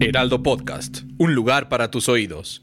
Heraldo 0.00 0.44
Podcast, 0.44 1.00
un 1.18 1.34
lugar 1.34 1.68
para 1.68 1.90
tus 1.90 2.08
oídos. 2.08 2.62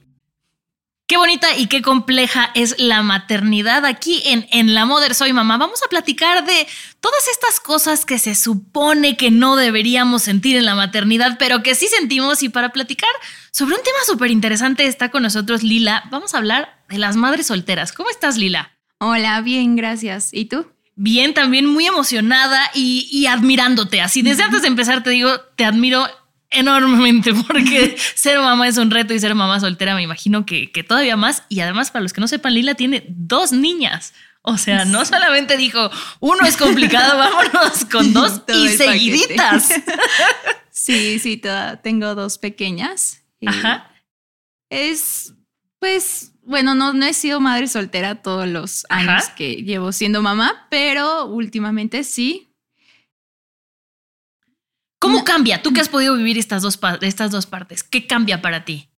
Qué 1.05 1.17
bonita 1.17 1.55
y 1.57 1.67
qué 1.67 1.81
compleja 1.81 2.49
es 2.55 2.79
la 2.79 3.03
maternidad 3.03 3.85
aquí 3.85 4.23
en, 4.25 4.47
en 4.51 4.73
La 4.73 4.85
Mother 4.85 5.13
Soy 5.13 5.33
Mamá. 5.33 5.57
Vamos 5.57 5.83
a 5.83 5.89
platicar 5.89 6.45
de 6.45 6.65
todas 7.01 7.27
estas 7.27 7.59
cosas 7.59 8.05
que 8.05 8.19
se 8.19 8.35
supone 8.35 9.17
que 9.17 9.31
no 9.31 9.57
deberíamos 9.57 10.23
sentir 10.23 10.55
en 10.55 10.65
la 10.65 10.75
maternidad, 10.75 11.35
pero 11.37 11.61
que 11.61 11.75
sí 11.75 11.87
sentimos. 11.87 12.41
Y 12.41 12.49
para 12.49 12.69
platicar 12.69 13.09
sobre 13.51 13.75
un 13.75 13.83
tema 13.83 13.99
súper 14.07 14.31
interesante 14.31 14.87
está 14.87 15.11
con 15.11 15.21
nosotros 15.21 15.61
Lila. 15.61 16.05
Vamos 16.09 16.33
a 16.33 16.37
hablar 16.37 16.83
de 16.89 16.97
las 16.97 17.17
madres 17.17 17.47
solteras. 17.47 17.91
¿Cómo 17.91 18.09
estás, 18.09 18.37
Lila? 18.37 18.71
Hola, 18.99 19.41
bien, 19.41 19.75
gracias. 19.75 20.29
¿Y 20.31 20.45
tú? 20.45 20.71
Bien, 20.95 21.33
también 21.33 21.65
muy 21.65 21.85
emocionada 21.85 22.71
y, 22.73 23.07
y 23.11 23.27
admirándote. 23.27 24.01
Así, 24.01 24.21
desde 24.21 24.43
antes 24.43 24.61
de 24.61 24.69
empezar 24.69 25.03
te 25.03 25.09
digo, 25.09 25.37
te 25.55 25.65
admiro 25.65 26.07
enormemente 26.55 27.33
porque 27.33 27.95
ser 28.15 28.39
mamá 28.39 28.67
es 28.67 28.77
un 28.77 28.91
reto 28.91 29.13
y 29.13 29.19
ser 29.19 29.35
mamá 29.35 29.59
soltera 29.59 29.95
me 29.95 30.01
imagino 30.01 30.45
que, 30.45 30.71
que, 30.71 30.83
todavía 30.83 31.17
más. 31.17 31.43
Y 31.49 31.59
además, 31.59 31.91
para 31.91 32.03
los 32.03 32.13
que 32.13 32.21
no 32.21 32.27
sepan, 32.27 32.53
Lila 32.53 32.75
tiene 32.75 33.05
dos 33.07 33.51
niñas. 33.51 34.13
O 34.47 34.59
sea, 34.59 34.85
no 34.85 35.03
solamente 35.05 35.57
dijo, 35.57 35.89
uno 36.19 36.45
es 36.45 36.55
complicado, 36.55 37.17
vámonos 37.17 37.85
con 37.91 38.13
dos 38.13 38.43
y 38.47 38.69
seguiditas. 38.69 39.69
sí, 40.69 41.17
sí, 41.17 41.37
toda, 41.37 41.81
tengo 41.81 42.13
dos 42.13 42.37
pequeñas. 42.37 43.23
Ajá. 43.43 43.91
Es, 44.69 45.33
pues, 45.79 46.33
bueno, 46.43 46.75
no, 46.75 46.93
no 46.93 47.07
he 47.07 47.13
sido 47.13 47.39
madre 47.39 47.67
soltera 47.67 48.21
todos 48.21 48.47
los 48.47 48.85
años 48.89 49.23
Ajá. 49.23 49.35
que 49.35 49.63
llevo 49.63 49.91
siendo 49.91 50.21
mamá, 50.21 50.67
pero 50.69 51.25
últimamente 51.25 52.03
sí. 52.03 52.54
¿Cómo 55.05 55.19
no. 55.19 55.23
cambia? 55.23 55.61
Tú 55.61 55.73
que 55.73 55.81
has 55.81 55.89
podido 55.89 56.15
vivir 56.15 56.37
estas 56.37 56.61
dos, 56.61 56.79
estas 57.01 57.31
dos 57.31 57.45
partes, 57.45 57.83
¿qué 57.83 58.07
cambia 58.07 58.41
para 58.41 58.65
ti? 58.65 58.89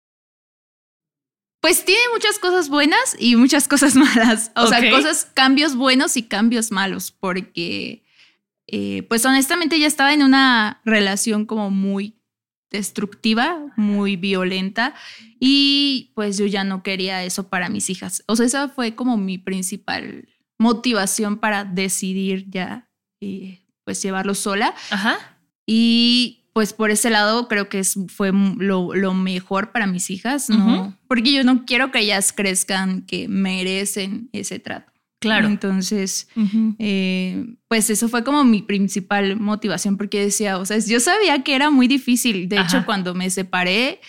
Pues 1.60 1.84
tiene 1.84 2.02
muchas 2.12 2.38
cosas 2.38 2.68
buenas 2.68 3.16
y 3.18 3.36
muchas 3.36 3.66
cosas 3.66 3.94
malas. 3.96 4.52
O 4.54 4.66
okay. 4.66 4.82
sea, 4.82 4.90
cosas, 4.90 5.30
cambios 5.34 5.74
buenos 5.74 6.16
y 6.16 6.22
cambios 6.22 6.70
malos, 6.70 7.10
porque, 7.10 8.04
eh, 8.66 9.02
pues 9.08 9.24
honestamente 9.24 9.78
ya 9.78 9.86
estaba 9.86 10.14
en 10.14 10.22
una 10.22 10.80
relación 10.84 11.44
como 11.44 11.70
muy 11.70 12.16
destructiva, 12.70 13.72
muy 13.76 14.16
violenta 14.16 14.94
y 15.40 16.12
pues 16.14 16.36
yo 16.36 16.46
ya 16.46 16.64
no 16.64 16.82
quería 16.82 17.24
eso 17.24 17.48
para 17.48 17.68
mis 17.68 17.90
hijas. 17.90 18.22
O 18.26 18.36
sea, 18.36 18.46
esa 18.46 18.68
fue 18.68 18.94
como 18.94 19.16
mi 19.16 19.38
principal 19.38 20.28
motivación 20.58 21.38
para 21.38 21.64
decidir 21.64 22.50
ya 22.50 22.88
eh, 23.20 23.62
pues 23.84 24.02
llevarlo 24.02 24.34
sola. 24.34 24.74
Ajá. 24.90 25.35
Y 25.66 26.44
pues 26.52 26.72
por 26.72 26.90
ese 26.90 27.10
lado 27.10 27.48
creo 27.48 27.68
que 27.68 27.80
es, 27.80 27.98
fue 28.08 28.32
lo, 28.32 28.94
lo, 28.94 29.12
mejor 29.12 29.72
para 29.72 29.86
mis 29.86 30.08
hijas, 30.08 30.48
¿no? 30.48 30.56
Uh 30.56 30.86
-huh. 30.86 30.96
Porque 31.06 31.32
yo 31.32 31.44
no 31.44 31.66
quiero 31.66 31.90
que 31.90 31.98
ellas 31.98 32.32
crezcan 32.32 33.02
que 33.02 33.28
merecen 33.28 34.30
ese 34.32 34.58
trato. 34.58 34.90
Claro. 35.18 35.48
Entonces, 35.48 36.28
uh 36.36 36.40
-huh. 36.40 36.76
eh, 36.78 37.56
pues 37.68 37.90
eso 37.90 38.08
fue 38.08 38.24
como 38.24 38.44
mi 38.44 38.62
principal 38.62 39.38
motivación, 39.38 39.98
porque 39.98 40.20
decía, 40.20 40.56
o 40.58 40.64
sea, 40.64 40.78
yo 40.78 41.00
sabía 41.00 41.42
que 41.42 41.54
era 41.54 41.70
muy 41.70 41.88
difícil. 41.88 42.48
De 42.48 42.58
Ajá. 42.58 42.78
hecho, 42.78 42.86
cuando 42.86 43.14
me 43.14 43.28
separé, 43.28 44.00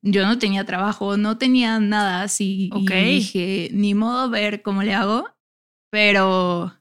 yo 0.00 0.24
no 0.24 0.38
tenía 0.38 0.64
trabajo, 0.64 1.16
no 1.16 1.36
tenía 1.36 1.78
nada 1.80 2.22
así. 2.22 2.70
Okay. 2.72 3.10
Y 3.10 3.14
dije, 3.16 3.70
ni 3.72 3.94
modo 3.94 4.30
ver 4.30 4.62
cómo 4.62 4.82
le 4.82 4.94
hago, 4.94 5.28
pero 5.90 6.72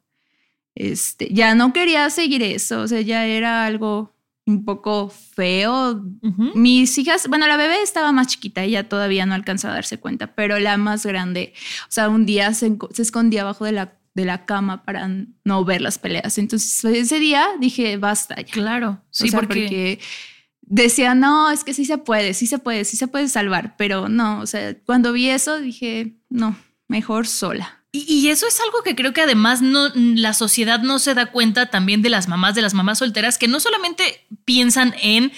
este, 0.76 1.28
ya 1.34 1.56
no 1.56 1.74
quería 1.74 2.10
seguir 2.10 2.42
eso, 2.44 2.82
o 2.82 2.88
sea, 2.88 3.02
ya 3.02 3.26
era 3.26 3.66
algo 3.66 4.16
un 4.50 4.66
poco 4.66 5.10
feo. 5.10 5.92
Uh 5.92 6.22
-huh. 6.22 6.56
Mis 6.56 6.98
hijas, 6.98 7.28
bueno, 7.28 7.48
la 7.48 7.56
bebé 7.56 7.82
estaba 7.82 8.12
más 8.12 8.28
chiquita, 8.28 8.64
ella 8.64 8.90
todavía 8.90 9.26
no 9.26 9.36
alcanzaba 9.36 9.74
a 9.74 9.76
darse 9.76 10.00
cuenta, 10.00 10.34
pero 10.36 10.60
la 10.60 10.78
más 10.78 11.06
grande, 11.06 11.54
o 11.84 11.92
sea, 11.92 12.10
un 12.10 12.26
día 12.26 12.54
se, 12.54 12.76
se 12.92 13.02
escondía 13.02 13.42
abajo 13.42 13.66
de 13.66 13.72
la, 13.72 13.94
de 14.16 14.26
la 14.26 14.46
cama 14.46 14.84
para 14.84 15.10
no 15.46 15.66
ver 15.66 15.82
las 15.82 15.98
peleas. 15.98 16.38
Entonces, 16.38 16.84
ese 16.84 17.20
día 17.20 17.48
dije, 17.60 17.98
basta. 17.98 18.36
Ya. 18.36 18.52
Claro, 18.52 19.02
sí, 19.12 19.28
o 19.28 19.32
sea, 19.32 19.40
porque... 19.40 19.62
porque 19.62 20.00
decía, 20.62 21.16
no, 21.16 21.50
es 21.50 21.64
que 21.64 21.74
sí 21.74 21.86
se 21.86 21.98
puede, 21.98 22.34
sí 22.34 22.46
se 22.46 22.60
puede, 22.60 22.86
sí 22.86 22.96
se 22.96 23.08
puede 23.08 23.28
salvar, 23.28 23.76
pero 23.78 24.08
no, 24.08 24.40
o 24.40 24.46
sea, 24.46 24.78
cuando 24.86 25.12
vi 25.14 25.30
eso 25.30 25.60
dije, 25.60 26.18
no, 26.30 26.56
mejor 26.88 27.26
sola. 27.26 27.79
Y, 27.92 28.06
y, 28.08 28.30
eso 28.30 28.48
es 28.48 28.60
algo 28.60 28.84
que 28.84 28.96
creo 28.96 29.14
que 29.14 29.22
además 29.22 29.64
no, 29.64 29.90
la 29.96 30.36
sociedad 30.36 30.80
no 30.80 31.00
se 31.00 31.16
da 31.16 31.32
cuenta 31.32 31.72
también 31.72 32.04
de 32.04 32.10
las 32.10 32.28
mamás, 32.28 32.54
de 32.54 32.62
las 32.62 32.76
mamás 32.76 33.00
solteras, 33.00 33.40
que 33.40 33.48
no 33.48 33.60
solamente 33.60 34.28
piensan 34.46 34.94
en 35.02 35.32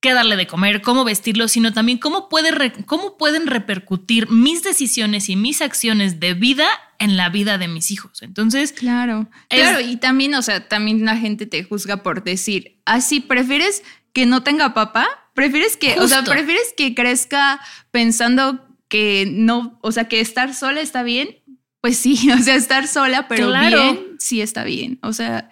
qué 0.00 0.12
darle 0.12 0.36
de 0.36 0.46
comer, 0.46 0.80
cómo 0.80 1.04
vestirlo, 1.04 1.48
sino 1.48 1.72
también 1.72 1.98
cómo, 1.98 2.28
puede 2.28 2.52
re, 2.52 2.72
cómo 2.86 3.16
pueden 3.16 3.46
repercutir 3.46 4.30
mis 4.30 4.62
decisiones 4.62 5.28
y 5.28 5.36
mis 5.36 5.60
acciones 5.60 6.20
de 6.20 6.34
vida 6.34 6.68
en 6.98 7.16
la 7.16 7.28
vida 7.30 7.58
de 7.58 7.68
mis 7.68 7.90
hijos. 7.90 8.22
Entonces, 8.22 8.72
claro, 8.72 9.28
es, 9.48 9.60
claro, 9.60 9.80
y 9.80 9.96
también, 9.96 10.34
o 10.34 10.42
sea, 10.42 10.68
también 10.68 11.04
la 11.04 11.16
gente 11.16 11.46
te 11.46 11.64
juzga 11.64 12.02
por 12.02 12.22
decir, 12.22 12.78
así 12.84 13.22
ah, 13.24 13.28
prefieres 13.28 13.82
que 14.12 14.26
no 14.26 14.42
tenga 14.42 14.72
papá, 14.72 15.08
prefieres 15.34 15.76
que, 15.76 15.88
Justo. 15.88 16.04
o 16.04 16.08
sea, 16.08 16.22
prefieres 16.22 16.74
que 16.76 16.94
crezca 16.94 17.60
pensando 17.90 18.66
que 18.88 19.28
no, 19.30 19.78
o 19.82 19.92
sea, 19.92 20.08
que 20.08 20.20
estar 20.20 20.54
sola 20.54 20.80
está 20.80 21.02
bien 21.02 21.37
pues 21.80 21.96
sí, 21.96 22.30
o 22.38 22.38
sea, 22.38 22.54
estar 22.54 22.86
sola, 22.86 23.28
pero 23.28 23.48
claro. 23.48 23.82
bien, 23.82 23.98
sí 24.18 24.40
está 24.40 24.64
bien. 24.64 24.98
O 25.02 25.12
sea, 25.12 25.50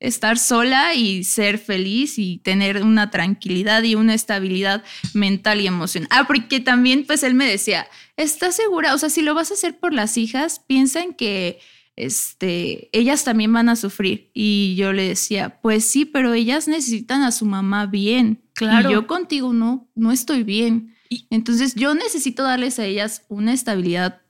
estar 0.00 0.38
sola 0.38 0.94
y 0.94 1.24
ser 1.24 1.58
feliz 1.58 2.18
y 2.18 2.38
tener 2.38 2.82
una 2.82 3.10
tranquilidad 3.10 3.82
y 3.82 3.94
una 3.94 4.14
estabilidad 4.14 4.84
mental 5.14 5.60
y 5.60 5.66
emocional. 5.66 6.08
Ah, 6.12 6.24
porque 6.26 6.60
también, 6.60 7.04
pues 7.06 7.22
él 7.22 7.34
me 7.34 7.46
decía, 7.46 7.88
¿estás 8.16 8.56
segura? 8.56 8.94
O 8.94 8.98
sea, 8.98 9.10
si 9.10 9.22
lo 9.22 9.34
vas 9.34 9.50
a 9.50 9.54
hacer 9.54 9.78
por 9.78 9.92
las 9.92 10.16
hijas, 10.16 10.60
piensa 10.60 11.02
en 11.02 11.14
que 11.14 11.58
este, 11.96 12.90
ellas 12.92 13.24
también 13.24 13.52
van 13.52 13.68
a 13.68 13.76
sufrir. 13.76 14.30
Y 14.32 14.76
yo 14.76 14.92
le 14.92 15.08
decía, 15.08 15.60
pues 15.60 15.84
sí, 15.84 16.04
pero 16.04 16.32
ellas 16.32 16.68
necesitan 16.68 17.22
a 17.22 17.32
su 17.32 17.44
mamá 17.44 17.86
bien. 17.86 18.40
Claro. 18.54 18.88
Y 18.88 18.92
yo 18.92 19.06
contigo 19.06 19.52
no, 19.52 19.88
no 19.96 20.12
estoy 20.12 20.44
bien. 20.44 20.94
Entonces 21.30 21.74
yo 21.74 21.94
necesito 21.94 22.42
darles 22.42 22.78
a 22.78 22.84
ellas 22.84 23.24
una 23.28 23.52
estabilidad 23.52 24.20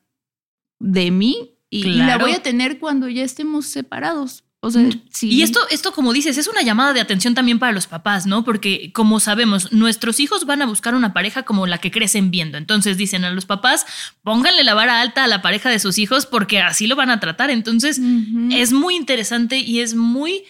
de 0.78 1.10
mí 1.10 1.54
y, 1.70 1.82
claro. 1.82 1.98
y, 1.98 2.06
la 2.06 2.18
voy 2.18 2.32
a 2.32 2.42
tener 2.42 2.78
cuando 2.78 3.08
ya 3.08 3.24
estemos 3.24 3.66
separados. 3.66 4.44
O 4.60 4.72
sea, 4.72 4.88
sí. 5.12 5.28
Y 5.30 5.42
esto, 5.42 5.60
esto, 5.70 5.92
como 5.92 6.12
dices, 6.12 6.36
es 6.36 6.48
una 6.48 6.62
llamada 6.62 6.92
de 6.92 7.00
atención 7.00 7.32
también 7.32 7.60
para 7.60 7.70
los 7.70 7.86
papás, 7.86 8.26
¿no? 8.26 8.42
Porque, 8.42 8.90
como 8.92 9.20
sabemos, 9.20 9.72
nuestros 9.72 10.18
hijos 10.18 10.46
van 10.46 10.62
a 10.62 10.66
buscar 10.66 10.96
una 10.96 11.12
pareja 11.12 11.44
como 11.44 11.68
la 11.68 11.78
que 11.78 11.92
crecen 11.92 12.32
viendo. 12.32 12.58
Entonces 12.58 12.96
dicen 12.96 13.24
a 13.24 13.30
los 13.30 13.46
papás, 13.46 13.86
pónganle 14.24 14.64
la 14.64 14.74
vara 14.74 15.00
alta 15.00 15.22
a 15.22 15.28
la 15.28 15.42
pareja 15.42 15.70
de 15.70 15.78
sus 15.78 15.98
hijos 15.98 16.26
porque 16.26 16.60
así 16.60 16.88
lo 16.88 16.96
van 16.96 17.10
a 17.10 17.20
tratar. 17.20 17.50
Entonces, 17.50 18.00
uh 18.00 18.02
-huh. 18.02 18.54
es 18.56 18.72
muy 18.72 18.96
interesante 18.96 19.58
y 19.58 19.78
es 19.78 19.94
muy 19.94 20.42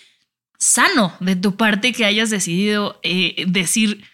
sano 0.58 1.12
de 1.20 1.36
tu 1.36 1.56
parte 1.56 1.92
que 1.92 2.06
hayas 2.06 2.30
decidido 2.30 2.98
eh, 3.02 3.44
decir, 3.46 4.04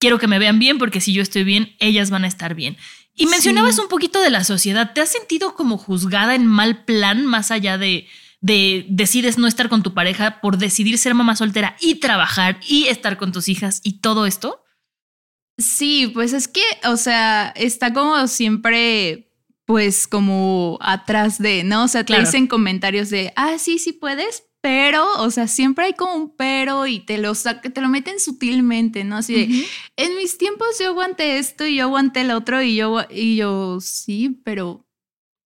quiero 0.00 0.18
que 0.18 0.26
me 0.26 0.40
vean 0.40 0.58
bien 0.58 0.78
porque 0.78 1.00
si 1.00 1.12
yo 1.12 1.22
estoy 1.22 1.44
bien, 1.44 1.76
ellas 1.78 2.10
van 2.10 2.24
a 2.24 2.28
estar 2.28 2.56
bien. 2.56 2.76
Y 3.20 3.26
mencionabas 3.26 3.74
sí. 3.74 3.82
un 3.82 3.88
poquito 3.88 4.20
de 4.20 4.30
la 4.30 4.44
sociedad. 4.44 4.92
¿Te 4.94 5.02
has 5.02 5.10
sentido 5.10 5.54
como 5.54 5.76
juzgada 5.76 6.34
en 6.34 6.46
mal 6.46 6.84
plan 6.84 7.26
más 7.26 7.50
allá 7.50 7.76
de, 7.76 8.08
de 8.40 8.86
decides 8.88 9.36
no 9.36 9.46
estar 9.46 9.68
con 9.68 9.82
tu 9.82 9.92
pareja 9.92 10.40
por 10.40 10.56
decidir 10.56 10.96
ser 10.96 11.14
mamá 11.14 11.36
soltera 11.36 11.76
y 11.80 11.96
trabajar 11.96 12.58
y 12.66 12.86
estar 12.86 13.18
con 13.18 13.30
tus 13.30 13.48
hijas 13.48 13.80
y 13.84 14.00
todo 14.00 14.24
esto? 14.24 14.64
Sí, 15.58 16.10
pues 16.14 16.32
es 16.32 16.48
que, 16.48 16.62
o 16.84 16.96
sea, 16.96 17.52
está 17.54 17.92
como 17.92 18.26
siempre, 18.26 19.30
pues 19.66 20.08
como 20.08 20.78
atrás 20.80 21.38
de, 21.38 21.62
¿no? 21.62 21.84
O 21.84 21.88
sea, 21.88 22.02
te 22.02 22.06
claro. 22.06 22.24
dicen 22.24 22.46
comentarios 22.46 23.10
de, 23.10 23.34
ah, 23.36 23.58
sí, 23.58 23.78
sí 23.78 23.92
puedes, 23.92 24.44
pero, 24.60 25.06
o 25.22 25.30
sea, 25.30 25.48
siempre 25.48 25.86
hay 25.86 25.92
como 25.94 26.14
un 26.14 26.36
pero 26.36 26.86
y 26.86 27.00
te 27.00 27.18
lo, 27.18 27.32
te 27.34 27.80
lo 27.80 27.88
meten 27.88 28.20
sutilmente, 28.20 29.04
¿no? 29.04 29.16
Así 29.16 29.34
de, 29.34 29.44
uh 29.44 29.46
-huh. 29.46 29.66
en 29.96 30.16
mis 30.16 30.36
tiempos 30.36 30.78
yo 30.78 30.88
aguanté 30.88 31.38
esto 31.38 31.66
y 31.66 31.76
yo 31.76 31.84
aguanté 31.84 32.22
el 32.22 32.30
otro 32.30 32.60
y 32.62 32.76
yo, 32.76 33.00
y 33.10 33.36
yo, 33.36 33.78
sí, 33.80 34.40
pero... 34.44 34.86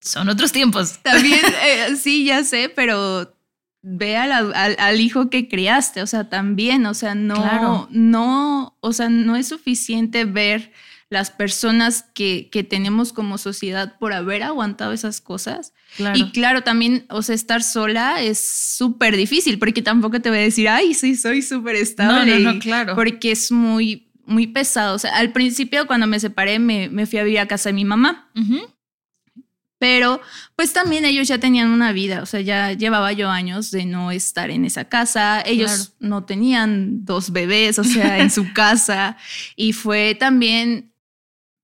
Son 0.01 0.29
otros 0.29 0.53
tiempos. 0.53 0.99
También, 1.03 1.41
eh, 1.65 1.97
sí, 1.97 2.25
ya 2.25 2.45
sé, 2.45 2.69
pero 2.69 3.37
ve 3.83 4.17
al, 4.17 4.33
al, 4.33 4.77
al, 4.79 5.01
hijo 5.01 5.29
que 5.29 5.49
criaste, 5.49 6.03
o 6.03 6.07
sea, 6.07 6.31
también, 6.31 6.87
o 6.87 6.95
sea, 6.95 7.15
no, 7.15 7.35
claro. 7.35 7.89
no, 7.91 8.79
o 8.81 8.93
sea, 8.95 9.11
no 9.11 9.37
es 9.37 9.49
suficiente 9.49 10.25
ver 10.25 10.73
las 11.11 11.31
personas 11.31 12.03
que, 12.15 12.49
que 12.51 12.65
tenemos 12.65 13.13
como 13.13 13.37
sociedad 13.37 13.99
por 13.99 14.15
haber 14.15 14.43
aguantado 14.43 14.93
esas 14.93 15.21
cosas. 15.21 15.74
Claro. 15.97 16.19
Y 16.19 16.31
claro, 16.33 16.63
también, 16.63 17.07
o 17.09 17.23
sea, 17.23 17.35
estar 17.35 17.63
sola 17.63 18.21
es 18.21 18.75
súper 18.77 19.17
difícil 19.17 19.59
porque 19.59 19.81
tampoco 19.81 20.21
te 20.21 20.29
voy 20.29 20.39
a 20.39 20.43
decir, 20.43 20.69
ay, 20.69 20.93
sí, 20.95 21.15
soy 21.15 21.41
súper 21.41 21.77
estable. 21.77 22.41
No, 22.41 22.41
no, 22.41 22.53
no, 22.55 22.59
claro. 22.59 22.95
Porque 22.95 23.31
es 23.33 23.53
muy, 23.53 24.11
muy 24.27 24.49
pesado. 24.49 24.97
O 24.97 24.99
sea, 24.99 25.17
al 25.17 25.33
principio 25.33 25.87
cuando 25.87 26.07
me 26.07 26.19
separé 26.19 26.59
me, 26.59 26.89
me 26.89 27.07
fui 27.07 27.19
a 27.21 27.25
vivir 27.25 27.39
a 27.39 27.47
casa 27.47 27.69
de 27.69 27.75
mi 27.75 27.85
mamá. 27.85 28.29
Uh 28.35 28.41
-huh. 28.41 28.75
Pero 29.79 30.21
pues 30.57 30.73
también 30.73 31.05
ellos 31.05 31.29
ya 31.29 31.37
tenían 31.37 31.69
una 31.69 31.93
vida, 31.93 32.23
o 32.23 32.27
sea, 32.27 32.41
ya 32.41 32.73
llevaba 32.73 33.13
yo 33.13 33.29
años 33.29 33.71
de 33.71 33.85
no 33.85 34.13
estar 34.13 34.49
en 34.51 34.65
esa 34.65 34.89
casa, 34.89 35.43
ellos 35.45 35.93
no 36.01 36.25
tenían 36.25 37.05
dos 37.05 37.33
bebés, 37.33 37.79
o 37.79 37.85
sea, 37.85 38.21
en 38.21 38.31
su 38.31 38.51
casa, 38.55 39.19
y 39.57 39.75
fue 39.75 40.15
también, 40.15 40.94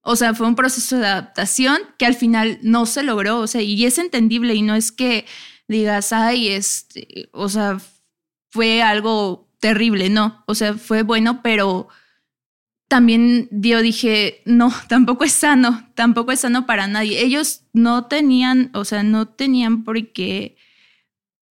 o 0.01 0.15
sea, 0.15 0.33
fue 0.33 0.47
un 0.47 0.55
proceso 0.55 0.97
de 0.97 1.07
adaptación 1.07 1.79
que 1.97 2.05
al 2.05 2.15
final 2.15 2.59
no 2.63 2.85
se 2.85 3.03
logró, 3.03 3.39
o 3.39 3.47
sea, 3.47 3.61
y 3.61 3.85
es 3.85 3.97
entendible 3.97 4.55
y 4.55 4.61
no 4.61 4.75
es 4.75 4.91
que 4.91 5.25
digas, 5.67 6.11
ay, 6.11 6.49
este, 6.49 7.29
o 7.31 7.49
sea, 7.49 7.79
fue 8.49 8.81
algo 8.81 9.47
terrible, 9.59 10.09
no, 10.09 10.43
o 10.47 10.55
sea, 10.55 10.73
fue 10.73 11.03
bueno, 11.03 11.41
pero 11.43 11.87
también 12.91 13.47
yo 13.51 13.81
dije, 13.81 14.41
no, 14.43 14.73
tampoco 14.89 15.23
es 15.23 15.31
sano, 15.31 15.89
tampoco 15.95 16.33
es 16.33 16.41
sano 16.41 16.65
para 16.65 16.87
nadie. 16.87 17.23
Ellos 17.23 17.61
no 17.71 18.07
tenían, 18.07 18.69
o 18.73 18.83
sea, 18.83 19.01
no 19.01 19.29
tenían 19.29 19.85
por 19.85 20.11
qué, 20.11 20.57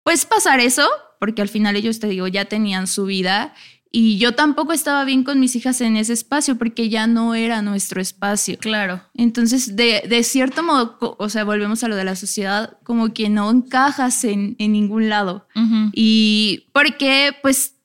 pues 0.04 0.26
pasar 0.26 0.60
eso, 0.60 0.90
porque 1.20 1.44
al 1.44 1.50
final 1.50 1.76
ellos, 1.76 2.00
te 2.00 2.08
digo, 2.08 2.28
ya 2.28 2.46
tenían 2.46 2.88
su 2.88 3.06
vida 3.06 3.54
y 3.92 4.18
yo 4.18 4.36
tampoco 4.36 4.74
estaba 4.74 5.06
bien 5.06 5.24
con 5.24 5.40
mis 5.40 5.56
hijas 5.56 5.82
en 5.82 5.98
ese 5.98 6.14
espacio 6.14 6.58
porque 6.58 6.90
ya 6.90 7.08
no 7.08 7.36
era 7.36 7.62
nuestro 7.62 8.02
espacio. 8.02 8.58
Claro. 8.60 9.02
Entonces, 9.14 9.76
de, 9.76 10.04
de 10.08 10.24
cierto 10.24 10.64
modo, 10.64 10.98
o 11.00 11.30
sea, 11.30 11.44
volvemos 11.44 11.84
a 11.84 11.88
lo 11.88 11.96
de 11.96 12.04
la 12.04 12.16
sociedad, 12.16 12.78
como 12.84 13.14
que 13.14 13.30
no 13.30 13.50
encajas 13.50 14.24
en, 14.24 14.56
en 14.60 14.72
ningún 14.72 15.10
lado. 15.10 15.48
Y 15.94 16.66
porque, 16.74 17.32
pues, 17.42 17.76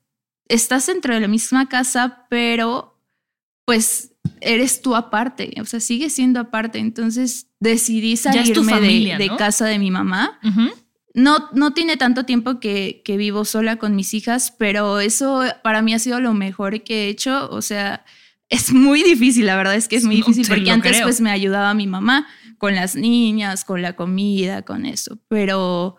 estás 0.49 0.87
dentro 0.87 1.14
de 1.14 1.20
la 1.20 1.28
misma 1.28 1.69
casa, 1.69 2.26
pero 2.28 2.93
pues 3.64 4.12
eres 4.40 4.82
tú 4.82 4.94
aparte, 4.94 5.54
o 5.60 5.64
sea, 5.64 5.81
sigue 5.81 6.10
siendo 6.10 6.40
aparte. 6.40 6.78
Entonces 6.78 7.49
decidí 7.60 8.16
salirme 8.16 8.81
de, 9.19 9.31
casa 9.38 9.66
de 9.66 9.78
mi 9.78 9.90
mamá. 9.90 10.38
No, 11.14 11.50
no 11.53 11.75
tiene 11.75 11.97
tanto 11.97 12.25
tiempo 12.25 12.59
que, 12.59 13.03
que, 13.05 13.17
vivo 13.17 13.44
sola 13.44 13.76
con 13.76 13.94
mis 13.94 14.14
hijas, 14.14 14.55
pero 14.59 15.00
eso 15.00 15.43
para 15.62 15.82
mí 15.82 15.93
ha 15.93 15.99
sido 15.99 16.20
lo 16.20 16.32
mejor 16.32 16.82
que 16.82 17.05
he 17.05 17.09
hecho. 17.09 17.50
O 17.50 17.61
sea, 17.61 18.05
es 18.49 18.73
muy 18.73 19.03
difícil, 19.03 19.47
la 19.47 19.56
verdad 19.56 19.75
es 19.75 19.88
que 19.88 19.97
es 19.97 20.05
muy 20.05 20.17
difícil, 20.17 20.47
porque 20.49 20.70
antes 20.70 21.03
pues 21.03 21.20
me 21.20 21.31
ayudaba 21.31 21.75
mi 21.75 21.87
mamá 21.87 22.26
con 22.59 22.75
las 22.75 22.97
niñas, 22.97 23.64
con 23.64 23.82
la 23.82 23.94
comida, 23.94 24.62
con 24.62 24.87
eso. 24.87 25.19
Pero 25.29 25.99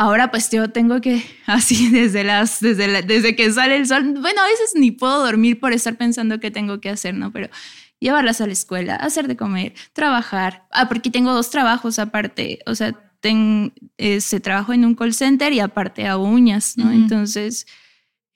Ahora 0.00 0.30
pues 0.30 0.50
yo 0.50 0.70
tengo 0.70 1.02
que, 1.02 1.22
así 1.46 1.90
desde 1.90 2.24
las, 2.24 2.58
desde, 2.60 3.02
desde 3.02 3.36
que 3.36 3.52
sale 3.52 3.76
el 3.76 3.86
sol, 3.86 4.14
bueno, 4.18 4.40
a 4.40 4.46
veces 4.46 4.72
ni 4.74 4.92
puedo 4.92 5.22
dormir 5.22 5.60
por 5.60 5.74
estar 5.74 5.98
pensando 5.98 6.40
qué 6.40 6.50
tengo 6.50 6.80
que 6.80 6.88
hacer, 6.88 7.12
¿no? 7.14 7.32
Pero 7.32 7.50
llevarlas 7.98 8.40
a 8.40 8.46
la 8.46 8.54
escuela, 8.54 8.96
hacer 8.96 9.28
de 9.28 9.36
comer, 9.36 9.74
trabajar. 9.92 10.66
Ah, 10.70 10.88
porque 10.88 11.10
tengo 11.10 11.34
dos 11.34 11.50
trabajos 11.50 11.98
aparte, 11.98 12.60
o 12.64 12.74
sea, 12.74 13.09
ten, 13.20 13.72
ese 13.98 14.40
trabajo 14.40 14.72
en 14.72 14.84
un 14.84 14.94
call 14.94 15.14
center 15.14 15.52
y 15.52 15.60
aparte 15.60 16.06
a 16.06 16.16
uñas, 16.16 16.76
¿no? 16.76 16.90
Entonces, 16.90 17.66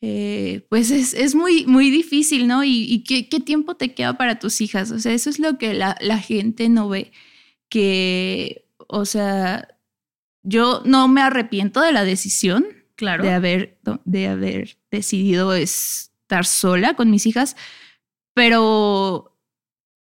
eh, 0.00 0.66
pues 0.68 0.90
es, 0.90 1.14
es, 1.14 1.34
muy, 1.34 1.66
muy 1.66 1.90
difícil, 1.90 2.46
¿no? 2.46 2.62
¿Y, 2.62 2.84
y 2.84 3.04
qué, 3.04 3.28
qué, 3.28 3.40
tiempo 3.40 3.74
te 3.76 3.94
queda 3.94 4.16
para 4.18 4.38
tus 4.38 4.60
hijas? 4.60 4.90
O 4.90 4.98
sea, 4.98 5.12
eso 5.12 5.30
es 5.30 5.38
lo 5.38 5.56
que 5.56 5.74
la, 5.74 5.96
la 6.00 6.18
gente 6.18 6.68
no 6.68 6.88
ve, 6.88 7.10
que, 7.68 8.66
o 8.86 9.06
sea, 9.06 9.66
yo 10.42 10.82
no 10.84 11.08
me 11.08 11.22
arrepiento 11.22 11.80
de 11.80 11.92
la 11.92 12.04
decisión 12.04 12.66
claro. 12.96 13.24
de, 13.24 13.32
haber, 13.32 13.78
de 14.04 14.28
haber 14.28 14.76
decidido 14.90 15.54
estar 15.54 16.44
sola 16.44 16.94
con 16.94 17.10
mis 17.10 17.26
hijas, 17.26 17.56
pero 18.34 19.33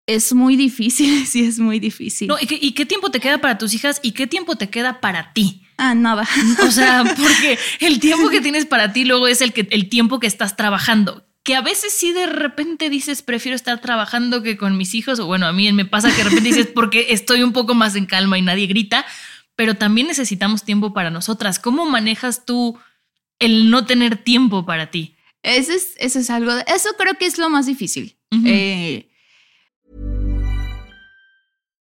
es 0.07 0.33
muy 0.33 0.55
difícil, 0.55 1.27
sí 1.27 1.45
es 1.45 1.59
muy 1.59 1.79
difícil. 1.79 2.31
¿y, 2.41 2.71
qué, 2.71 2.85
tiempo 2.85 3.11
te 3.11 3.19
queda 3.19 3.39
para 3.39 3.57
tus 3.57 3.73
hijas 3.73 3.99
y 4.01 4.13
qué 4.13 4.25
tiempo 4.25 4.55
te 4.55 4.69
queda 4.69 4.99
para 4.99 5.33
ti? 5.33 5.63
Ah, 5.77 5.93
nada. 5.93 6.27
O 6.67 6.71
sea, 6.71 7.03
porque 7.17 7.59
el 7.79 7.99
tiempo 7.99 8.29
que 8.29 8.41
tienes 8.41 8.65
para 8.65 8.93
ti 8.93 9.05
luego 9.05 9.27
es 9.27 9.41
el, 9.41 9.53
que, 9.53 9.67
el 9.69 9.89
tiempo 9.89 10.19
que 10.19 10.27
estás 10.27 10.55
trabajando. 10.55 11.25
Que 11.43 11.55
a 11.55 11.61
veces 11.61 11.93
sí 11.93 12.11
de 12.11 12.25
repente 12.25 12.89
dices, 12.89 13.21
prefiero 13.21 13.55
estar 13.55 13.79
trabajando 13.79 14.41
que 14.41 14.57
con 14.57 14.75
mis 14.77 14.95
hijos. 14.95 15.19
O 15.19 15.27
bueno, 15.27 15.45
a 15.45 15.53
mí 15.53 15.71
me 15.71 15.85
pasa 15.85 16.09
que 16.09 16.17
de 16.17 16.23
repente 16.25 16.49
dices, 16.49 16.67
porque 16.67 17.07
estoy 17.11 17.43
un 17.43 17.53
poco 17.53 17.73
más 17.73 17.95
en 17.95 18.05
calma 18.05 18.37
y 18.37 18.41
nadie 18.41 18.67
grita 18.67 19.05
pero 19.57 19.73
también 19.73 20.05
necesitamos 20.05 20.63
tiempo 20.63 20.93
para 20.93 21.09
nosotras. 21.09 21.57
¿Cómo 21.57 21.87
manejas 21.87 22.45
tú 22.45 22.77
el 23.39 23.71
no 23.71 23.85
tener 23.87 24.15
tiempo 24.15 24.65
para 24.67 24.91
ti? 24.91 25.15
Eso 25.41 25.73
es, 25.73 25.95
eso 25.97 26.19
es 26.19 26.29
algo, 26.29 26.51
eso 26.67 26.89
creo 26.95 27.15
que 27.15 27.25
es 27.25 27.39
lo 27.39 27.49
más 27.49 27.65
difícil. 27.65 28.15
eh. 28.45 29.06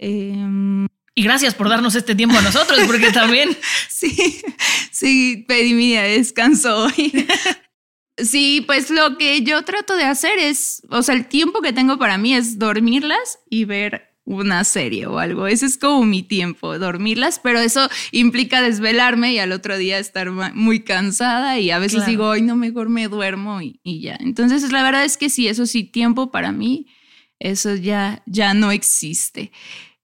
Um, 0.00 0.86
y 1.14 1.22
gracias 1.22 1.54
por 1.54 1.68
darnos 1.68 1.94
este 1.94 2.14
tiempo 2.14 2.36
a 2.36 2.42
nosotros, 2.42 2.80
porque 2.86 3.10
también. 3.12 3.56
sí, 3.88 4.42
sí, 4.90 5.44
pedí 5.46 5.74
mi 5.74 5.94
descanso 5.94 6.84
hoy. 6.84 7.26
Sí, 8.16 8.62
pues 8.64 8.90
lo 8.90 9.18
que 9.18 9.42
yo 9.42 9.62
trato 9.62 9.96
de 9.96 10.04
hacer 10.04 10.38
es, 10.38 10.82
o 10.88 11.02
sea, 11.02 11.16
el 11.16 11.26
tiempo 11.26 11.60
que 11.62 11.72
tengo 11.72 11.98
para 11.98 12.16
mí 12.16 12.32
es 12.32 12.60
dormirlas 12.60 13.40
y 13.50 13.64
ver 13.64 14.14
una 14.24 14.64
serie 14.64 15.06
o 15.06 15.18
algo. 15.18 15.46
Ese 15.46 15.66
es 15.66 15.76
como 15.76 16.04
mi 16.04 16.22
tiempo, 16.22 16.78
dormirlas, 16.78 17.38
pero 17.42 17.58
eso 17.58 17.88
implica 18.10 18.62
desvelarme 18.62 19.32
y 19.34 19.38
al 19.38 19.52
otro 19.52 19.76
día 19.76 19.98
estar 19.98 20.30
muy 20.30 20.80
cansada 20.80 21.58
y 21.58 21.70
a 21.70 21.78
veces 21.78 22.06
digo, 22.06 22.28
hoy 22.28 22.42
no, 22.42 22.56
mejor 22.56 22.88
me 22.88 23.08
duermo 23.08 23.60
y, 23.60 24.00
ya. 24.00 24.16
Entonces, 24.20 24.70
la 24.72 24.82
verdad 24.82 25.04
es 25.04 25.16
que 25.16 25.28
sí, 25.28 25.48
eso 25.48 25.66
sí, 25.66 25.84
tiempo 25.84 26.30
para 26.30 26.52
mí, 26.52 26.86
eso 27.44 27.74
ya, 27.74 28.22
ya 28.26 28.54
no 28.54 28.72
existe. 28.72 29.52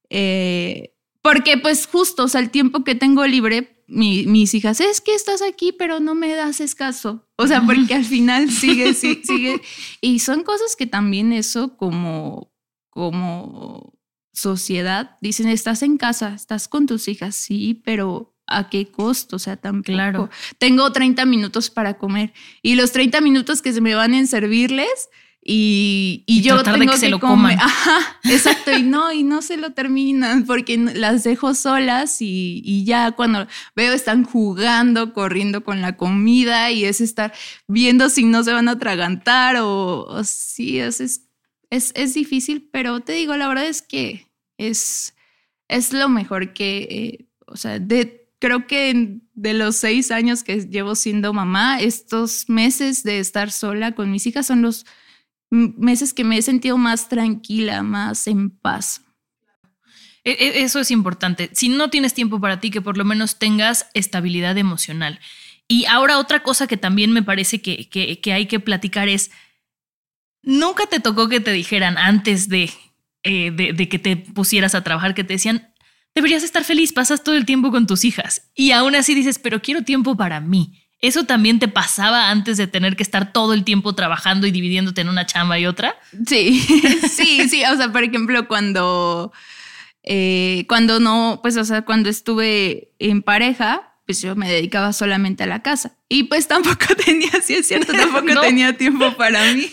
Eh, 0.09 0.93
porque 1.23 1.57
pues 1.57 1.87
justo, 1.87 2.25
o 2.25 2.27
sea, 2.27 2.39
el 2.39 2.51
tiempo 2.51 2.83
que 2.83 2.95
tengo 2.95 3.25
libre, 3.25 3.83
mis 3.87 4.53
hijas, 4.53 4.79
es 4.79 5.01
que 5.01 5.15
estás 5.15 5.41
aquí, 5.41 5.71
pero 5.71 5.99
no 5.99 6.15
me 6.15 6.33
das 6.35 6.75
caso. 6.75 7.27
O 7.37 7.47
sea, 7.47 7.65
porque 7.65 7.95
al 7.95 8.05
final 8.05 8.49
sigue, 8.51 8.93
sigue, 8.93 9.23
sigue. 9.23 9.61
Y 10.01 10.19
son 10.19 10.43
cosas 10.43 10.75
que 10.75 10.85
también 10.85 11.33
eso 11.33 11.75
como, 11.77 12.53
como 12.89 13.97
sociedad 14.33 15.17
dicen, 15.19 15.47
estás 15.47 15.81
en 15.81 15.97
casa, 15.97 16.35
estás 16.35 16.67
con 16.67 16.85
tus 16.85 17.07
hijas, 17.07 17.35
sí, 17.35 17.81
pero 17.83 18.35
¿a 18.45 18.69
qué 18.69 18.85
costo? 18.85 19.37
O 19.37 19.39
sea, 19.39 19.57
tampoco. 19.57 19.93
Claro. 19.93 20.29
Tengo 20.59 20.91
30 20.91 21.25
minutos 21.25 21.71
para 21.71 21.97
comer 21.97 22.33
y 22.61 22.75
los 22.75 22.91
30 22.91 23.19
minutos 23.21 23.63
que 23.63 23.73
se 23.73 23.81
me 23.81 23.95
van 23.95 24.13
en 24.13 24.27
servirles 24.27 25.09
y, 25.43 26.23
y, 26.27 26.41
yo 26.41 26.61
tengo 26.61 26.91
que, 26.91 26.97
se 26.97 27.09
lo 27.09 27.19
comer. 27.19 27.57
Ajá, 27.59 28.19
exacto. 28.25 28.71
y 28.77 28.83
no, 28.83 29.11
y 29.11 29.23
no 29.23 29.41
se 29.41 29.57
lo 29.57 29.71
terminan 29.71 30.45
porque 30.45 30.77
las 30.77 31.23
dejo 31.23 31.55
solas 31.55 32.21
y, 32.21 32.61
y, 32.63 32.85
ya 32.85 33.11
cuando 33.11 33.47
veo 33.75 33.93
están 33.93 34.23
jugando, 34.23 35.13
corriendo 35.13 35.63
con 35.63 35.81
la 35.81 35.97
comida 35.97 36.69
y 36.71 36.85
es 36.85 37.01
estar 37.01 37.33
viendo 37.67 38.09
si 38.09 38.25
no 38.25 38.43
se 38.43 38.53
van 38.53 38.67
a 38.67 38.73
atragantar 38.73 39.57
o, 39.57 40.05
o 40.05 40.23
sí, 40.23 40.79
es, 40.79 41.01
es 41.01 41.21
es, 41.71 41.93
es 41.95 42.13
difícil, 42.13 42.69
pero 42.71 42.99
te 42.99 43.13
digo, 43.13 43.35
la 43.35 43.47
verdad 43.47 43.65
es 43.65 43.81
que 43.81 44.27
es, 44.57 45.15
es 45.67 45.93
lo 45.93 46.09
mejor 46.09 46.53
que, 46.53 46.77
eh, 46.91 47.25
o 47.47 47.55
sea, 47.55 47.79
de, 47.79 48.29
creo 48.39 48.67
que 48.67 49.21
de 49.33 49.53
los 49.53 49.77
seis 49.77 50.11
años 50.11 50.43
que 50.43 50.67
llevo 50.67 50.95
siendo 50.95 51.33
mamá, 51.33 51.79
estos 51.79 52.49
meses 52.49 53.03
de 53.03 53.19
estar 53.19 53.51
sola 53.51 53.95
con 53.95 54.11
mis 54.11 54.27
hijas 54.27 54.45
son 54.45 54.61
los 54.61 54.85
meses 55.51 56.13
que 56.13 56.23
me 56.23 56.37
he 56.37 56.41
sentido 56.41 56.77
más 56.77 57.09
tranquila, 57.09 57.83
más 57.83 58.25
en 58.25 58.49
paz. 58.49 59.01
E, 60.23 60.31
e, 60.31 60.63
eso 60.63 60.79
es 60.79 60.89
importante. 60.89 61.49
Si 61.53 61.69
no 61.69 61.89
tienes 61.89 62.13
tiempo 62.13 62.39
para 62.39 62.59
ti, 62.59 62.71
que 62.71 62.81
por 62.81 62.97
lo 62.97 63.05
menos 63.05 63.37
tengas 63.37 63.87
estabilidad 63.93 64.57
emocional. 64.57 65.19
Y 65.67 65.85
ahora 65.85 66.17
otra 66.17 66.41
cosa 66.41 66.67
que 66.67 66.77
también 66.77 67.11
me 67.11 67.23
parece 67.23 67.61
que, 67.61 67.89
que, 67.89 68.33
hay 68.33 68.45
que 68.47 68.59
platicar 68.59 69.07
es, 69.07 69.31
¿Nunca 70.43 70.87
te 70.87 70.99
tocó 70.99 71.29
que 71.29 71.39
te 71.39 71.51
dijeran 71.51 71.97
antes 71.97 72.49
de, 72.49 72.71
eh, 73.23 73.51
de, 73.51 73.89
que 73.89 73.99
te 73.99 74.17
pusieras 74.17 74.73
a 74.73 74.83
trabajar, 74.83 75.13
que 75.13 75.23
te 75.23 75.33
decían, 75.33 75.73
deberías 76.15 76.43
estar 76.43 76.63
feliz, 76.63 76.93
pasas 76.93 77.23
todo 77.23 77.35
el 77.35 77.45
tiempo 77.45 77.71
con 77.71 77.85
tus 77.85 78.03
hijas 78.05 78.49
y 78.55 78.71
aún 78.71 78.95
así 78.95 79.13
dices, 79.13 79.37
pero 79.37 79.61
quiero 79.61 79.83
tiempo 79.83 80.17
para 80.17 80.39
mí? 80.39 80.80
¿Eso 81.01 81.25
también 81.25 81.57
te 81.57 81.67
pasaba 81.67 82.29
antes 82.29 82.57
de 82.57 82.67
tener 82.67 82.95
que 82.95 83.01
estar 83.01 83.33
todo 83.33 83.53
el 83.53 83.63
tiempo 83.63 83.95
trabajando 83.95 84.45
y 84.45 84.51
dividiéndote 84.51 85.01
en 85.01 85.09
una 85.09 85.25
chamba 85.25 85.57
y 85.57 85.65
otra? 85.65 85.95
Sí, 86.27 86.59
sí, 87.11 87.49
sí. 87.49 87.63
O 87.65 87.75
sea, 87.75 87.91
por 87.91 88.03
ejemplo, 88.03 88.47
cuando, 88.47 89.33
eh, 90.03 90.65
cuando 90.67 90.99
no, 90.99 91.39
pues, 91.41 91.57
o 91.57 91.65
sea, 91.65 91.81
cuando 91.83 92.09
estuve 92.09 92.93
en 92.99 93.23
pareja, 93.23 93.91
pues 94.05 94.21
yo 94.21 94.35
me 94.35 94.47
dedicaba 94.47 94.93
solamente 94.93 95.43
a 95.43 95.47
la 95.47 95.63
casa. 95.63 95.97
Y 96.07 96.23
pues 96.23 96.47
tampoco 96.47 96.85
tenía, 97.05 97.31
sí 97.41 97.55
es 97.55 97.67
cierto, 97.67 97.93
tampoco 97.93 98.39
tenía 98.41 98.77
tiempo 98.77 99.15
para 99.17 99.53
mí. 99.53 99.69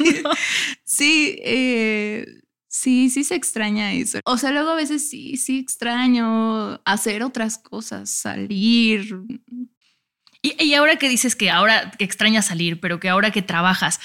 Sí, 0.84 1.36
eh, 1.44 2.24
sí, 2.68 3.10
sí 3.10 3.22
se 3.22 3.34
extraña 3.34 3.92
eso. 3.92 4.20
O 4.24 4.38
sea, 4.38 4.50
luego 4.52 4.70
a 4.70 4.76
veces 4.76 5.10
sí, 5.10 5.36
sí 5.36 5.58
extraño 5.58 6.80
hacer 6.86 7.22
otras 7.22 7.58
cosas, 7.58 8.08
salir, 8.08 9.14
y, 10.42 10.74
ahora 10.74 10.96
que 10.96 11.08
dices 11.08 11.34
que 11.34 11.50
ahora 11.50 11.90
que 11.90 12.04
extrañas 12.04 12.46
salir, 12.46 12.80
pero 12.80 13.00
que 13.00 13.08
ahora 13.08 13.30
que 13.30 13.42
trabajas, 13.42 14.00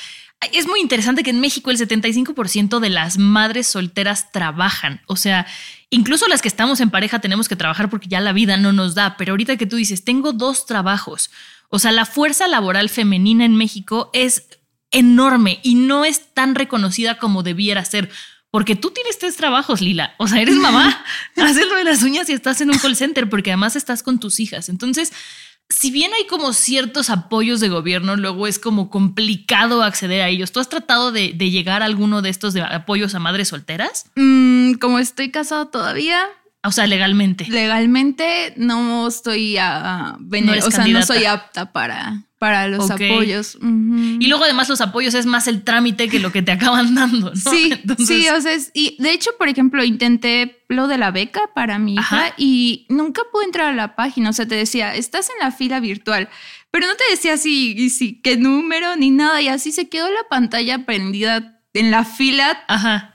es 0.51 0.67
muy 0.67 0.81
interesante 0.81 1.23
que 1.23 1.29
en 1.29 1.39
México 1.39 1.71
el 1.71 1.77
75% 1.77 2.79
de 2.79 2.89
las 2.89 3.17
madres 3.17 3.67
solteras 3.67 4.31
trabajan. 4.31 5.01
O 5.07 5.15
sea, 5.15 5.45
incluso 5.89 6.27
las 6.27 6.41
que 6.41 6.47
estamos 6.47 6.81
en 6.81 6.89
pareja 6.89 7.19
tenemos 7.19 7.47
que 7.47 7.55
trabajar 7.55 7.89
porque 7.89 8.09
ya 8.09 8.19
la 8.19 8.33
vida 8.33 8.57
no 8.57 8.73
nos 8.73 8.95
da. 8.95 9.15
Pero 9.17 9.33
ahorita 9.33 9.57
que 9.57 9.65
tú 9.65 9.77
dices, 9.77 10.03
tengo 10.03 10.33
dos 10.33 10.65
trabajos. 10.65 11.31
O 11.69 11.79
sea, 11.79 11.91
la 11.91 12.05
fuerza 12.05 12.47
laboral 12.47 12.89
femenina 12.89 13.45
en 13.45 13.55
México 13.55 14.09
es 14.13 14.47
enorme 14.91 15.59
y 15.63 15.75
no 15.75 16.03
es 16.05 16.33
tan 16.33 16.55
reconocida 16.55 17.17
como 17.17 17.43
debiera 17.43 17.85
ser. 17.85 18.09
Porque 18.51 18.75
tú 18.75 18.91
tienes 18.91 19.17
tres 19.17 19.35
trabajos, 19.35 19.81
Lila. 19.81 20.13
O 20.17 20.27
sea, 20.27 20.41
eres 20.41 20.55
mamá, 20.55 21.03
haces 21.37 21.67
lo 21.67 21.75
de 21.75 21.85
las 21.85 22.03
uñas 22.03 22.29
y 22.29 22.33
estás 22.33 22.61
en 22.61 22.69
un 22.69 22.77
call 22.77 22.95
center 22.95 23.29
porque 23.29 23.51
además 23.51 23.75
estás 23.75 24.03
con 24.03 24.19
tus 24.19 24.39
hijas. 24.39 24.69
Entonces, 24.69 25.11
si 25.73 25.89
bien 25.91 26.11
hay 26.13 26.27
como 26.27 26.53
ciertos 26.53 27.09
apoyos 27.09 27.59
de 27.59 27.67
gobierno, 27.67 28.15
luego 28.15 28.45
es 28.45 28.59
como 28.59 28.89
complicado 28.89 29.81
acceder 29.81 30.21
a 30.21 30.29
ellos. 30.29 30.51
¿Tú 30.51 30.59
has 30.59 30.69
tratado 30.69 31.11
de, 31.11 31.31
llegar 31.31 31.81
a 31.81 31.85
alguno 31.85 32.21
de 32.21 32.29
estos 32.29 32.53
de 32.53 32.61
apoyos 32.61 33.15
a 33.15 33.19
madres 33.19 33.47
solteras? 33.49 34.05
Mm, 34.15 34.73
como 34.73 34.99
estoy 34.99 35.31
casada 35.31 35.71
todavía. 35.71 36.27
O 36.63 36.71
sea, 36.71 36.85
legalmente. 36.85 37.45
Legalmente 37.49 38.53
no 38.55 39.07
estoy 39.07 39.57
a, 39.57 40.15
o 40.17 40.71
sea, 40.71 40.87
no 40.87 41.01
soy 41.01 41.25
apta 41.25 41.71
para, 41.73 42.23
para 42.43 42.67
los 42.67 42.91
apoyos. 42.91 43.57
Y 43.61 44.27
luego 44.27 44.43
además 44.43 44.67
los 44.67 44.81
apoyos 44.81 45.13
es 45.13 45.25
más 45.25 45.47
el 45.47 45.63
trámite 45.63 46.09
que 46.09 46.19
lo 46.19 46.33
que 46.33 46.41
te 46.41 46.51
acaban 46.57 46.93
dando. 46.93 47.29
¿no? 47.29 47.35
Sí, 47.35 47.73
sí, 48.05 48.27
o 48.27 48.41
sea, 48.41 48.57
y 48.73 48.97
de 49.01 49.13
hecho, 49.13 49.31
por 49.39 49.47
ejemplo, 49.47 49.81
intenté 49.81 50.65
lo 50.67 50.89
de 50.89 50.97
la 50.97 51.11
beca 51.11 51.51
para 51.55 51.79
mi 51.79 51.93
hija 51.93 52.33
y 52.35 52.85
nunca 52.89 53.21
pude 53.31 53.45
entrar 53.45 53.67
a 53.67 53.73
la 53.73 53.95
página. 53.95 54.29
O 54.29 54.33
sea, 54.33 54.45
te 54.45 54.55
decía, 54.55 54.93
estás 54.93 55.29
en 55.29 55.39
la 55.39 55.51
fila 55.51 55.79
virtual, 55.79 56.27
pero 56.69 56.85
no 56.85 56.95
te 56.95 57.05
decía 57.11 57.37
si, 57.37 57.89
si 57.89 58.19
qué 58.21 58.35
número 58.35 58.97
ni 58.97 59.09
nada. 59.09 59.41
Y 59.41 59.47
así 59.47 59.71
se 59.71 59.87
quedó 59.87 60.11
la 60.11 60.27
pantalla 60.29 60.85
prendida 60.85 61.61
en 61.73 61.91
la 61.91 62.03
fila. 62.03 62.65
Ajá 62.67 63.12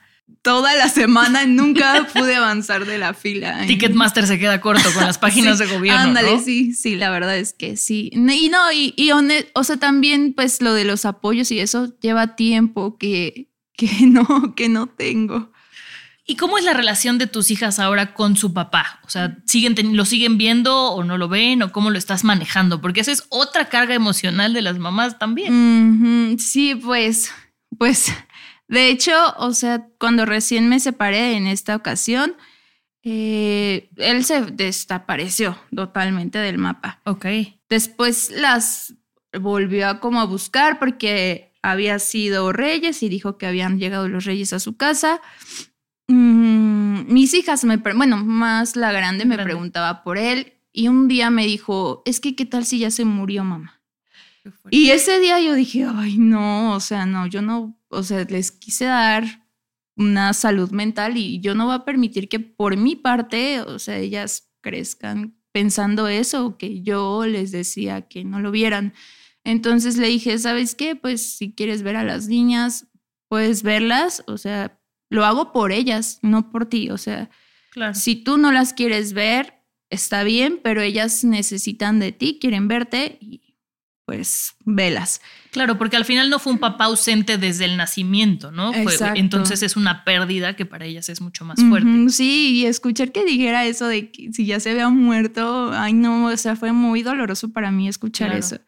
toda 0.49 0.75
la 0.77 0.89
semana 0.89 1.45
nunca 1.45 2.09
pude 2.15 2.35
avanzar 2.35 2.87
de 2.87 2.97
la 2.97 3.13
fila. 3.13 3.67
Ticketmaster 3.67 4.27
se 4.27 4.39
queda 4.39 4.63
corto 4.63 4.91
con 4.95 5.05
las 5.05 5.19
páginas 5.27 5.59
de 5.59 5.67
gobierno. 5.67 6.01
Ándale, 6.01 6.41
sí, 6.41 6.73
sí, 6.73 6.97
la 6.97 7.11
verdad 7.11 7.37
es 7.37 7.53
que 7.53 7.77
sí. 7.77 8.11
Y 8.15 8.49
no, 8.49 8.73
y, 8.73 8.95
o 9.53 9.65
sea, 9.65 9.77
también 9.77 10.33
pues 10.33 10.63
lo 10.63 10.73
de 10.73 10.87
los 10.87 11.05
apoyos 11.05 11.51
y 11.51 11.61
eso 11.61 11.93
lleva 12.01 12.35
tiempo 12.35 12.97
que, 12.97 13.51
que 13.77 13.91
no, 14.07 14.55
que 14.57 14.71
no 14.71 14.87
tengo. 14.87 15.53
¿Y 16.27 16.37
cómo 16.37 16.57
es 16.57 16.65
la 16.65 16.73
relación 16.73 17.19
de 17.19 17.27
tus 17.27 17.51
hijas 17.51 17.79
ahora 17.79 18.15
con 18.15 18.35
su 18.35 18.55
papá? 18.55 19.01
O 19.05 19.11
sea, 19.11 19.37
¿siguen, 19.45 19.75
¿lo 19.99 20.07
siguen 20.07 20.39
viendo 20.39 20.93
o 20.93 21.05
no 21.05 21.19
lo 21.19 21.29
ven 21.29 21.63
o 21.63 21.73
cómo 21.73 21.91
lo 21.91 21.99
estás 21.99 22.25
manejando? 22.25 22.81
Porque 22.81 23.03
esa 23.03 23.13
es 23.13 23.25
otra 23.29 23.69
carga 23.69 23.95
emocional 23.95 24.55
de 24.55 24.63
las 24.63 24.79
mamás 24.79 25.19
también. 25.19 26.37
Sí, 26.39 26.75
pues, 26.75 27.33
pues 27.77 28.15
de 28.69 28.91
hecho, 28.91 29.13
o 29.39 29.53
sea, 29.55 29.89
cuando 29.99 30.27
recién 30.27 30.69
me 30.69 30.79
separé 30.79 31.37
en 31.37 31.47
esta 31.47 31.75
ocasión, 31.75 32.37
eh, 33.03 33.89
él 33.97 34.25
se 34.25 34.43
desapareció 34.43 35.59
totalmente 35.75 36.39
del 36.39 36.59
mapa. 36.59 37.01
Ok. 37.05 37.27
Después 37.71 38.31
las 38.31 38.95
volvió 39.39 39.89
a 39.89 40.01
como 40.01 40.21
a 40.21 40.27
buscar 40.27 40.79
porque 40.79 41.55
había 41.63 41.99
sido 41.99 42.53
reyes 42.53 43.03
y 43.03 43.09
dijo 43.09 43.39
que 43.39 43.47
habían 43.47 43.79
llegado 43.79 44.09
los 44.09 44.27
reyes 44.27 44.53
a 44.53 44.61
su 44.61 44.77
casa. 44.77 45.23
Mm, 46.09 47.11
mis 47.13 47.33
hijas 47.33 47.65
me, 47.65 47.79
bueno, 47.79 48.19
más 48.19 48.77
la 48.77 48.93
grande 48.93 49.25
me 49.25 49.39
preguntaba 49.39 50.03
por 50.03 50.19
él 50.19 50.55
y 50.73 50.89
un 50.89 51.09
día 51.09 51.31
me 51.31 51.47
dijo, 51.47 52.03
es 52.05 52.21
que 52.21 52.37
qué 52.37 52.45
tal 52.45 52.67
si 52.67 52.81
ya 52.81 52.91
se 52.91 53.07
murió 53.07 53.45
mamá. 53.45 53.81
Y 54.71 54.91
ese 54.91 55.19
día 55.21 55.41
yo 55.41 55.55
dije, 55.55 55.87
ay, 55.91 56.19
no, 56.19 56.75
o 56.75 56.81
sea, 56.81 57.07
no, 57.07 57.27
yo 57.27 57.43
no 57.43 57.78
o 57.89 58.03
sea, 58.03 58.25
les 58.25 58.53
quise 58.53 58.87
dar 58.87 59.47
una 59.97 60.33
salud 60.33 60.71
mental 60.71 61.17
y 61.17 61.41
yo 61.41 61.55
no 61.55 61.67
voy 61.67 61.75
a 61.75 61.85
permitir 61.85 62.29
que 62.29 62.39
por 62.39 62.77
mi 62.77 62.95
parte, 62.95 63.61
o 63.61 63.79
sea, 63.79 63.99
ellas 63.99 64.51
crezcan 64.61 65.37
pensando 65.53 66.07
eso, 66.09 66.57
que 66.57 66.83
yo 66.83 67.27
les 67.27 67.51
decía 67.51 68.03
que 68.03 68.25
no 68.25 68.41
lo 68.41 68.51
vieran. 68.51 68.95
Entonces 69.45 69.97
le 69.97 70.09
dije, 70.09 70.39
¿sabes 70.39 70.75
qué? 70.75 70.95
Pues 70.95 71.37
si 71.37 71.53
quieres 71.53 71.83
ver 71.83 71.97
a 71.97 72.05
las 72.05 72.29
niñas, 72.29 72.87
puedes 73.29 73.63
verlas, 73.63 74.23
o 74.27 74.39
sea, 74.39 74.81
lo 75.11 75.25
hago 75.25 75.53
por 75.53 75.73
ellas, 75.73 76.19
no 76.23 76.51
por 76.51 76.67
ti, 76.67 76.91
o 76.91 76.99
sea, 76.99 77.31
claro. 77.71 77.95
si 77.95 78.17
tú 78.17 78.37
no 78.37 78.53
las 78.53 78.73
quieres 78.73 79.15
ver, 79.15 79.65
está 79.91 80.23
bien, 80.23 80.61
pero 80.63 80.83
ellas 80.83 81.25
necesitan 81.25 81.99
de 81.99 82.13
ti, 82.13 82.39
quieren 82.41 82.69
verte 82.69 83.19
y 83.21 83.57
pues 84.05 84.55
velas. 84.65 85.21
Claro, 85.51 85.79
porque 85.79 85.97
al 85.97 86.05
final 86.05 86.29
no 86.31 86.39
fue 86.39 86.53
un 86.53 86.59
papá 86.59 86.85
ausente 86.85 87.39
desde 87.39 87.65
el 87.65 87.77
nacimiento, 87.77 88.53
¿no? 88.53 88.73
entonces 89.15 89.63
es 89.63 89.77
una 89.77 90.05
pérdida 90.05 90.57
que 90.57 90.67
para 90.67 90.85
ellas 90.85 91.09
es 91.09 91.21
mucho 91.21 91.45
más 91.45 91.59
fuerte. 91.63 92.11
sí, 92.11 92.61
y 92.61 92.67
escuchar 92.67 93.13
que 93.13 93.25
dijera 93.25 93.67
eso 93.67 93.87
de 93.87 94.11
que 94.11 94.33
si 94.33 94.47
ya 94.47 94.61
se 94.61 94.71
había 94.71 94.89
muerto, 94.89 95.71
ay 95.73 95.93
no, 95.93 96.27
o 96.27 96.37
sea, 96.37 96.57
fue 96.57 96.73
muy 96.73 97.03
doloroso 97.03 97.53
para 97.53 97.71
mí 97.71 97.89
escuchar 97.89 98.35
eso. 98.35 98.59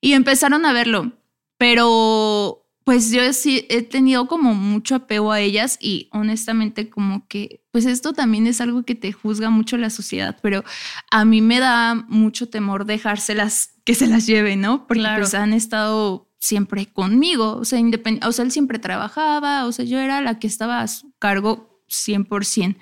Y 0.00 0.12
empezaron 0.12 0.64
a 0.64 0.72
verlo, 0.72 1.12
pero 1.56 2.67
pues 2.88 3.10
yo 3.10 3.34
sí 3.34 3.66
he 3.68 3.82
tenido 3.82 4.26
como 4.28 4.54
mucho 4.54 4.94
apego 4.94 5.30
a 5.30 5.40
ellas 5.40 5.76
y 5.78 6.08
honestamente 6.10 6.88
como 6.88 7.28
que, 7.28 7.62
pues 7.70 7.84
esto 7.84 8.14
también 8.14 8.46
es 8.46 8.62
algo 8.62 8.82
que 8.84 8.94
te 8.94 9.12
juzga 9.12 9.50
mucho 9.50 9.76
la 9.76 9.90
sociedad, 9.90 10.38
pero 10.40 10.64
a 11.10 11.26
mí 11.26 11.42
me 11.42 11.60
da 11.60 11.94
mucho 12.08 12.48
temor 12.48 12.86
dejárselas 12.86 13.74
que 13.84 13.94
se 13.94 14.06
las 14.06 14.26
lleve, 14.26 14.56
¿no? 14.56 14.86
Porque 14.86 15.04
pues 15.18 15.34
han 15.34 15.52
estado 15.52 16.30
siempre 16.38 16.86
conmigo, 16.86 17.56
o 17.56 17.66
sea, 17.66 17.78
independiente, 17.78 18.26
o 18.26 18.32
sea, 18.32 18.46
él 18.46 18.52
siempre 18.52 18.78
trabajaba, 18.78 19.66
o 19.66 19.72
sea, 19.72 19.84
yo 19.84 19.98
era 19.98 20.22
la 20.22 20.38
que 20.38 20.46
estaba 20.46 20.80
a 20.80 20.88
su 20.88 21.12
cargo 21.18 21.84
100%. 21.90 22.78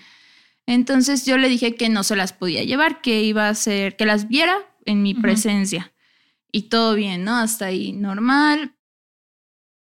Entonces 0.66 1.26
yo 1.26 1.36
le 1.36 1.48
dije 1.48 1.74
que 1.74 1.88
no 1.88 2.04
se 2.04 2.14
las 2.14 2.32
podía 2.32 2.62
llevar, 2.62 3.00
que 3.00 3.24
iba 3.24 3.48
a 3.48 3.54
ser, 3.56 3.96
que 3.96 4.06
las 4.06 4.28
viera 4.28 4.56
en 4.84 5.02
mi 5.02 5.14
presencia. 5.14 5.92
Y 6.52 6.68
todo 6.68 6.94
bien, 6.94 7.24
¿no? 7.24 7.34
Hasta 7.34 7.64
ahí 7.66 7.92
normal 7.92 8.75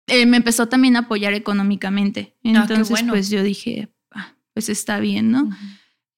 eh, 0.07 0.27
me 0.27 0.37
empezó 0.37 0.69
también 0.69 0.97
a 0.97 1.01
apoyar 1.01 1.35
económicamente. 1.35 2.37
Ah, 2.45 2.67
Entonces, 2.69 3.05
pues 3.09 3.31
yo 3.31 3.43
dije, 3.43 3.93
ah, 4.11 4.35
pues 4.55 4.69
está 4.69 4.99
bien, 5.01 5.31
¿no? 5.31 5.51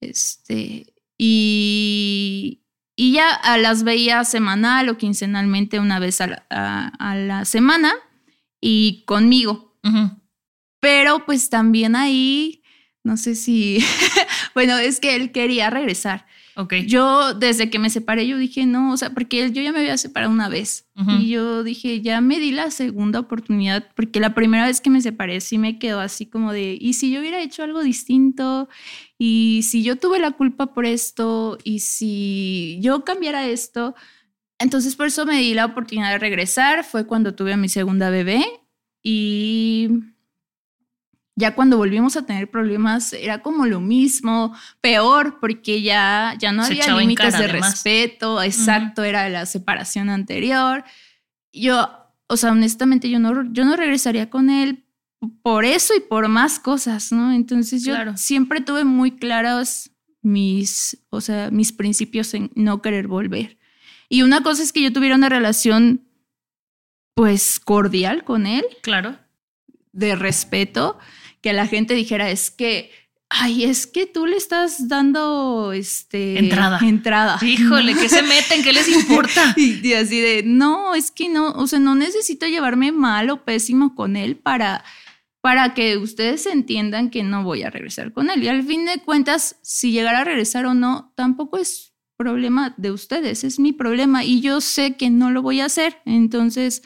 Este, 0.00 0.94
y, 1.18 2.62
y 2.96 3.12
ya 3.12 3.40
las 3.58 3.84
veía 3.84 4.24
semanal 4.24 4.88
o 4.88 4.98
quincenalmente 4.98 5.78
una 5.78 5.98
vez 5.98 6.20
a 6.20 6.44
la, 6.50 7.44
semana 7.44 7.92
y 8.60 9.04
conmigo. 9.06 9.76
Pero 10.80 11.24
pues 11.24 11.50
también 11.50 11.96
ahí, 11.96 12.62
no 13.02 13.16
sé 13.16 13.34
si, 13.34 13.78
bueno, 14.54 14.78
es 14.78 15.00
que 15.00 15.14
él 15.16 15.32
quería 15.32 15.70
regresar. 15.70 16.26
Yo, 16.86 17.34
desde 17.34 17.68
que 17.68 17.78
me 17.78 17.90
separé, 17.90 18.26
yo 18.26 18.38
dije, 18.38 18.64
no, 18.66 18.92
o 18.92 18.96
sea, 18.96 19.10
porque 19.10 19.50
yo 19.50 19.62
ya 19.62 19.72
me 19.72 19.80
había 19.80 19.96
separado 19.98 20.32
una 20.32 20.48
vez. 20.48 20.86
Y 21.18 21.28
yo 21.28 21.64
dije, 21.64 22.00
ya 22.00 22.20
me 22.20 22.38
di 22.38 22.52
la 22.52 22.70
segunda 22.70 23.18
oportunidad, 23.18 23.88
porque 23.96 24.20
la 24.20 24.34
primera 24.34 24.66
vez 24.66 24.80
que 24.80 24.90
me 24.90 25.00
separé 25.00 25.40
sí 25.40 25.58
me 25.58 25.78
quedó 25.80 26.00
así 26.00 26.26
como 26.26 26.52
de, 26.52 26.78
¿y 26.80 26.92
si 26.92 27.10
yo 27.10 27.20
hubiera 27.20 27.42
hecho 27.42 27.64
algo 27.64 27.82
distinto? 27.82 28.68
¿Y 29.18 29.62
si 29.64 29.82
yo 29.82 29.96
tuve 29.96 30.20
la 30.20 30.30
culpa 30.30 30.72
por 30.72 30.86
esto? 30.86 31.58
¿Y 31.64 31.80
si 31.80 32.78
yo 32.80 33.04
cambiara 33.04 33.48
esto? 33.48 33.94
Entonces 34.60 34.94
por 34.94 35.06
eso 35.06 35.26
me 35.26 35.38
di 35.38 35.54
la 35.54 35.66
oportunidad 35.66 36.10
de 36.10 36.18
regresar. 36.18 36.84
Fue 36.84 37.06
cuando 37.06 37.34
tuve 37.34 37.52
a 37.52 37.56
mi 37.56 37.68
segunda 37.68 38.10
bebé 38.10 38.44
y 39.02 39.88
ya 41.36 41.54
cuando 41.54 41.76
volvimos 41.76 42.16
a 42.16 42.26
tener 42.26 42.50
problemas 42.50 43.12
era 43.12 43.42
como 43.42 43.66
lo 43.66 43.80
mismo, 43.80 44.54
peor, 44.80 45.40
porque 45.40 45.82
ya, 45.82 46.34
ya 46.38 46.52
no 46.52 46.62
había 46.62 46.96
límites 46.96 47.36
de 47.36 47.48
respeto, 47.48 48.42
exacto, 48.42 49.02
era 49.02 49.28
la 49.28 49.44
separación 49.46 50.10
anterior. 50.10 50.84
Yo, 51.52 51.88
o 52.28 52.36
sea, 52.36 52.52
honestamente 52.52 53.10
yo 53.10 53.18
no, 53.18 53.52
yo 53.52 53.64
no 53.64 53.76
regresaría 53.76 54.30
con 54.30 54.48
él 54.48 54.84
por 55.42 55.64
eso 55.64 55.94
y 55.96 56.00
por 56.00 56.28
más 56.28 56.58
cosas, 56.58 57.10
¿no? 57.10 57.32
Entonces 57.32 57.84
yo 57.84 57.94
siempre 58.16 58.60
tuve 58.60 58.84
muy 58.84 59.12
claros 59.12 59.90
mis, 60.22 60.98
o 61.10 61.20
sea, 61.20 61.50
mis 61.50 61.72
principios 61.72 62.32
en 62.34 62.50
no 62.54 62.80
querer 62.80 63.08
volver. 63.08 63.58
Y 64.08 64.22
una 64.22 64.42
cosa 64.42 64.62
es 64.62 64.72
que 64.72 64.82
yo 64.82 64.92
tuviera 64.92 65.16
una 65.16 65.28
relación, 65.28 66.06
pues, 67.14 67.60
cordial 67.60 68.24
con 68.24 68.46
él. 68.46 68.64
Claro. 68.82 69.18
De 69.92 70.16
respeto, 70.16 70.98
que 71.44 71.52
la 71.52 71.66
gente 71.66 71.92
dijera, 71.92 72.30
es 72.30 72.50
que 72.50 72.90
Ay, 73.28 73.64
es 73.64 73.86
que 73.86 74.06
tú 74.06 74.26
le 74.26 74.36
estás 74.36 74.88
dando 74.88 75.72
este 75.72 76.38
entrada. 76.38 76.78
Entrada. 76.80 77.38
Híjole, 77.42 77.94
¿qué 77.94 78.08
se 78.08 78.22
meten? 78.22 78.62
¿Qué 78.62 78.72
les 78.72 78.88
importa? 78.88 79.54
y, 79.56 79.92
así 79.92 80.20
de, 80.20 80.42
no, 80.46 80.94
es 80.94 81.10
que 81.10 81.28
no, 81.28 81.50
o 81.50 81.66
sea, 81.66 81.80
no 81.80 81.96
necesito 81.96 82.46
llevarme 82.46 82.92
mal 82.92 83.28
o 83.30 83.44
pésimo 83.44 83.94
con 83.94 84.16
él 84.16 84.36
para, 84.36 84.84
para 85.42 85.74
que 85.74 85.98
ustedes 85.98 86.46
entiendan 86.46 87.10
que 87.10 87.24
no 87.24 87.42
voy 87.42 87.62
a 87.62 87.70
regresar 87.70 88.12
con 88.12 88.30
él. 88.30 88.42
Y 88.42 88.48
al 88.48 88.62
fin 88.62 88.86
de 88.86 89.00
cuentas, 89.00 89.56
si 89.62 89.90
llegara 89.90 90.20
a 90.20 90.24
regresar 90.24 90.64
o 90.64 90.72
no, 90.72 91.12
tampoco 91.14 91.58
es 91.58 91.92
problema 92.16 92.72
de 92.78 92.90
ustedes, 92.90 93.44
es 93.44 93.58
mi 93.58 93.72
problema 93.72 94.24
y 94.24 94.40
yo 94.40 94.62
sé 94.62 94.96
que 94.96 95.10
no 95.10 95.30
lo 95.30 95.42
voy 95.42 95.60
a 95.60 95.66
hacer. 95.66 95.98
Entonces, 96.06 96.82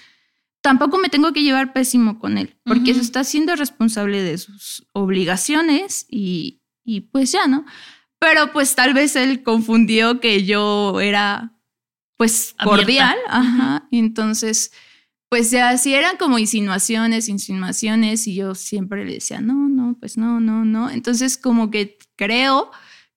tampoco 0.61 0.99
me 0.99 1.09
tengo 1.09 1.33
que 1.33 1.43
llevar 1.43 1.73
pésimo 1.73 2.19
con 2.19 2.39
él, 2.39 2.57
porque 2.65 2.95
se 2.95 3.01
está 3.01 3.25
siendo 3.25 3.55
responsable 3.57 4.23
de 4.23 4.39
sus 4.39 4.87
obligaciones 4.93 6.07
y, 6.09 6.63
y 6.85 7.03
pues 7.03 7.33
ya, 7.33 7.47
¿no? 7.47 7.65
Pero 8.19 8.53
pues 8.53 8.75
tal 8.75 8.95
vez 8.95 9.15
él 9.17 9.43
confundió 9.43 10.21
que 10.21 10.45
yo 10.45 11.01
era 11.01 11.55
pues 12.17 12.55
cordial, 12.63 13.17
ajá, 13.29 13.87
entonces 13.93 14.73
pues 15.29 15.51
ya 15.51 15.77
si 15.77 15.95
eran 15.95 16.17
como 16.17 16.39
insinuaciones, 16.39 17.29
insinuaciones 17.29 18.27
y 18.27 18.35
yo 18.35 18.55
siempre 18.55 19.05
le 19.05 19.15
decía, 19.15 19.41
no, 19.41 19.69
no, 19.69 19.97
pues 20.01 20.17
no, 20.17 20.41
no, 20.41 20.65
no, 20.65 20.91
entonces 20.91 21.37
como 21.37 21.71
que 21.71 21.99
creo 22.17 22.71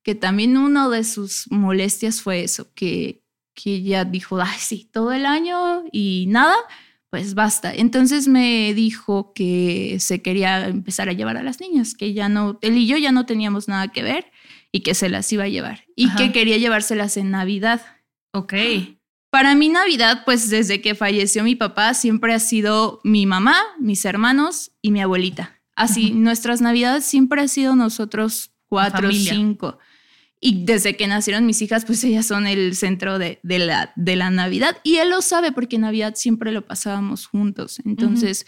que 0.04 0.16
también 0.16 0.58
una 0.58 0.90
de 0.90 1.04
sus 1.04 1.50
molestias 1.52 2.22
fue 2.22 2.44
eso, 2.44 2.74
que, 2.74 3.24
que 3.54 3.82
ya 3.82 4.04
dijo, 4.04 4.40
ay, 4.42 4.58
sí, 4.60 4.90
todo 4.92 5.14
el 5.14 5.26
año 5.26 5.84
y 5.92 6.26
nada, 6.28 6.56
pues 7.12 7.36
basta. 7.36 7.74
Entonces 7.74 8.30
me 8.30 8.74
dijo 8.74 9.34
que 9.34 9.98
se 10.00 10.22
quería 10.22 10.66
empezar 10.68 11.10
a 11.10 11.14
llevar 11.14 11.36
a 11.36 11.44
las 11.44 11.60
niñas, 11.60 11.94
que 11.94 12.14
ya 12.14 12.30
no, 12.30 12.58
él 12.62 12.78
y 12.78 12.88
yo 12.88 12.98
ya 12.98 13.12
no 13.12 13.26
teníamos 13.26 13.68
nada 13.68 13.90
que 13.90 14.02
ver 14.02 14.32
y 14.72 14.80
que 14.80 14.96
se 14.96 15.10
las 15.10 15.32
iba 15.34 15.44
a 15.44 15.50
llevar 15.50 15.84
y 15.98 16.10
que 16.16 16.32
quería 16.32 16.58
llevárselas 16.58 17.18
en 17.18 17.30
Navidad. 17.30 17.82
Ok. 18.32 18.54
Para 19.30 19.56
mí 19.56 19.68
Navidad, 19.68 20.24
pues 20.24 20.50
desde 20.50 20.82
que 20.82 20.96
falleció 20.96 21.44
mi 21.44 21.56
papá, 21.56 21.94
siempre 21.94 22.34
ha 22.34 22.40
sido 22.40 23.02
mi 23.04 23.26
mamá, 23.26 23.58
mis 23.78 24.06
hermanos 24.06 24.72
y 24.82 24.92
mi 24.92 25.02
abuelita. 25.02 25.62
Así, 25.76 26.12
nuestras 26.12 26.62
Navidades 26.62 27.04
siempre 27.04 27.42
ha 27.42 27.48
sido 27.50 27.76
nosotros 27.76 28.52
cuatro, 28.68 29.12
cinco. 29.12 29.80
Y 30.44 30.66
desde 30.66 30.98
que 30.98 31.06
nacieron 31.06 31.46
mis 31.46 31.62
hijas, 31.62 31.86
pues 31.86 32.04
ellas 32.04 32.26
son 32.26 32.48
el 32.48 32.76
centro 32.76 33.20
de, 33.20 33.40
la, 33.44 33.94
de 33.96 34.16
la 34.16 34.32
Navidad. 34.32 34.76
Y 34.84 34.96
él 34.96 35.12
lo 35.12 35.22
sabe 35.22 35.52
porque 35.52 35.78
Navidad 35.78 36.16
siempre 36.16 36.52
lo 36.52 36.66
pasábamos 36.66 37.28
juntos. 37.28 37.80
Entonces, 37.86 38.48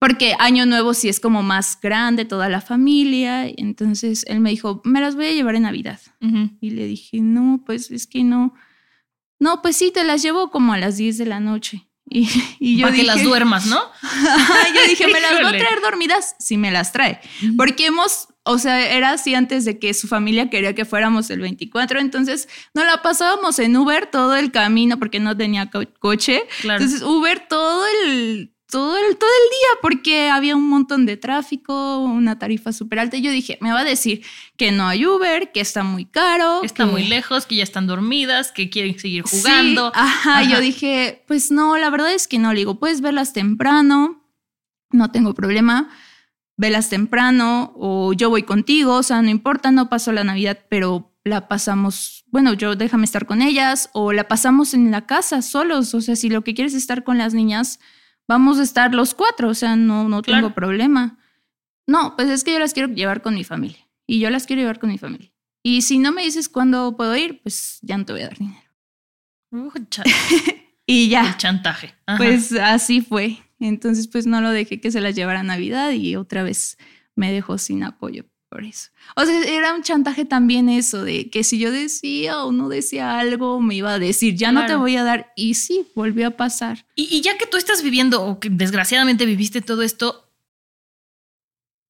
porque 0.00 0.34
Año 0.40 0.66
Nuevo 0.66 0.92
sí 0.92 1.08
es 1.08 1.20
como 1.20 1.44
más 1.44 1.78
grande, 1.80 2.24
toda 2.24 2.48
la 2.48 2.60
familia. 2.60 3.46
Entonces 3.46 4.24
él 4.26 4.40
me 4.40 4.50
dijo, 4.50 4.82
me 4.84 5.00
las 5.00 5.14
voy 5.14 5.26
a 5.26 5.32
llevar 5.32 5.54
en 5.54 5.62
Navidad. 5.62 6.00
Y 6.60 6.70
le 6.70 6.86
dije, 6.86 7.20
no, 7.20 7.62
pues 7.64 7.92
es 7.92 8.08
que 8.08 8.24
no. 8.24 8.54
No, 9.38 9.62
pues 9.62 9.76
sí, 9.76 9.92
te 9.92 10.02
las 10.02 10.22
llevo 10.22 10.50
como 10.50 10.72
a 10.72 10.78
las 10.78 10.96
10 10.96 11.18
de 11.18 11.26
la 11.26 11.38
noche. 11.38 11.86
Y, 12.58 12.76
yo 12.76 12.86
Para 12.86 12.96
que 12.96 13.04
las 13.04 13.22
duermas, 13.22 13.66
¿no? 13.66 13.80
yo 14.74 14.88
dije, 14.88 15.06
¿me 15.06 15.20
las 15.20 15.34
voy 15.34 15.44
a 15.44 15.50
traer 15.50 15.80
dormidas? 15.80 16.34
Sí, 16.40 16.56
me 16.56 16.72
las 16.72 16.92
trae. 16.92 17.20
Porque 17.56 17.86
hemos 17.86 18.29
o 18.44 18.58
sea, 18.58 18.94
era 18.94 19.12
así 19.12 19.34
antes 19.34 19.64
de 19.64 19.78
que 19.78 19.92
su 19.92 20.08
familia 20.08 20.48
quería 20.48 20.74
que 20.74 20.84
fuéramos 20.84 21.30
el 21.30 21.40
24, 21.40 22.00
entonces 22.00 22.48
no 22.74 22.84
la 22.84 23.02
pasábamos 23.02 23.58
en 23.58 23.76
Uber 23.76 24.06
todo 24.06 24.34
el 24.36 24.50
camino 24.50 24.98
porque 24.98 25.20
no 25.20 25.36
tenía 25.36 25.70
coche. 25.98 26.42
Entonces 26.62 27.02
Uber 27.02 27.46
todo 27.48 27.84
el 28.06 28.52
todo 28.70 28.96
el, 28.96 29.16
todo 29.16 29.28
el 29.28 29.50
día 29.50 29.80
porque 29.82 30.30
había 30.30 30.54
un 30.54 30.68
montón 30.68 31.04
de 31.04 31.16
tráfico, 31.16 31.98
una 31.98 32.38
tarifa 32.38 32.72
súper 32.72 33.00
alta. 33.00 33.16
Y 33.16 33.22
yo 33.22 33.32
dije, 33.32 33.58
me 33.60 33.72
va 33.72 33.80
a 33.80 33.84
decir 33.84 34.22
que 34.56 34.70
no 34.70 34.86
hay 34.86 35.04
Uber, 35.04 35.50
que 35.52 35.60
está 35.60 35.82
muy 35.82 36.04
caro. 36.04 36.62
Está 36.62 36.86
muy 36.86 37.04
lejos, 37.04 37.46
que 37.46 37.56
ya 37.56 37.64
están 37.64 37.88
dormidas, 37.88 38.52
que 38.52 38.70
quieren 38.70 38.98
seguir 38.98 39.24
jugando. 39.24 39.90
ajá, 39.94 40.44
yo 40.44 40.60
dije, 40.60 41.24
pues 41.26 41.50
no, 41.50 41.76
la 41.76 41.90
verdad 41.90 42.12
es 42.12 42.28
que 42.28 42.38
no. 42.38 42.52
Le 42.52 42.60
digo, 42.60 42.78
puedes 42.78 43.00
verlas 43.00 43.32
temprano, 43.32 44.24
no 44.90 45.10
tengo 45.10 45.34
problema 45.34 45.90
velas 46.60 46.90
temprano 46.90 47.72
o 47.74 48.12
yo 48.12 48.28
voy 48.28 48.42
contigo, 48.42 48.96
o 48.96 49.02
sea, 49.02 49.22
no 49.22 49.30
importa, 49.30 49.70
no 49.70 49.88
paso 49.88 50.12
la 50.12 50.24
Navidad, 50.24 50.58
pero 50.68 51.10
la 51.24 51.48
pasamos, 51.48 52.22
bueno, 52.26 52.52
yo 52.52 52.76
déjame 52.76 53.06
estar 53.06 53.24
con 53.24 53.40
ellas 53.40 53.88
o 53.94 54.12
la 54.12 54.28
pasamos 54.28 54.74
en 54.74 54.90
la 54.90 55.06
casa 55.06 55.40
solos, 55.40 55.94
o 55.94 56.02
sea, 56.02 56.16
si 56.16 56.28
lo 56.28 56.44
que 56.44 56.52
quieres 56.52 56.74
es 56.74 56.82
estar 56.82 57.02
con 57.02 57.16
las 57.16 57.32
niñas, 57.32 57.80
vamos 58.28 58.58
a 58.58 58.62
estar 58.62 58.94
los 58.94 59.14
cuatro, 59.14 59.48
o 59.48 59.54
sea, 59.54 59.74
no, 59.74 60.06
no 60.10 60.20
tengo 60.20 60.54
problema. 60.54 61.18
No, 61.86 62.14
pues 62.14 62.28
es 62.28 62.44
que 62.44 62.52
yo 62.52 62.58
las 62.58 62.74
quiero 62.74 62.92
llevar 62.92 63.22
con 63.22 63.34
mi 63.34 63.42
familia 63.42 63.88
y 64.06 64.20
yo 64.20 64.28
las 64.28 64.46
quiero 64.46 64.60
llevar 64.60 64.78
con 64.78 64.90
mi 64.90 64.98
familia. 64.98 65.32
Y 65.62 65.80
si 65.80 65.98
no 65.98 66.12
me 66.12 66.22
dices 66.22 66.50
cuándo 66.50 66.94
puedo 66.94 67.16
ir, 67.16 67.40
pues 67.42 67.78
ya 67.80 67.96
no 67.96 68.04
te 68.04 68.12
voy 68.12 68.22
a 68.22 68.28
dar 68.28 68.38
dinero. 68.38 68.70
Uh, 69.50 69.72
y 70.86 71.08
ya. 71.08 71.26
El 71.26 71.36
chantaje. 71.38 71.94
Pues 72.18 72.52
así 72.52 73.00
fue. 73.00 73.38
Entonces, 73.60 74.08
pues 74.08 74.26
no 74.26 74.40
lo 74.40 74.50
dejé 74.50 74.80
que 74.80 74.90
se 74.90 75.00
las 75.00 75.14
llevara 75.14 75.40
a 75.40 75.44
Navidad 75.44 75.92
y 75.92 76.16
otra 76.16 76.42
vez 76.42 76.78
me 77.14 77.30
dejó 77.30 77.58
sin 77.58 77.84
apoyo 77.84 78.24
por 78.50 78.64
eso. 78.64 78.90
O 79.14 79.24
sea, 79.24 79.42
era 79.44 79.74
un 79.74 79.82
chantaje 79.82 80.24
también 80.24 80.68
eso 80.68 81.04
de 81.04 81.30
que 81.30 81.44
si 81.44 81.58
yo 81.58 81.70
decía 81.70 82.42
o 82.42 82.50
no 82.50 82.68
decía 82.68 83.18
algo, 83.18 83.60
me 83.60 83.76
iba 83.76 83.94
a 83.94 83.98
decir, 83.98 84.34
ya 84.34 84.50
no 84.50 84.66
te 84.66 84.74
voy 84.74 84.96
a 84.96 85.04
dar. 85.04 85.32
Y 85.36 85.54
sí, 85.54 85.86
volvió 85.94 86.26
a 86.26 86.30
pasar. 86.32 86.84
Y, 86.96 87.20
ya 87.20 87.38
que 87.38 87.46
tú 87.46 87.56
estás 87.56 87.82
viviendo, 87.82 88.24
o 88.24 88.40
que 88.40 88.50
desgraciadamente 88.50 89.24
viviste 89.24 89.60
todo 89.60 89.82
esto, 89.82 90.28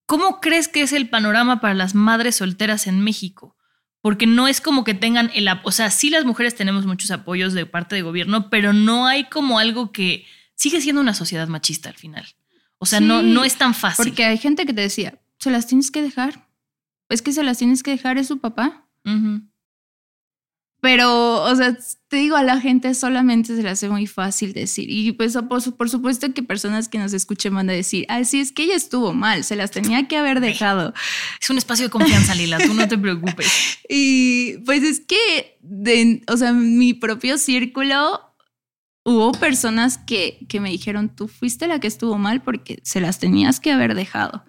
¿cómo 0.05 0.41
crees 0.41 0.69
que 0.69 0.83
es 0.83 0.93
el 0.93 1.09
panorama 1.09 1.63
para 1.63 1.73
las 1.73 1.95
madres 1.95 2.37
solteras 2.37 2.87
en 2.87 3.01
México? 3.01 3.57
Porque 4.03 4.27
no 4.27 4.47
es 4.47 4.61
como 4.61 4.85
que 4.85 4.95
tengan 4.95 5.31
el... 5.35 5.49
O 5.63 5.73
sea, 5.73 5.91
sí 5.91 6.11
las 6.11 6.27
mujeres 6.27 6.55
tenemos 6.55 6.85
muchos 6.85 7.11
apoyos 7.11 7.55
de 7.55 7.65
parte 7.65 7.95
del 7.95 8.05
gobierno, 8.05 8.51
pero 8.51 8.75
no 8.75 9.07
hay 9.07 9.25
como 9.25 9.59
algo 9.59 9.93
que 9.93 10.27
sigue 10.61 10.83
siendo 10.83 11.01
una 11.01 11.15
sociedad 11.15 11.49
machista 11.49 11.89
al 11.89 11.97
final. 11.97 12.27
O 12.77 12.85
sea, 12.85 13.01
no, 13.01 13.23
no 13.23 13.45
es 13.45 13.57
tan 13.57 13.73
fácil. 13.75 14.05
Porque 14.05 14.25
hay 14.25 14.37
gente 14.37 14.67
que 14.67 14.75
te 14.75 14.83
decía, 14.83 15.19
se 15.39 15.51
las 15.51 15.67
tienes 15.67 15.91
que 15.91 16.03
dejar. 16.03 16.49
Es 17.09 17.23
que 17.23 17.33
se 17.33 17.43
las 17.43 17.57
tienes 17.57 17.83
que 17.83 17.93
dejar, 17.93 18.19
es 18.19 18.27
su 18.27 18.41
papá. 18.41 18.87
Pero, 20.83 21.43
o 21.45 21.57
sea, 21.57 21.79
te 22.09 22.19
digo, 22.19 22.37
a 22.37 22.43
la 22.43 22.61
gente 22.61 22.93
solamente 22.93 23.57
se 23.57 23.63
le 23.63 23.71
hace 23.71 23.89
muy 23.89 24.07
fácil 24.07 24.53
decir. 24.53 24.91
Y 24.91 25.13
pues, 25.13 25.35
por, 25.49 25.89
supuesto 25.89 26.33
que 26.35 26.43
personas 26.43 26.91
que 26.91 26.99
nos 26.99 27.15
escuchen 27.15 27.55
van 27.55 27.71
a 27.71 27.73
decir, 27.73 28.05
ah, 28.11 28.23
sí, 28.25 28.41
es 28.41 28.53
que 28.53 28.65
ella 28.65 28.77
estuvo 28.77 29.15
mal, 29.15 29.45
se 29.45 29.57
las 29.57 29.71
tenía 29.71 30.09
que 30.09 30.19
haber 30.19 30.41
dejado. 30.41 30.93
Es 31.41 31.49
un 31.49 31.57
espacio 31.57 31.87
de 31.87 31.91
confianza, 31.91 32.35
Lila, 32.35 32.59
tú 32.59 32.75
no 32.75 32.87
te 32.87 32.99
preocupes. 32.99 33.79
y 33.89 34.59
pues 34.67 34.83
es 34.83 35.01
que, 35.01 35.57
de, 35.63 36.23
o 36.29 36.37
sea, 36.37 36.53
mi 36.53 36.93
propio 36.93 37.39
círculo 37.39 38.30
hubo 39.11 39.33
personas 39.33 39.99
que, 39.99 40.39
que 40.49 40.61
me 40.61 40.71
dijeron, 40.71 41.09
tú 41.15 41.27
fuiste 41.27 41.67
la 41.67 41.81
que 41.81 41.89
estuvo 41.89 42.17
mal 42.17 42.43
porque 42.43 42.81
se 42.85 43.01
las 43.01 43.19
tenías 43.19 43.59
que 43.59 43.73
haber 43.73 43.95
dejado. 43.95 44.45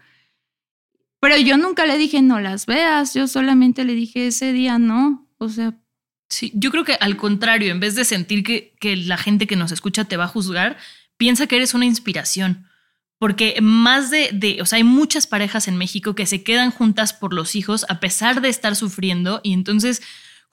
Pero 1.20 1.38
yo 1.38 1.58
nunca 1.58 1.86
le 1.86 1.98
dije, 1.98 2.22
no 2.22 2.40
las 2.40 2.68
veas, 2.68 3.14
yo 3.14 3.28
solamente 3.28 3.84
le 3.86 3.94
dije 3.94 4.28
ese 4.28 4.54
día 4.54 4.78
no. 4.78 5.28
O 5.38 5.50
sea... 5.50 5.74
Sí, 6.30 6.52
yo 6.56 6.72
creo 6.72 6.86
que 6.86 6.94
al 6.94 7.18
contrario, 7.18 7.72
en 7.72 7.80
vez 7.80 7.96
de 7.96 8.06
sentir 8.06 8.44
que, 8.44 8.74
que 8.80 8.96
la 8.96 9.18
gente 9.18 9.48
que 9.48 9.56
nos 9.56 9.72
escucha 9.72 10.06
te 10.06 10.16
va 10.16 10.26
a 10.26 10.30
juzgar, 10.30 10.78
piensa 11.18 11.48
que 11.48 11.58
eres 11.58 11.74
una 11.74 11.86
inspiración. 11.86 12.68
Porque 13.18 13.60
más 13.62 14.10
de, 14.10 14.30
de, 14.32 14.62
o 14.62 14.66
sea, 14.66 14.78
hay 14.78 14.84
muchas 14.84 15.28
parejas 15.28 15.68
en 15.68 15.78
México 15.78 16.16
que 16.16 16.26
se 16.26 16.44
quedan 16.44 16.72
juntas 16.72 17.14
por 17.14 17.34
los 17.34 17.56
hijos 17.56 17.86
a 17.90 18.00
pesar 18.00 18.42
de 18.42 18.50
estar 18.50 18.76
sufriendo 18.76 19.42
y 19.44 19.54
entonces 19.54 20.02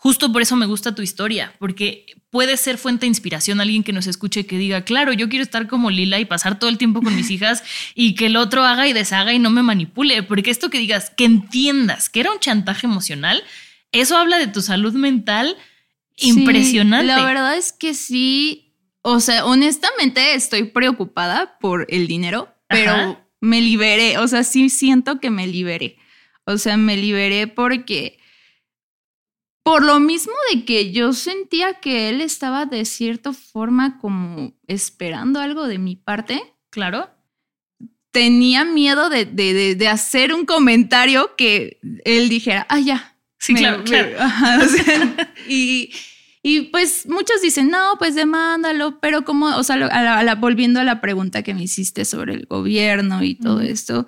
Justo 0.01 0.31
por 0.31 0.43
eso 0.43 0.55
me 0.55 0.67
gusta 0.67 0.95
tu 0.95 1.03
historia, 1.03 1.53
porque 1.59 2.07
puede 2.31 2.57
ser 2.57 2.79
fuente 2.79 3.01
de 3.01 3.09
inspiración 3.09 3.61
alguien 3.61 3.83
que 3.83 3.93
nos 3.93 4.07
escuche 4.07 4.47
que 4.47 4.57
diga, 4.57 4.85
claro, 4.85 5.13
yo 5.13 5.29
quiero 5.29 5.43
estar 5.43 5.67
como 5.67 5.91
Lila 5.91 6.21
y 6.21 6.25
pasar 6.25 6.57
todo 6.61 6.71
el 6.71 6.79
tiempo 6.79 7.03
con 7.03 7.17
mis 7.17 7.31
hijas 7.33 7.65
y 7.97 8.15
que 8.15 8.27
el 8.27 8.37
otro 8.37 8.65
haga 8.65 8.87
y 8.87 8.93
deshaga 8.93 9.33
y 9.33 9.41
no 9.41 9.51
me 9.51 9.65
manipule, 9.65 10.23
porque 10.23 10.53
esto 10.53 10.71
que 10.71 10.79
digas, 10.79 11.11
que 11.11 11.25
entiendas 11.25 12.09
que 12.09 12.21
era 12.21 12.31
un 12.31 12.39
chantaje 12.39 12.87
emocional, 12.87 13.43
eso 13.91 14.17
habla 14.17 14.39
de 14.39 14.47
tu 14.47 14.63
salud 14.63 14.93
mental 14.93 15.57
impresionante. 16.17 17.07
la 17.07 17.25
verdad 17.25 17.57
es 17.57 17.73
que 17.73 17.93
sí, 17.93 18.73
o 19.03 19.19
sea, 19.19 19.47
honestamente 19.47 20.35
estoy 20.35 20.63
preocupada 20.63 21.59
por 21.59 21.87
el 21.89 22.07
dinero, 22.07 22.55
pero 22.69 23.21
me 23.41 23.61
liberé, 23.61 24.19
o 24.19 24.29
sea, 24.29 24.45
sí 24.45 24.71
siento 24.71 25.19
que 25.19 25.31
me 25.31 25.49
liberé. 25.49 25.97
O 26.45 26.57
sea, 26.57 26.77
me 26.77 26.97
liberé 26.97 27.49
porque 27.49 28.19
por 29.69 29.85
lo 29.85 30.01
mismo 30.01 30.33
de 30.51 30.65
que 30.65 30.93
yo 30.93 31.13
sentía 31.13 31.75
que 31.75 32.09
él 32.09 32.23
estaba 32.23 32.65
de 32.65 32.87
cierta 32.87 33.35
forma 33.35 33.99
como 33.99 34.55
esperando 34.67 35.41
algo 35.41 35.69
de 35.69 35.77
mi 35.77 35.95
parte. 35.95 36.43
Claro. 36.71 37.11
Tenía 38.11 38.65
miedo 38.65 39.11
de, 39.11 39.27
de, 39.27 39.89
hacer 39.89 40.33
un 40.33 40.47
comentario 40.47 41.37
que 41.37 41.81
él 42.07 42.31
dijera, 42.31 42.67
ah, 42.71 42.81
ya. 42.81 43.19
Sí, 43.39 43.55
claro, 43.55 43.85
claro. 43.85 44.17
y, 45.49 45.91
Y 46.41 46.63
pues 46.63 47.05
muchos 47.07 47.43
dicen, 47.43 47.69
no, 47.69 47.97
pues 47.99 48.15
demándalo, 48.15 48.99
pero 49.01 49.27
como, 49.27 49.55
o 49.55 49.63
sea, 49.63 50.35
volviendo 50.37 50.81
a 50.81 50.85
la 50.85 51.03
pregunta 51.03 51.43
que 51.43 51.53
me 51.53 51.65
hiciste 51.65 52.07
sobre 52.07 52.33
el 52.33 52.47
gobierno 52.47 53.23
y 53.23 53.35
todo 53.35 53.61
esto, 53.61 54.07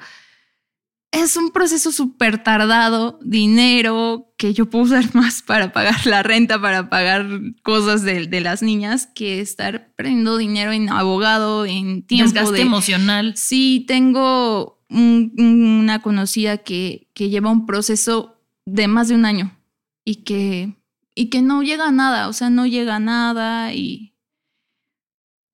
es 1.13 1.37
un 1.37 1.51
proceso 1.51 1.91
súper 1.91 2.43
tardado, 2.43 3.19
dinero 3.23 4.33
que 4.37 4.55
yo 4.55 4.71
puedo 4.71 4.85
usar 4.85 5.05
más 5.15 5.43
para 5.43 5.73
pagar 5.73 6.07
la 6.07 6.23
renta, 6.23 6.61
para 6.61 6.89
pagar 6.89 7.27
cosas 7.63 8.03
de, 8.03 8.41
las 8.41 8.63
niñas, 8.63 9.09
que 9.15 9.41
estar 9.41 9.93
perdiendo 9.97 10.37
dinero 10.37 10.73
en 10.73 10.89
abogado, 10.89 11.67
en 11.67 12.03
tiempo. 12.05 12.33
Desgaste 12.33 12.61
emocional. 12.61 13.35
Sí, 13.37 13.85
tengo 13.87 14.79
una 14.89 16.03
conocida 16.03 16.59
que, 16.59 17.09
que 17.15 17.29
lleva 17.29 17.51
un 17.51 17.65
proceso 17.65 18.41
de 18.67 18.89
más 18.89 19.09
de 19.09 19.15
un 19.15 19.25
año 19.25 19.57
y 20.05 20.17
que, 20.25 20.75
y 21.15 21.27
que 21.27 21.43
no 21.43 21.63
llega 21.63 21.87
a 21.87 21.93
nada, 21.93 22.29
o 22.29 22.33
sea, 22.33 22.51
no 22.51 22.67
llega 22.67 22.97
a 22.97 23.01
nada 23.01 23.73
y 23.73 24.15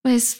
pues 0.02 0.38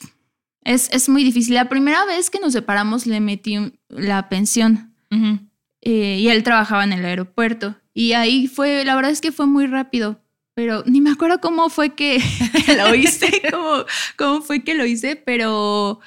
es, 0.63 0.89
es 0.91 1.09
muy 1.09 1.23
difícil. 1.23 1.53
La 1.53 1.69
primera 1.69 2.05
vez 2.05 2.29
que 2.29 2.39
nos 2.39 2.53
separamos 2.53 3.05
le 3.05 3.19
metí 3.19 3.57
la 3.89 4.29
pensión 4.29 4.86
eh, 5.09 6.17
y 6.19 6.27
él 6.29 6.43
trabajaba 6.43 6.83
en 6.83 6.93
el 6.93 7.05
aeropuerto. 7.05 7.75
Y 7.93 8.13
ahí 8.13 8.47
fue, 8.47 8.85
la 8.85 8.95
verdad 8.95 9.11
es 9.11 9.21
que 9.21 9.31
fue 9.31 9.47
muy 9.47 9.65
rápido, 9.65 10.21
pero 10.53 10.83
ni 10.85 11.01
me 11.01 11.11
acuerdo 11.11 11.39
cómo 11.39 11.69
fue 11.69 11.95
que, 11.95 12.19
lo 12.77 12.95
hice, 12.95 13.41
cómo, 13.51 13.85
cómo 14.17 14.41
fue 14.41 14.63
que 14.63 14.75
lo 14.75 14.85
hice, 14.85 15.15
pero, 15.15 15.99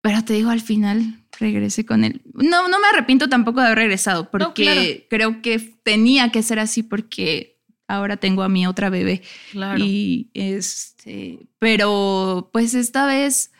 pero 0.00 0.24
te 0.24 0.34
digo, 0.34 0.50
al 0.50 0.60
final 0.60 1.20
regresé 1.38 1.84
con 1.84 2.04
él. 2.04 2.22
No, 2.34 2.68
no 2.68 2.80
me 2.80 2.86
arrepiento 2.92 3.28
tampoco 3.28 3.60
de 3.60 3.66
haber 3.66 3.78
regresado, 3.78 4.30
porque 4.30 5.06
creo 5.10 5.42
que 5.42 5.58
tenía 5.58 6.30
que 6.30 6.42
ser 6.42 6.58
así 6.58 6.82
porque 6.82 7.60
ahora 7.88 8.16
tengo 8.16 8.42
a 8.42 8.48
mi 8.48 8.66
otra 8.66 8.90
bebé. 8.90 9.22
Claro. 9.52 9.82
Y 9.82 10.30
este, 10.34 11.48
pero 11.58 12.50
pues 12.52 12.74
esta 12.74 13.06
vez, 13.06 13.52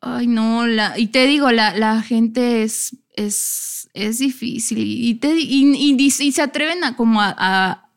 ay 0.00 0.26
no, 0.26 0.66
la, 0.66 0.98
y 0.98 1.08
te 1.08 1.26
digo, 1.26 1.50
la, 1.50 1.76
la 1.76 2.02
gente 2.02 2.62
es 2.62 2.96
es, 3.14 3.88
es 3.94 4.18
difícil 4.18 4.78
y, 4.78 5.14
te, 5.14 5.34
y, 5.34 6.10
se 6.10 6.42
atreven 6.42 6.84
a 6.84 6.96
como 6.96 7.20
a, 7.20 7.88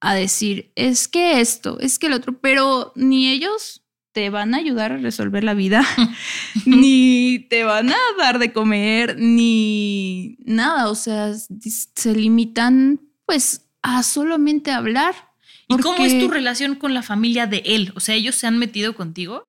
a, 0.00 0.14
decir, 0.14 0.72
es 0.74 1.08
que 1.08 1.40
esto, 1.40 1.78
es 1.80 1.98
que 1.98 2.08
el 2.08 2.14
otro, 2.14 2.38
pero 2.40 2.92
ni 2.94 3.28
ellos 3.28 3.82
te 4.12 4.30
van 4.30 4.54
a 4.54 4.58
ayudar 4.58 4.92
a 4.92 4.98
resolver 4.98 5.42
la 5.42 5.54
vida, 5.54 5.84
ni 6.66 7.46
te 7.50 7.64
van 7.64 7.90
a 7.90 7.98
dar 8.18 8.38
de 8.38 8.52
comer, 8.52 9.16
ni 9.18 10.36
nada, 10.44 10.88
o 10.88 10.94
sea, 10.94 11.32
se 11.34 12.14
limitan 12.14 13.00
pues 13.26 13.66
a 13.82 14.02
solamente 14.02 14.70
hablar. 14.70 15.14
¿Y 15.66 15.78
cómo 15.78 16.04
es 16.04 16.18
tu 16.18 16.28
relación 16.28 16.74
con 16.74 16.92
la 16.92 17.02
familia 17.02 17.46
de 17.46 17.62
él? 17.64 17.92
O 17.96 18.00
sea, 18.00 18.14
¿ellos 18.14 18.34
se 18.34 18.46
han 18.46 18.58
metido 18.58 18.94
contigo? 18.94 19.48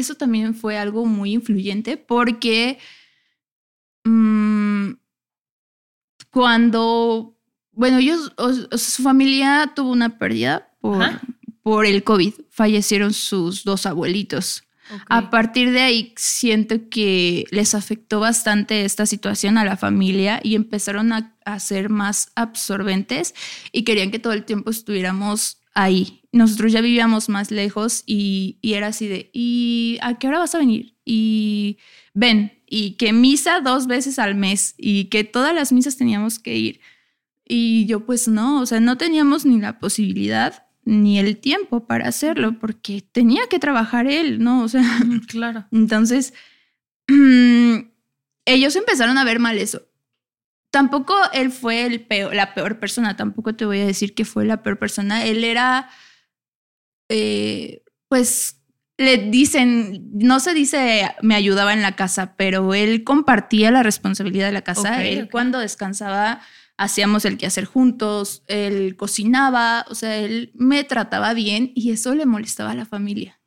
eso 0.00 0.14
también 0.14 0.54
fue 0.54 0.78
algo 0.78 1.06
muy 1.06 1.32
influyente 1.32 1.96
porque 1.96 2.78
mmm, 4.04 4.92
cuando, 6.30 7.36
bueno, 7.72 7.98
ellos, 7.98 8.32
su 8.76 9.02
familia 9.02 9.72
tuvo 9.74 9.90
una 9.90 10.18
pérdida 10.18 10.70
por, 10.80 11.20
por 11.62 11.86
el 11.86 12.04
COVID, 12.04 12.34
fallecieron 12.50 13.12
sus 13.12 13.64
dos 13.64 13.86
abuelitos. 13.86 14.64
A 15.08 15.30
partir 15.30 15.70
de 15.70 15.82
ahí 15.82 16.12
siento 16.16 16.88
que 16.88 17.44
les 17.52 17.76
afectó 17.76 18.18
bastante 18.18 18.84
esta 18.84 19.06
situación 19.06 19.56
a 19.56 19.64
la 19.64 19.76
familia 19.76 20.40
y 20.42 20.56
empezaron 20.56 21.12
a, 21.12 21.36
a, 21.44 21.60
ser 21.60 21.90
más 21.90 22.32
absorbentes 22.34 23.34
y 23.70 23.84
querían 23.84 24.10
que 24.10 24.18
todo 24.18 24.32
el 24.32 24.44
tiempo 24.44 24.68
estuviéramos 24.70 25.59
ahí. 25.74 26.22
Nosotros 26.32 26.72
ya 26.72 26.80
vivíamos 26.80 27.28
más 27.28 27.50
lejos 27.50 28.02
y, 28.06 28.58
y, 28.62 28.74
era 28.74 28.88
así 28.88 29.08
de, 29.08 29.30
¿y 29.32 29.98
a 30.02 30.18
qué 30.18 30.28
hora 30.28 30.38
vas 30.38 30.54
a 30.54 30.58
venir? 30.58 30.96
Y 31.04 31.78
ven, 32.14 32.52
y 32.66 32.92
que 32.92 33.12
misa 33.12 33.60
dos 33.60 33.86
veces 33.86 34.18
al 34.18 34.34
mes 34.34 34.74
y 34.78 35.06
que 35.06 35.24
todas 35.24 35.54
las 35.54 35.72
misas 35.72 35.96
teníamos 35.96 36.38
que 36.38 36.56
ir. 36.56 36.80
Y 37.44 37.86
yo 37.86 38.06
pues 38.06 38.28
no, 38.28 38.60
o 38.60 38.66
sea, 38.66 38.78
no 38.78 38.96
teníamos 38.96 39.44
ni 39.44 39.60
la 39.60 39.80
posibilidad 39.80 40.66
ni 40.84 41.18
el 41.18 41.36
tiempo 41.36 41.86
para 41.86 42.08
hacerlo 42.08 42.58
porque 42.58 43.02
tenía 43.02 43.42
que 43.48 43.58
trabajar 43.58 44.06
él, 44.06 44.42
¿no? 44.42 44.62
O 44.62 44.68
sea, 44.68 44.84
claro. 45.28 45.66
Entonces, 45.72 46.32
ellos 48.44 48.76
empezaron 48.76 49.18
a 49.18 49.24
ver 49.24 49.40
mal 49.40 49.58
eso 49.58 49.89
tampoco 50.70 51.16
él 51.32 51.50
fue 51.50 51.84
el 51.86 52.06
peor, 52.06 52.34
la 52.34 52.54
peor 52.54 52.78
persona, 52.78 53.16
tampoco 53.16 53.54
te 53.54 53.64
voy 53.64 53.80
a 53.80 53.86
decir 53.86 54.14
que 54.14 54.24
fue 54.24 54.44
la 54.44 54.62
peor 54.62 54.78
persona. 54.78 55.24
Él 55.24 55.44
era, 55.44 55.90
eh, 57.08 57.82
pues, 58.08 58.56
le 58.96 59.16
dicen, 59.16 60.10
no 60.12 60.40
se 60.40 60.54
dice 60.54 61.10
me 61.22 61.34
ayudaba 61.34 61.72
en 61.72 61.82
la 61.82 61.96
casa, 61.96 62.36
pero 62.36 62.74
él 62.74 63.02
compartía 63.02 63.70
la 63.70 63.82
responsabilidad 63.82 64.46
de 64.46 64.52
la 64.52 64.62
casa. 64.62 65.04
él 65.04 65.28
cuando 65.30 65.58
descansaba 65.58 66.40
hacíamos 66.76 67.26
el 67.26 67.36
quehacer 67.36 67.66
juntos, 67.66 68.42
él 68.46 68.96
cocinaba, 68.96 69.84
o 69.90 69.94
sea, 69.94 70.16
él 70.16 70.50
me 70.54 70.82
trataba 70.84 71.34
bien 71.34 71.72
y 71.74 71.90
eso 71.92 72.14
le 72.14 72.24
molestaba 72.24 72.70
a 72.70 72.74
la 72.74 72.86
familia. 72.86 73.40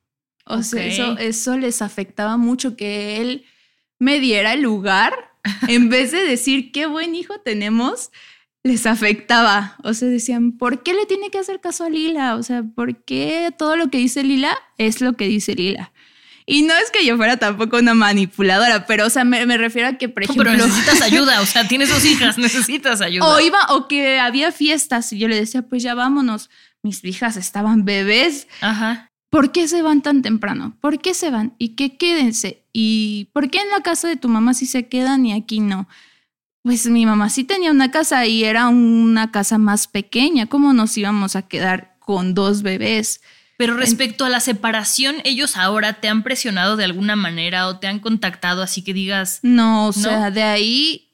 O 0.45 0.61
sea, 0.61 0.85
eso, 0.85 1.17
eso 1.17 1.57
les 1.57 1.81
afectaba 1.81 2.37
mucho 2.37 2.75
que 2.75 3.21
él 3.21 3.45
me 3.97 4.19
diera 4.19 4.53
el 4.53 4.61
lugar 4.61 5.32
en 5.67 5.89
vez 5.89 6.11
de 6.11 6.23
decir 6.23 6.71
qué 6.71 6.85
buen 6.85 7.15
hijo 7.15 7.39
tenemos, 7.39 8.11
les 8.63 8.85
afectaba. 8.85 9.75
O 9.83 9.93
sea, 9.93 10.07
decían, 10.07 10.57
¿por 10.57 10.83
qué 10.83 10.93
le 10.93 11.05
tiene 11.05 11.29
que 11.29 11.37
hacer 11.37 11.59
caso 11.59 11.83
a 11.83 11.89
Lila? 11.89 12.35
O 12.35 12.43
sea, 12.43 12.63
¿por 12.63 13.03
qué 13.03 13.53
todo 13.57 13.75
lo 13.75 13.89
que 13.89 13.97
dice 13.97 14.23
Lila 14.23 14.57
es 14.77 15.01
lo 15.01 15.13
que 15.13 15.25
dice 15.27 15.53
Lila? 15.53 15.91
Y 16.45 16.63
no 16.63 16.73
es 16.75 16.91
que 16.91 17.05
yo 17.05 17.15
fuera 17.15 17.37
tampoco 17.37 17.77
una 17.77 17.93
manipuladora, 17.93 18.85
pero, 18.85 19.05
o 19.05 19.09
sea, 19.09 19.23
me, 19.23 19.45
refiero 19.57 19.87
a 19.87 19.93
que, 19.93 20.09
por 20.09 20.23
ejemplo... 20.23 20.43
pero 20.43 20.57
necesitas 20.57 21.01
ayuda, 21.01 21.41
o 21.41 21.45
sea, 21.45 21.67
tienes 21.67 21.89
dos 21.89 22.03
hijas, 22.03 22.37
necesitas 22.37 22.99
ayuda. 22.99 23.27
O 23.27 23.39
iba, 23.39 23.59
o 23.69 23.87
que 23.87 24.19
había 24.19 24.51
fiestas 24.51 25.13
y 25.13 25.19
yo 25.19 25.27
le 25.27 25.37
decía, 25.37 25.61
pues 25.61 25.83
ya 25.83 25.95
vámonos. 25.95 26.49
Mis 26.81 27.03
hijas 27.05 27.37
estaban 27.37 27.85
bebés. 27.85 28.47
Ajá. 28.59 29.12
¿Por 29.33 29.51
qué 29.51 29.67
se 29.67 29.81
van 29.81 30.03
tan 30.03 30.21
temprano? 30.21 30.77
¿Por 30.79 30.99
qué 30.99 31.15
se 31.15 31.31
van? 31.31 31.55
Y 31.57 31.69
que 31.69 31.97
quédense. 31.97 32.67
¿Y 32.71 33.29
por 33.33 33.49
qué 33.49 33.61
en 33.61 33.69
la 33.71 33.81
casa 33.81 34.07
de 34.07 34.15
tu 34.15 34.29
mamá 34.29 34.53
sí 34.53 34.67
se 34.67 34.87
quedan 34.87 35.25
y 35.25 35.33
aquí 35.33 35.59
no? 35.59 35.89
Pues 36.61 36.85
mi 36.85 37.07
mamá 37.07 37.31
sí 37.31 37.43
tenía 37.43 37.71
una 37.71 37.89
casa 37.89 38.27
y 38.27 38.43
era 38.43 38.67
una 38.67 39.31
casa 39.31 39.57
más 39.57 39.87
pequeña. 39.87 40.45
¿Cómo 40.45 40.71
nos 40.73 40.95
íbamos 40.99 41.35
a 41.35 41.47
quedar 41.47 41.95
con 41.97 42.35
dos 42.35 42.61
bebés? 42.61 43.21
Pero 43.57 43.75
respecto 43.75 44.23
a 44.23 44.29
la 44.29 44.39
separación, 44.39 45.15
ellos 45.23 45.57
ahora 45.57 45.93
te 45.93 46.09
han 46.09 46.21
presionado 46.21 46.75
de 46.75 46.83
alguna 46.83 47.15
manera 47.15 47.67
o 47.67 47.79
te 47.79 47.87
han 47.87 48.01
contactado 48.01 48.61
así 48.61 48.83
que 48.83 48.93
digas. 48.93 49.39
No, 49.41 49.87
o 49.87 49.93
sea, 49.93 50.29
de 50.29 50.43
ahí 50.43 51.09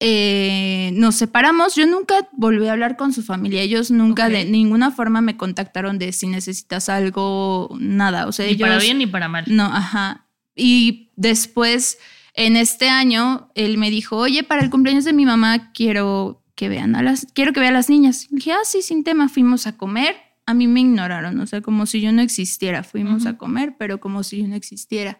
eh, 0.00 0.90
nos 0.94 1.16
separamos. 1.16 1.74
Yo 1.74 1.86
nunca 1.86 2.28
volví 2.32 2.66
a 2.68 2.72
hablar 2.72 2.96
con 2.96 3.12
su 3.12 3.22
familia. 3.22 3.62
Ellos 3.62 3.90
nunca 3.90 4.28
de 4.28 4.44
ninguna 4.44 4.90
forma 4.90 5.20
me 5.20 5.36
contactaron 5.36 5.98
de 5.98 6.12
si 6.12 6.26
necesitas 6.26 6.88
algo, 6.88 7.76
nada. 7.80 8.26
O 8.26 8.32
sea, 8.32 8.46
ni 8.46 8.54
para 8.54 8.78
bien 8.78 8.98
ni 8.98 9.06
para 9.06 9.28
mal. 9.28 9.44
No, 9.48 9.64
ajá. 9.64 10.26
Y 10.54 11.10
después, 11.16 11.98
en 12.34 12.56
este 12.56 12.88
año, 12.88 13.50
él 13.54 13.78
me 13.78 13.90
dijo, 13.90 14.16
oye, 14.16 14.44
para 14.44 14.62
el 14.62 14.70
cumpleaños 14.70 15.04
de 15.04 15.12
mi 15.12 15.24
mamá 15.24 15.72
quiero 15.72 16.44
que 16.54 16.68
vean 16.68 16.96
a 16.96 17.02
las, 17.02 17.26
quiero 17.34 17.52
que 17.52 17.60
vean 17.60 17.74
a 17.74 17.78
las 17.78 17.90
niñas. 17.90 18.28
Y 18.30 18.36
dije, 18.36 18.52
ah, 18.52 18.64
sí, 18.64 18.82
sin 18.82 19.04
tema. 19.04 19.28
Fuimos 19.28 19.66
a 19.66 19.76
comer. 19.76 20.16
A 20.46 20.54
mí 20.54 20.66
me 20.66 20.80
ignoraron, 20.80 21.38
o 21.40 21.46
sea, 21.46 21.60
como 21.60 21.86
si 21.86 22.00
yo 22.00 22.10
no 22.12 22.22
existiera. 22.22 22.82
Fuimos 22.82 23.26
a 23.26 23.36
comer, 23.36 23.74
pero 23.78 24.00
como 24.00 24.22
si 24.22 24.40
yo 24.40 24.48
no 24.48 24.54
existiera 24.54 25.18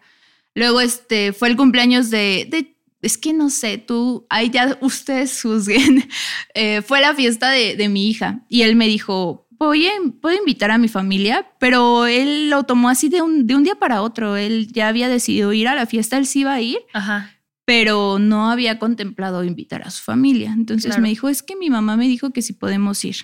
Luego, 0.55 0.81
este, 0.81 1.33
fue 1.33 1.47
el 1.49 1.55
cumpleaños 1.55 2.09
de, 2.09 2.47
de 2.49 2.75
es 3.01 3.17
que 3.17 3.33
no 3.33 3.49
sé, 3.49 3.77
tú, 3.77 4.25
ahí 4.29 4.49
ya 4.49 4.77
ustedes 4.81 5.41
juzguen. 5.41 6.07
Eh, 6.55 6.81
fue 6.81 6.99
la 6.99 7.13
fiesta 7.13 7.51
de, 7.51 7.75
de, 7.75 7.89
mi 7.89 8.09
hija 8.09 8.43
y 8.49 8.63
él 8.63 8.75
me 8.75 8.87
dijo, 8.87 9.47
voy 9.51 9.87
a, 9.87 9.91
voy 10.21 10.35
invitar 10.35 10.71
a 10.71 10.77
mi 10.77 10.87
familia, 10.87 11.49
pero 11.59 12.05
él 12.05 12.49
lo 12.49 12.63
tomó 12.63 12.89
así 12.89 13.07
de 13.07 13.21
un, 13.21 13.47
de 13.47 13.55
un 13.55 13.63
día 13.63 13.75
para 13.75 14.01
otro. 14.01 14.35
Él 14.35 14.67
ya 14.73 14.87
había 14.89 15.07
decidido 15.07 15.53
ir 15.53 15.67
a 15.67 15.75
la 15.75 15.85
fiesta, 15.85 16.17
él 16.17 16.25
sí 16.25 16.41
iba 16.41 16.53
a 16.53 16.61
ir. 16.61 16.79
Ajá 16.93 17.39
pero 17.69 18.17
no 18.17 18.49
había 18.49 18.79
contemplado 18.79 19.43
invitar 19.43 19.83
a 19.83 19.91
su 19.91 20.01
familia. 20.01 20.53
Entonces 20.57 20.97
me 20.97 21.09
dijo, 21.09 21.29
es 21.29 21.43
que 21.43 21.55
mi 21.55 21.69
mamá 21.69 21.97
me 21.97 22.07
dijo 22.07 22.31
que 22.31 22.41
si 22.41 22.53
podemos 22.53 23.05
ir. 23.05 23.17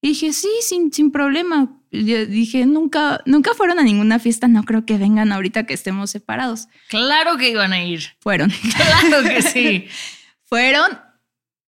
Y 0.00 0.08
dije, 0.08 0.32
sí, 0.32 0.48
sin, 0.62 0.90
sin 0.90 1.10
problema. 1.10 1.81
Yo 1.92 2.26
dije, 2.26 2.66
nunca, 2.66 3.20
nunca 3.26 3.52
fueron 3.54 3.78
a 3.78 3.82
ninguna 3.82 4.18
fiesta, 4.18 4.48
no 4.48 4.64
creo 4.64 4.86
que 4.86 4.98
vengan 4.98 5.30
ahorita 5.32 5.66
que 5.66 5.74
estemos 5.74 6.10
separados. 6.10 6.68
Claro 6.88 7.36
que 7.36 7.50
iban 7.50 7.72
a 7.72 7.84
ir. 7.84 8.02
Fueron. 8.20 8.50
Claro 8.76 9.22
que 9.28 9.42
sí. 9.42 9.86
fueron. 10.44 10.98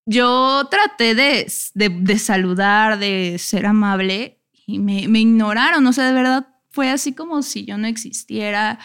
Yo 0.05 0.67
traté 0.69 1.15
de, 1.15 1.51
de, 1.73 2.19
saludar, 2.19 2.99
de 2.99 3.37
ser 3.39 3.65
amable 3.65 4.39
y 4.65 4.79
me, 4.79 5.07
me 5.07 5.19
ignoraron. 5.19 5.85
O 5.87 5.93
sea, 5.93 6.05
de 6.05 6.13
verdad 6.13 6.47
fue 6.69 6.89
así 6.89 7.13
como 7.13 7.41
si 7.41 7.65
yo 7.65 7.77
no 7.77 7.87
existiera 7.87 8.79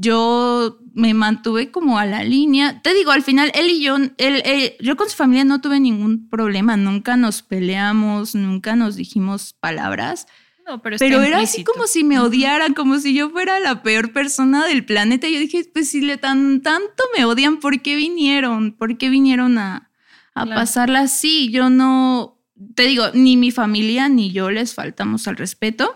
yo 0.00 0.78
me 0.94 1.12
mantuve 1.12 1.72
como 1.72 1.98
a 1.98 2.06
la 2.06 2.22
línea. 2.22 2.80
Te 2.82 2.94
digo, 2.94 3.10
al 3.10 3.24
final, 3.24 3.50
él 3.54 3.68
y 3.68 3.82
yo, 3.82 3.96
él, 4.16 4.76
yo 4.80 4.96
con 4.96 5.10
su 5.10 5.16
familia 5.16 5.44
no 5.44 5.60
tuve 5.60 5.80
ningún 5.80 6.28
problema, 6.28 6.76
nunca 6.76 7.16
nos 7.16 7.42
peleamos, 7.42 8.36
nunca 8.36 8.76
nos 8.76 8.94
dijimos 8.94 9.54
palabras. 9.54 10.28
No, 10.68 10.82
pero, 10.82 10.96
pero 10.98 11.22
era 11.22 11.40
así 11.40 11.64
como 11.64 11.86
si 11.86 12.04
me 12.04 12.18
odiaran, 12.18 12.74
como 12.74 12.98
si 12.98 13.14
yo 13.14 13.30
fuera 13.30 13.58
la 13.58 13.82
peor 13.82 14.12
persona 14.12 14.66
del 14.66 14.84
planeta. 14.84 15.26
Yo 15.26 15.38
dije, 15.38 15.64
pues 15.72 15.88
si 15.88 16.02
le 16.02 16.18
tan, 16.18 16.60
tanto 16.60 17.04
me 17.16 17.24
odian, 17.24 17.58
¿por 17.58 17.80
qué 17.80 17.96
vinieron? 17.96 18.72
¿Por 18.72 18.98
qué 18.98 19.08
vinieron 19.08 19.56
a, 19.56 19.90
a 20.34 20.44
pasarla 20.44 21.00
así? 21.00 21.50
Yo 21.50 21.70
no, 21.70 22.38
te 22.74 22.82
digo, 22.82 23.06
ni 23.14 23.38
mi 23.38 23.50
familia 23.50 24.10
ni 24.10 24.30
yo 24.30 24.50
les 24.50 24.74
faltamos 24.74 25.26
al 25.26 25.36
respeto. 25.36 25.94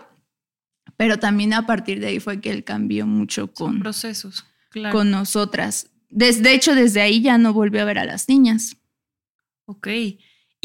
Pero 0.97 1.19
también 1.19 1.53
a 1.53 1.67
partir 1.67 1.99
de 1.99 2.07
ahí 2.07 2.19
fue 2.19 2.41
que 2.41 2.49
él 2.49 2.63
cambió 2.63 3.05
mucho 3.05 3.53
con 3.53 3.79
procesos, 3.79 4.45
con 4.91 5.11
nosotras. 5.11 5.91
de 6.09 6.53
hecho, 6.53 6.75
desde 6.75 7.01
ahí 7.01 7.21
ya 7.21 7.37
no 7.37 7.53
volvió 7.53 7.81
a 7.81 7.85
ver 7.85 7.99
a 7.99 8.05
las 8.05 8.27
niñas. 8.27 8.77
Ok. 9.65 9.87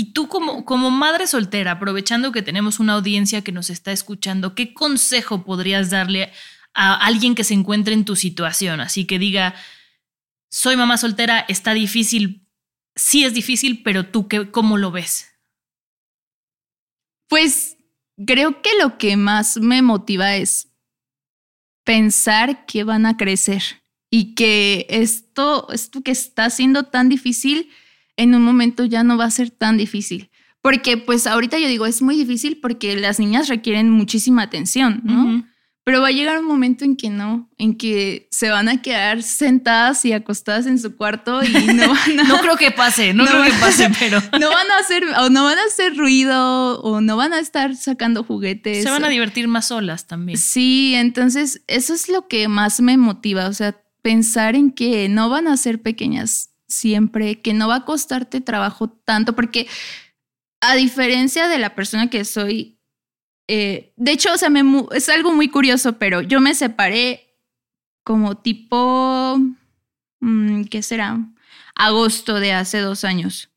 Y 0.00 0.12
tú 0.12 0.28
como, 0.28 0.64
como 0.64 0.92
madre 0.92 1.26
soltera, 1.26 1.72
aprovechando 1.72 2.30
que 2.30 2.42
tenemos 2.42 2.78
una 2.78 2.92
audiencia 2.92 3.42
que 3.42 3.50
nos 3.50 3.68
está 3.68 3.90
escuchando, 3.90 4.54
¿qué 4.54 4.72
consejo 4.72 5.44
podrías 5.44 5.90
darle 5.90 6.30
a 6.72 6.94
alguien 6.94 7.34
que 7.34 7.42
se 7.42 7.54
encuentre 7.54 7.94
en 7.94 8.04
tu 8.04 8.14
situación? 8.14 8.80
Así 8.80 9.06
que 9.06 9.18
diga, 9.18 9.56
soy 10.48 10.76
mamá 10.76 10.98
soltera, 10.98 11.40
está 11.40 11.74
difícil, 11.74 12.46
sí 12.94 13.24
es 13.24 13.34
difícil, 13.34 13.82
pero 13.82 14.06
tú 14.06 14.28
qué, 14.28 14.52
cómo 14.52 14.78
lo 14.78 14.92
ves? 14.92 15.32
Pues 17.26 17.76
creo 18.24 18.62
que 18.62 18.70
lo 18.80 18.98
que 18.98 19.16
más 19.16 19.56
me 19.56 19.82
motiva 19.82 20.36
es 20.36 20.68
pensar 21.84 22.66
que 22.66 22.84
van 22.84 23.04
a 23.04 23.16
crecer 23.16 23.82
y 24.12 24.36
que 24.36 24.86
esto, 24.90 25.72
esto 25.72 26.02
que 26.02 26.12
está 26.12 26.50
siendo 26.50 26.84
tan 26.84 27.08
difícil, 27.08 27.72
en 28.18 28.34
un 28.34 28.42
momento 28.42 28.84
ya 28.84 29.02
no 29.02 29.16
va 29.16 29.24
a 29.24 29.30
ser 29.30 29.50
tan 29.50 29.78
difícil. 29.78 30.30
Porque 30.60 30.98
pues 30.98 31.26
ahorita 31.26 31.58
yo 31.58 31.68
digo, 31.68 31.86
es 31.86 32.02
muy 32.02 32.16
difícil 32.16 32.58
porque 32.60 32.96
las 32.96 33.18
niñas 33.18 33.48
requieren 33.48 33.90
muchísima 33.90 34.42
atención, 34.42 35.00
¿no? 35.04 35.46
Pero 35.84 36.02
va 36.02 36.08
a 36.08 36.12
llegar 36.12 36.38
un 36.38 36.44
momento 36.44 36.84
en 36.84 36.96
que 36.96 37.08
no, 37.08 37.48
en 37.56 37.78
que 37.78 38.28
se 38.30 38.50
van 38.50 38.68
a 38.68 38.82
quedar 38.82 39.22
sentadas 39.22 40.04
y 40.04 40.12
acostadas 40.12 40.66
en 40.66 40.78
su 40.78 40.96
cuarto 40.96 41.42
y 41.42 41.48
no 41.72 41.88
van 41.94 42.20
a, 42.20 42.24
No 42.24 42.40
creo 42.40 42.56
que 42.56 42.70
pase, 42.72 43.14
no, 43.14 43.24
creo 43.26 43.42
que 43.44 43.52
pase, 43.52 43.88
pero. 43.98 44.20
No 44.38 44.50
van 44.50 44.70
a 44.70 44.78
hacer, 44.80 45.04
o 45.20 45.30
no 45.30 45.44
van 45.44 45.56
a 45.56 45.64
hacer 45.64 45.96
ruido, 45.96 46.80
o 46.82 47.00
no 47.00 47.16
van 47.16 47.32
a 47.32 47.38
estar 47.38 47.74
sacando 47.74 48.22
juguetes. 48.22 48.82
Se 48.82 48.90
van 48.90 49.04
a 49.04 49.08
divertir 49.08 49.48
más 49.48 49.68
solas 49.68 50.06
también. 50.06 50.36
Sí, 50.36 50.92
entonces 50.94 51.62
eso 51.68 51.94
es 51.94 52.10
lo 52.10 52.28
que 52.28 52.48
más 52.48 52.80
me 52.80 52.98
motiva. 52.98 53.46
O 53.46 53.54
sea, 53.54 53.80
pensar 54.02 54.56
en 54.56 54.72
que 54.72 55.08
no 55.08 55.30
van 55.30 55.46
a 55.46 55.56
ser 55.56 55.80
pequeñas 55.80 56.47
siempre, 56.68 57.40
que 57.40 57.54
no 57.54 57.68
va 57.68 57.76
a 57.76 57.84
costarte 57.84 58.40
trabajo 58.40 58.88
tanto, 58.88 59.34
porque 59.34 59.66
a 60.60 60.74
diferencia 60.74 61.48
de 61.48 61.58
la 61.58 61.74
persona 61.74 62.10
que 62.10 62.24
soy 62.24 62.78
eh, 63.48 63.94
de 63.96 64.12
hecho, 64.12 64.32
o 64.32 64.36
sea, 64.36 64.50
es 64.92 65.08
algo 65.08 65.32
muy 65.32 65.48
curioso, 65.48 65.94
pero 65.94 66.20
yo 66.20 66.40
me 66.40 66.54
separé 66.54 67.34
como 68.04 68.36
tipo, 68.36 69.38
mm, 70.20 70.64
¿qué 70.64 70.82
será? 70.82 71.18
Agosto 71.74 72.38
de 72.40 72.52
hace 72.52 72.80
dos 72.80 73.04
años. 73.04 73.50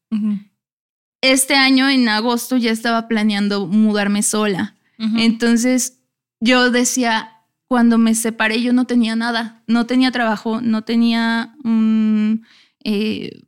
Este 1.22 1.56
año, 1.56 1.90
en 1.90 2.08
agosto, 2.08 2.58
ya 2.58 2.72
estaba 2.72 3.08
planeando 3.08 3.68
mudarme 3.68 4.24
sola. 4.24 4.76
Entonces, 5.18 6.00
yo 6.40 6.70
decía, 6.70 7.32
cuando 7.68 7.98
me 7.98 8.14
separé, 8.14 8.62
yo 8.62 8.72
no 8.72 8.86
tenía 8.86 9.16
nada, 9.16 9.64
no 9.66 9.88
tenía 9.88 10.12
trabajo, 10.12 10.62
no 10.62 10.84
tenía 10.84 11.56
un, 11.64 12.46
eh, 12.84 13.42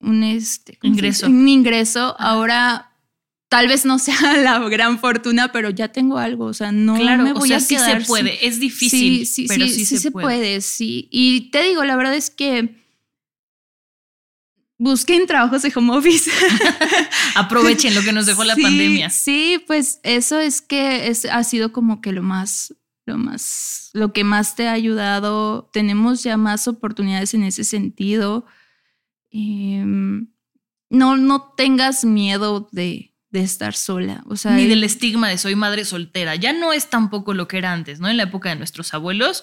un 0.00 0.22
este, 0.22 0.78
ingreso. 0.82 1.26
Un 1.26 1.48
ingreso. 1.48 2.16
Ahora 2.18 2.88
tal 3.48 3.68
vez 3.68 3.84
no 3.84 3.98
sea 3.98 4.36
la 4.36 4.58
gran 4.68 4.98
fortuna, 4.98 5.52
pero 5.52 5.70
ya 5.70 5.88
tengo 5.88 6.18
algo, 6.18 6.46
o 6.46 6.54
sea, 6.54 6.72
no 6.72 6.96
me 6.96 7.32
voy 7.32 7.52
a 7.52 7.60
sí 7.60 7.76
se 7.76 7.96
puede, 8.06 8.46
es 8.46 8.60
difícil, 8.60 9.26
sí, 9.26 9.46
pero 9.48 9.66
sí, 9.66 9.84
sí, 9.84 9.98
se, 9.98 10.10
puede. 10.10 10.60
Sí, 10.60 11.08
y 11.10 11.50
te 11.50 11.62
digo, 11.62 11.84
la 11.84 11.96
verdad 11.96 12.14
es 12.14 12.30
que 12.30 12.76
busquen 14.78 15.26
trabajos 15.26 15.62
de 15.62 15.72
home 15.74 15.96
office. 15.96 16.30
Aprovechen 17.34 17.94
lo 17.94 18.02
que 18.02 18.12
nos 18.12 18.26
dejó 18.26 18.44
la 18.44 18.56
pandemia. 18.56 19.10
Sí, 19.10 19.62
pues 19.66 20.00
eso 20.02 20.38
es 20.38 20.62
que 20.62 21.08
es, 21.08 21.24
ha 21.24 21.42
sido 21.44 21.72
como 21.72 22.00
que 22.00 22.12
lo 22.12 22.22
más, 22.22 22.74
lo 23.08 23.18
más, 23.18 23.90
lo 23.94 24.12
que 24.12 24.22
más 24.22 24.54
te 24.54 24.68
ha 24.68 24.72
ayudado. 24.72 25.68
Tenemos 25.72 26.22
ya 26.22 26.36
más 26.36 26.68
oportunidades 26.68 27.34
en 27.34 27.42
ese 27.42 27.64
sentido. 27.64 28.44
Em, 29.30 30.28
no, 30.90 31.16
no 31.16 31.54
tengas 31.56 32.04
miedo 32.04 32.68
de, 32.70 33.14
de 33.30 33.40
estar 33.40 33.74
sola. 33.74 34.22
O 34.26 34.36
sea, 34.36 34.52
Ni 34.52 34.66
del 34.66 34.84
estigma 34.84 35.28
de 35.28 35.38
soy 35.38 35.56
madre 35.56 35.84
soltera. 35.84 36.36
Ya 36.36 36.52
no 36.52 36.72
es 36.72 36.90
tampoco 36.90 37.34
lo 37.34 37.48
que 37.48 37.58
era 37.58 37.72
antes, 37.72 37.98
¿no? 37.98 38.08
En 38.08 38.18
la 38.18 38.24
época 38.24 38.50
de 38.50 38.56
nuestros 38.56 38.92
abuelos, 38.94 39.42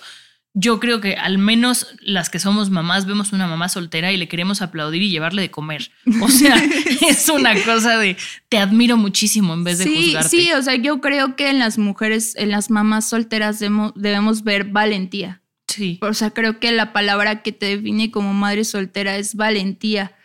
yo 0.57 0.79
creo 0.79 1.01
que 1.01 1.15
al 1.15 1.37
menos 1.37 1.95
las 1.99 2.29
que 2.29 2.39
somos 2.39 2.69
mamás 2.69 3.05
vemos 3.05 3.33
una 3.33 3.45
mamá 3.45 3.67
soltera 3.67 4.13
y 4.13 4.17
le 4.17 4.29
queremos 4.29 4.61
aplaudir 4.61 5.01
y 5.01 5.09
llevarle 5.09 5.41
de 5.41 5.51
comer. 5.51 5.91
O 6.21 6.29
sea, 6.29 6.55
es 7.09 7.27
una 7.27 7.53
cosa 7.63 7.97
de 7.97 8.15
te 8.47 8.57
admiro 8.57 8.95
muchísimo 8.95 9.53
en 9.53 9.65
vez 9.65 9.79
de 9.79 9.83
sí, 9.83 10.05
juzgarte. 10.05 10.29
Sí, 10.29 10.51
o 10.53 10.61
sea, 10.61 10.75
yo 10.75 11.01
creo 11.01 11.35
que 11.35 11.49
en 11.49 11.59
las 11.59 11.77
mujeres, 11.77 12.35
en 12.37 12.51
las 12.51 12.69
mamás 12.69 13.09
solteras 13.09 13.59
debemos, 13.59 13.91
debemos 13.95 14.45
ver 14.45 14.63
valentía. 14.63 15.41
Sí. 15.67 15.99
O 16.01 16.13
sea, 16.13 16.31
creo 16.31 16.57
que 16.61 16.71
la 16.71 16.93
palabra 16.93 17.41
que 17.41 17.51
te 17.51 17.75
define 17.75 18.09
como 18.09 18.33
madre 18.33 18.63
soltera 18.63 19.17
es 19.17 19.35
valentía. 19.35 20.15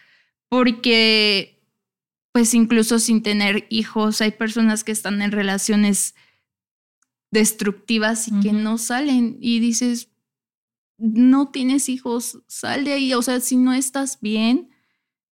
Porque 0.48 1.60
pues 2.32 2.54
incluso 2.54 3.00
sin 3.00 3.24
tener 3.24 3.66
hijos, 3.68 4.20
hay 4.20 4.30
personas 4.30 4.84
que 4.84 4.92
están 4.92 5.22
en 5.22 5.32
relaciones 5.32 6.14
destructivas 7.32 8.28
y 8.28 8.40
que 8.40 8.52
no 8.52 8.78
salen 8.78 9.36
y 9.40 9.58
dices, 9.58 10.08
no 11.00 11.48
tienes 11.48 11.88
hijos, 11.88 12.38
sal 12.46 12.84
de 12.84 12.92
ahí, 12.92 13.14
o 13.14 13.22
sea, 13.22 13.40
si 13.40 13.56
no 13.56 13.72
estás 13.72 14.20
bien, 14.20 14.70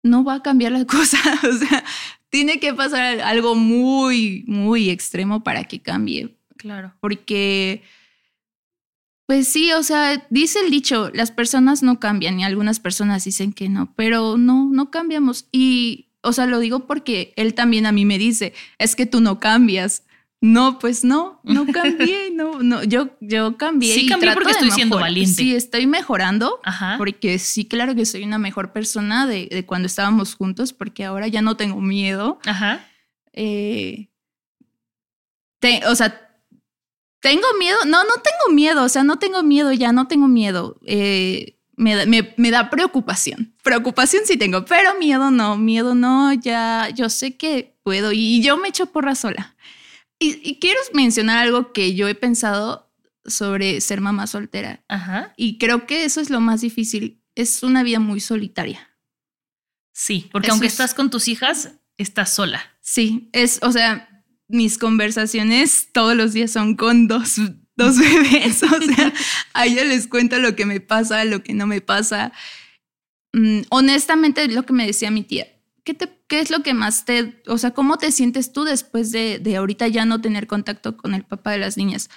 no 0.02 0.24
va 0.24 0.34
a 0.34 0.42
cambiar 0.42 0.72
la 0.72 0.86
cosa, 0.86 1.18
o 1.42 1.52
sea, 1.52 1.84
tiene 2.30 2.60
que 2.60 2.72
pasar 2.72 3.20
algo 3.20 3.54
muy, 3.54 4.44
muy 4.46 4.90
extremo 4.90 5.42
para 5.42 5.64
que 5.64 5.82
cambie. 5.82 6.36
Claro. 6.56 6.94
Porque, 7.00 7.82
pues 9.26 9.48
sí, 9.48 9.72
o 9.72 9.82
sea, 9.82 10.26
dice 10.30 10.60
el 10.60 10.70
dicho, 10.70 11.10
las 11.12 11.30
personas 11.30 11.82
no 11.82 12.00
cambian 12.00 12.40
y 12.40 12.44
algunas 12.44 12.80
personas 12.80 13.24
dicen 13.24 13.52
que 13.52 13.68
no, 13.68 13.92
pero 13.94 14.38
no, 14.38 14.70
no 14.70 14.90
cambiamos. 14.90 15.48
Y 15.52 16.06
o 16.26 16.32
sea, 16.32 16.46
lo 16.46 16.58
digo 16.58 16.86
porque 16.86 17.32
él 17.36 17.54
también 17.54 17.86
a 17.86 17.92
mí 17.92 18.04
me 18.04 18.18
dice, 18.18 18.52
es 18.78 18.96
que 18.96 19.06
tú 19.06 19.20
no 19.20 19.38
cambias. 19.38 20.02
No, 20.46 20.78
pues 20.78 21.02
no, 21.02 21.40
no 21.42 21.66
cambié, 21.72 22.30
no, 22.30 22.62
no, 22.62 22.84
yo, 22.84 23.10
yo 23.20 23.56
cambié. 23.56 23.94
Sí, 23.94 24.06
cambié 24.06 24.32
porque 24.32 24.52
estoy 24.52 24.70
siendo 24.70 24.96
valiente. 24.96 25.34
Sí, 25.34 25.54
estoy 25.54 25.88
mejorando, 25.88 26.60
porque 26.98 27.40
sí, 27.40 27.64
claro 27.64 27.96
que 27.96 28.06
soy 28.06 28.22
una 28.22 28.38
mejor 28.38 28.72
persona 28.72 29.26
de, 29.26 29.64
cuando 29.66 29.86
estábamos 29.86 30.36
juntos, 30.36 30.72
porque 30.72 31.04
ahora 31.04 31.26
ya 31.26 31.42
no 31.42 31.56
tengo 31.56 31.80
miedo. 31.80 32.38
Ajá. 32.46 32.86
Eh, 33.32 34.08
o 35.88 35.94
sea, 35.96 36.30
tengo 37.20 37.46
miedo, 37.58 37.78
no, 37.84 38.04
no 38.04 38.14
tengo 38.22 38.54
miedo, 38.54 38.84
o 38.84 38.88
sea, 38.88 39.02
no 39.02 39.18
tengo 39.18 39.42
miedo, 39.42 39.72
ya 39.72 39.90
no 39.90 40.06
tengo 40.06 40.28
miedo. 40.28 40.78
Eh, 40.86 41.56
me, 41.74 42.50
da 42.50 42.70
preocupación. 42.70 43.52
Preocupación 43.64 44.22
sí 44.26 44.36
tengo, 44.36 44.64
pero 44.64 44.96
miedo 45.00 45.32
no, 45.32 45.56
miedo 45.56 45.96
no, 45.96 46.32
ya 46.32 46.88
yo 46.94 47.08
sé 47.08 47.36
que 47.36 47.74
puedo 47.82 48.12
y 48.12 48.40
yo 48.42 48.56
me 48.58 48.68
echo 48.68 48.86
porra 48.86 49.16
sola. 49.16 49.56
Y, 50.18 50.58
quiero 50.60 50.80
mencionar 50.94 51.38
algo 51.38 51.72
que 51.72 51.94
yo 51.94 52.08
he 52.08 52.14
pensado 52.14 52.90
sobre 53.24 53.80
ser 53.80 54.00
mamá 54.00 54.26
soltera. 54.26 54.84
Ajá. 54.88 55.34
Y 55.36 55.58
creo 55.58 55.86
que 55.86 56.04
eso 56.04 56.20
es 56.20 56.30
lo 56.30 56.40
más 56.40 56.60
difícil. 56.62 57.22
Es 57.34 57.62
una 57.62 57.82
vida 57.82 57.98
muy 58.00 58.20
solitaria. 58.20 58.88
Sí, 59.92 60.28
porque 60.32 60.46
Eso 60.48 60.54
aunque 60.54 60.66
es- 60.68 60.72
estás 60.74 60.94
con 60.94 61.10
tus 61.10 61.28
hijas, 61.28 61.72
estás 61.98 62.32
sola. 62.34 62.62
Sí, 62.80 63.28
es, 63.32 63.58
o 63.62 63.72
sea, 63.72 64.22
mis 64.48 64.78
conversaciones 64.78 65.88
todos 65.92 66.14
los 66.16 66.32
días 66.32 66.50
son 66.52 66.76
con 66.76 67.08
dos, 67.08 67.36
dos 67.76 67.98
bebés. 67.98 68.62
O 68.62 68.80
sea, 68.80 69.12
a 69.54 69.66
ella 69.66 69.84
les 69.84 70.06
cuento 70.06 70.38
lo 70.38 70.54
que 70.56 70.66
me 70.66 70.80
pasa, 70.80 71.24
lo 71.24 71.42
que 71.42 71.52
no 71.52 71.66
me 71.66 71.80
pasa. 71.80 72.32
Mm, 73.32 73.62
honestamente, 73.70 74.46
lo 74.48 74.64
que 74.64 74.72
me 74.72 74.86
decía 74.86 75.10
mi 75.10 75.24
tía, 75.24 75.46
¿qué, 75.86 75.94
te, 75.94 76.10
¿qué 76.26 76.40
es 76.40 76.50
lo 76.50 76.62
que 76.62 76.74
más 76.74 77.04
te, 77.04 77.40
o 77.46 77.56
sea, 77.56 77.70
cómo 77.70 77.96
te 77.96 78.10
sientes 78.10 78.52
tú 78.52 78.64
después 78.64 79.12
de, 79.12 79.38
de 79.38 79.56
ahorita 79.56 79.86
ya 79.86 80.04
no 80.04 80.20
tener 80.20 80.48
contacto 80.48 80.96
con 80.96 81.14
el 81.14 81.22
papá 81.22 81.52
de 81.52 81.58
las 81.58 81.78
niñas? 81.78 82.10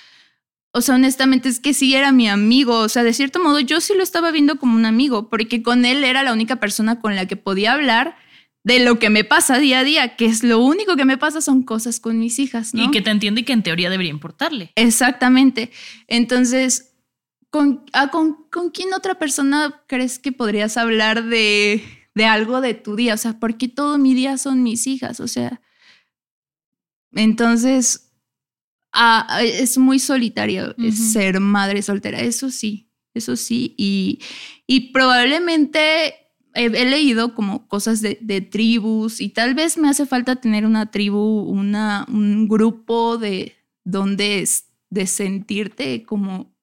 O 0.71 0.81
sea, 0.81 0.95
honestamente 0.95 1.49
es 1.49 1.59
que 1.59 1.73
sí 1.73 1.95
era 1.95 2.11
mi 2.11 2.27
amigo, 2.27 2.79
o 2.79 2.89
sea, 2.89 3.03
de 3.03 3.13
cierto 3.13 3.41
modo 3.41 3.59
yo 3.59 3.79
sí 3.79 3.93
lo 3.95 4.03
estaba 4.03 4.31
viendo 4.31 4.57
como 4.57 4.75
un 4.75 4.85
amigo, 4.85 5.29
porque 5.29 5.63
con 5.63 5.85
él 5.85 6.03
era 6.03 6.23
la 6.23 6.33
única 6.33 6.57
persona 6.57 6.99
con 6.99 7.15
la 7.15 7.27
que 7.27 7.37
podía 7.37 7.73
hablar 7.73 8.17
de 8.63 8.79
lo 8.79 8.99
que 8.99 9.09
me 9.09 9.23
pasa 9.23 9.59
día 9.59 9.79
a 9.79 9.83
día, 9.83 10.15
que 10.15 10.25
es 10.25 10.43
lo 10.43 10.59
único 10.59 10.95
que 10.95 11.05
me 11.05 11.17
pasa 11.17 11.39
son 11.39 11.63
cosas 11.63 11.99
con 11.99 12.19
mis 12.19 12.39
hijas, 12.39 12.73
¿no? 12.73 12.83
Y 12.83 12.91
que 12.91 13.01
te 13.01 13.11
entiende 13.11 13.41
y 13.41 13.43
que 13.45 13.53
en 13.53 13.63
teoría 13.63 13.89
debería 13.89 14.11
importarle. 14.11 14.71
Exactamente. 14.75 15.71
Entonces, 16.07 16.93
¿con, 17.51 17.85
ah, 17.93 18.09
con, 18.09 18.45
con 18.51 18.71
quién 18.71 18.93
otra 18.93 19.15
persona 19.15 19.83
crees 19.87 20.19
que 20.19 20.31
podrías 20.31 20.75
hablar 20.75 21.23
de, 21.23 21.98
de 22.19 22.25
algo 22.25 22.59
de 22.59 22.73
tu 22.73 22.97
día? 22.97 23.13
O 23.13 23.17
sea, 23.17 23.39
porque 23.39 23.69
todo 23.69 23.97
mi 23.97 24.13
día 24.13 24.37
son 24.37 24.61
mis 24.61 24.87
hijas, 24.87 25.21
o 25.21 25.27
sea. 25.27 25.61
Entonces, 27.13 28.11
ah, 28.91 29.39
es 29.41 29.77
muy 29.77 29.99
solitario 29.99 30.75
ser 30.91 31.39
madre 31.39 31.81
soltera, 31.81 32.19
eso 32.19 32.51
sí, 32.51 32.91
eso 33.13 33.37
sí. 33.37 33.73
Y, 33.77 34.19
y 34.67 34.91
probablemente 34.91 36.13
he, 36.53 36.65
he 36.65 36.85
leído 36.85 37.33
como 37.35 37.67
cosas 37.69 38.01
de, 38.01 38.17
de 38.21 38.41
tribus 38.41 39.21
y 39.21 39.29
tal 39.29 39.55
vez 39.55 39.77
me 39.77 39.87
hace 39.87 40.05
falta 40.05 40.35
tener 40.35 40.65
una 40.65 40.91
tribu, 40.91 41.43
una, 41.43 42.05
un 42.09 42.49
grupo 42.49 43.17
de 43.17 43.55
donde 43.85 44.41
es, 44.41 44.65
de 44.89 45.07
sentirte 45.07 46.03
como 46.03 46.53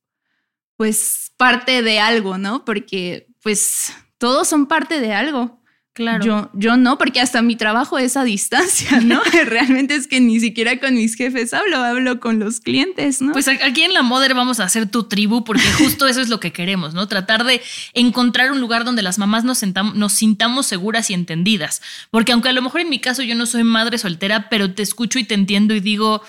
pues 0.77 1.33
parte 1.39 1.81
de 1.81 1.99
algo, 1.99 2.37
¿no? 2.37 2.67
Porque 2.67 3.35
pues 3.43 3.95
todos 4.19 4.49
son 4.49 4.67
parte 4.67 5.01
de 5.01 5.13
algo. 5.13 5.61
Claro. 5.97 6.23
Yo, 6.23 6.51
yo 6.53 6.77
no, 6.77 6.99
porque 6.99 7.23
hasta 7.23 7.41
mi 7.41 7.57
trabajo 7.57 7.97
es 7.97 8.19
a 8.19 8.25
distancia, 8.25 9.01
¿no? 9.01 9.23
Realmente 9.47 9.95
es 9.95 10.07
que 10.07 10.21
ni 10.21 10.41
siquiera 10.41 10.79
con 10.79 10.95
mis 10.95 11.15
jefes 11.15 11.55
hablo, 11.55 11.79
hablo 11.79 12.21
con 12.21 12.39
los 12.39 12.61
clientes, 12.61 13.23
¿no? 13.23 13.33
Pues 13.33 13.49
aquí 13.49 13.83
en 13.83 13.95
la 13.95 14.03
Mother 14.03 14.35
vamos 14.35 14.61
a 14.61 14.65
hacer 14.65 14.91
tu 14.91 15.05
tribu 15.05 15.43
porque 15.43 15.73
justo 15.79 16.07
eso 16.07 16.21
es 16.21 16.29
lo 16.29 16.39
que 16.39 16.53
queremos, 16.53 16.93
¿no? 16.93 17.09
Tratar 17.09 17.45
de 17.45 17.63
encontrar 17.95 18.53
un 18.53 18.61
lugar 18.61 18.85
donde 18.85 19.01
las 19.01 19.19
mamás 19.19 19.45
nos, 19.45 19.63
nos 19.95 20.13
sintamos 20.13 20.67
seguras 20.67 21.09
y 21.09 21.15
entendidas. 21.15 21.81
Porque 22.11 22.33
aunque 22.33 22.51
a 22.51 22.53
lo 22.53 22.61
mejor 22.61 22.83
en 22.83 22.91
mi 22.91 23.01
caso 23.01 23.23
yo 23.23 23.35
no 23.35 23.47
soy 23.47 23.65
madre 23.65 23.97
soltera, 23.97 24.51
pero 24.51 24.75
te 24.75 24.83
escucho 24.83 25.19
y 25.19 25.25
te 25.25 25.33
entiendo 25.33 25.75
y 25.75 25.81
digo, 25.81 26.21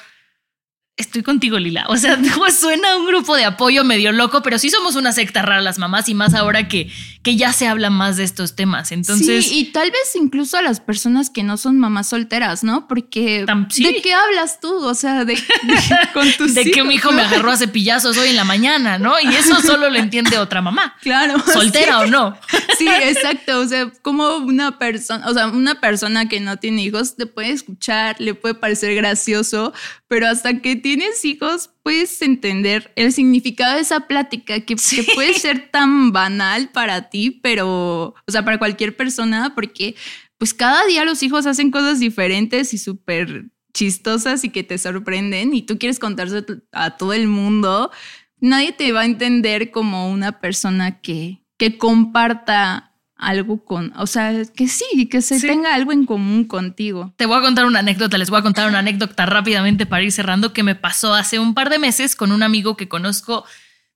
estoy 0.97 1.21
contigo, 1.21 1.59
Lila. 1.59 1.85
O 1.89 1.97
sea, 1.97 2.19
suena 2.59 2.97
un 2.97 3.05
grupo 3.05 3.35
de 3.35 3.45
apoyo 3.45 3.83
medio 3.83 4.11
loco, 4.11 4.41
pero 4.41 4.57
sí 4.57 4.69
somos 4.69 4.95
una 4.95 5.11
secta 5.13 5.43
rara 5.43 5.61
las 5.61 5.77
mamás 5.77 6.09
y 6.09 6.15
más 6.15 6.33
ahora 6.33 6.67
que, 6.67 6.91
que 7.23 7.35
ya 7.35 7.53
se 7.53 7.67
habla 7.67 7.89
más 7.89 8.17
de 8.17 8.23
estos 8.23 8.55
temas. 8.55 8.91
Entonces, 8.91 9.45
sí, 9.45 9.59
y 9.59 9.65
tal 9.71 9.91
vez 9.91 10.15
incluso 10.15 10.57
a 10.57 10.61
las 10.61 10.79
personas 10.79 11.29
que 11.29 11.43
no 11.43 11.57
son 11.57 11.79
mamás 11.79 12.09
solteras, 12.09 12.63
¿no? 12.63 12.87
Porque 12.87 13.45
sí. 13.69 13.83
¿de 13.83 14.01
qué 14.01 14.13
hablas 14.13 14.59
tú? 14.59 14.73
O 14.73 14.95
sea, 14.95 15.23
de, 15.23 15.35
de- 15.35 15.39
con 16.13 16.31
tus 16.37 16.55
de 16.55 16.71
que 16.71 16.83
mi 16.83 16.95
hijo 16.95 17.11
me 17.11 17.21
agarró 17.21 17.51
a 17.51 17.57
cepillazos 17.57 18.17
hoy 18.17 18.29
en 18.29 18.35
la 18.35 18.43
mañana, 18.43 18.97
¿no? 18.97 19.19
Y 19.19 19.27
eso 19.35 19.61
solo 19.61 19.89
lo 19.89 19.97
entiende 19.97 20.39
otra 20.39 20.61
mamá. 20.61 20.95
Claro. 21.01 21.35
Soltera 21.53 21.99
o 21.99 22.07
no. 22.07 22.37
Sí, 22.77 22.87
exacto. 22.87 23.59
O 23.59 23.67
sea, 23.67 23.91
como 24.01 24.37
una 24.37 24.79
persona, 24.79 25.27
o 25.27 25.33
sea, 25.33 25.47
una 25.47 25.79
persona 25.79 26.27
que 26.27 26.39
no 26.39 26.57
tiene 26.57 26.83
hijos 26.83 27.15
te 27.15 27.27
puede 27.27 27.51
escuchar, 27.51 28.15
le 28.19 28.33
puede 28.33 28.55
parecer 28.55 28.95
gracioso, 28.95 29.73
pero 30.07 30.27
hasta 30.27 30.61
que 30.61 30.75
tienes 30.75 31.23
hijos 31.25 31.71
puedes 31.83 32.21
entender 32.21 32.91
el 32.95 33.11
significado 33.11 33.75
de 33.75 33.81
esa 33.81 34.01
plática 34.07 34.61
que, 34.61 34.75
que 34.75 35.03
puede 35.15 35.33
ser 35.33 35.69
tan 35.69 36.11
banal 36.11 36.69
para 36.69 37.09
ti, 37.09 37.39
pero, 37.43 38.15
o 38.25 38.31
sea, 38.31 38.45
para 38.45 38.57
cualquier 38.57 38.95
persona, 38.95 39.53
porque 39.53 39.95
pues 40.37 40.53
cada 40.53 40.85
día 40.85 41.03
los 41.03 41.23
hijos 41.23 41.45
hacen 41.45 41.71
cosas 41.71 41.99
diferentes 41.99 42.73
y 42.73 42.77
súper 42.77 43.45
chistosas 43.73 44.43
y 44.43 44.49
que 44.49 44.63
te 44.63 44.77
sorprenden 44.77 45.53
y 45.53 45.61
tú 45.61 45.77
quieres 45.77 45.99
contarse 45.99 46.43
a 46.71 46.97
todo 46.97 47.13
el 47.13 47.27
mundo, 47.27 47.91
nadie 48.39 48.71
te 48.71 48.91
va 48.91 49.01
a 49.01 49.05
entender 49.05 49.71
como 49.71 50.09
una 50.09 50.39
persona 50.39 50.99
que, 51.01 51.43
que 51.57 51.77
comparta 51.77 52.86
algo 53.17 53.63
con, 53.65 53.93
o 53.97 54.07
sea, 54.07 54.33
que 54.55 54.67
sí, 54.67 55.07
que 55.09 55.21
se 55.21 55.39
Sí. 55.39 55.47
tenga 55.47 55.73
algo 55.73 55.91
en 55.91 56.05
común 56.05 56.43
contigo. 56.45 57.13
Te 57.17 57.25
voy 57.25 57.37
a 57.37 57.41
contar 57.41 57.65
una 57.65 57.79
anécdota, 57.79 58.17
les 58.17 58.29
voy 58.29 58.39
a 58.39 58.43
contar 58.43 58.67
una 58.69 58.79
anécdota 58.79 59.25
rápidamente 59.25 59.85
para 59.85 60.03
ir 60.03 60.11
cerrando 60.11 60.53
que 60.53 60.63
me 60.63 60.75
pasó 60.75 61.13
hace 61.13 61.39
un 61.39 61.53
par 61.53 61.69
de 61.69 61.79
meses 61.79 62.15
con 62.15 62.31
un 62.31 62.43
amigo 62.43 62.77
que 62.77 62.87
conozco 62.87 63.43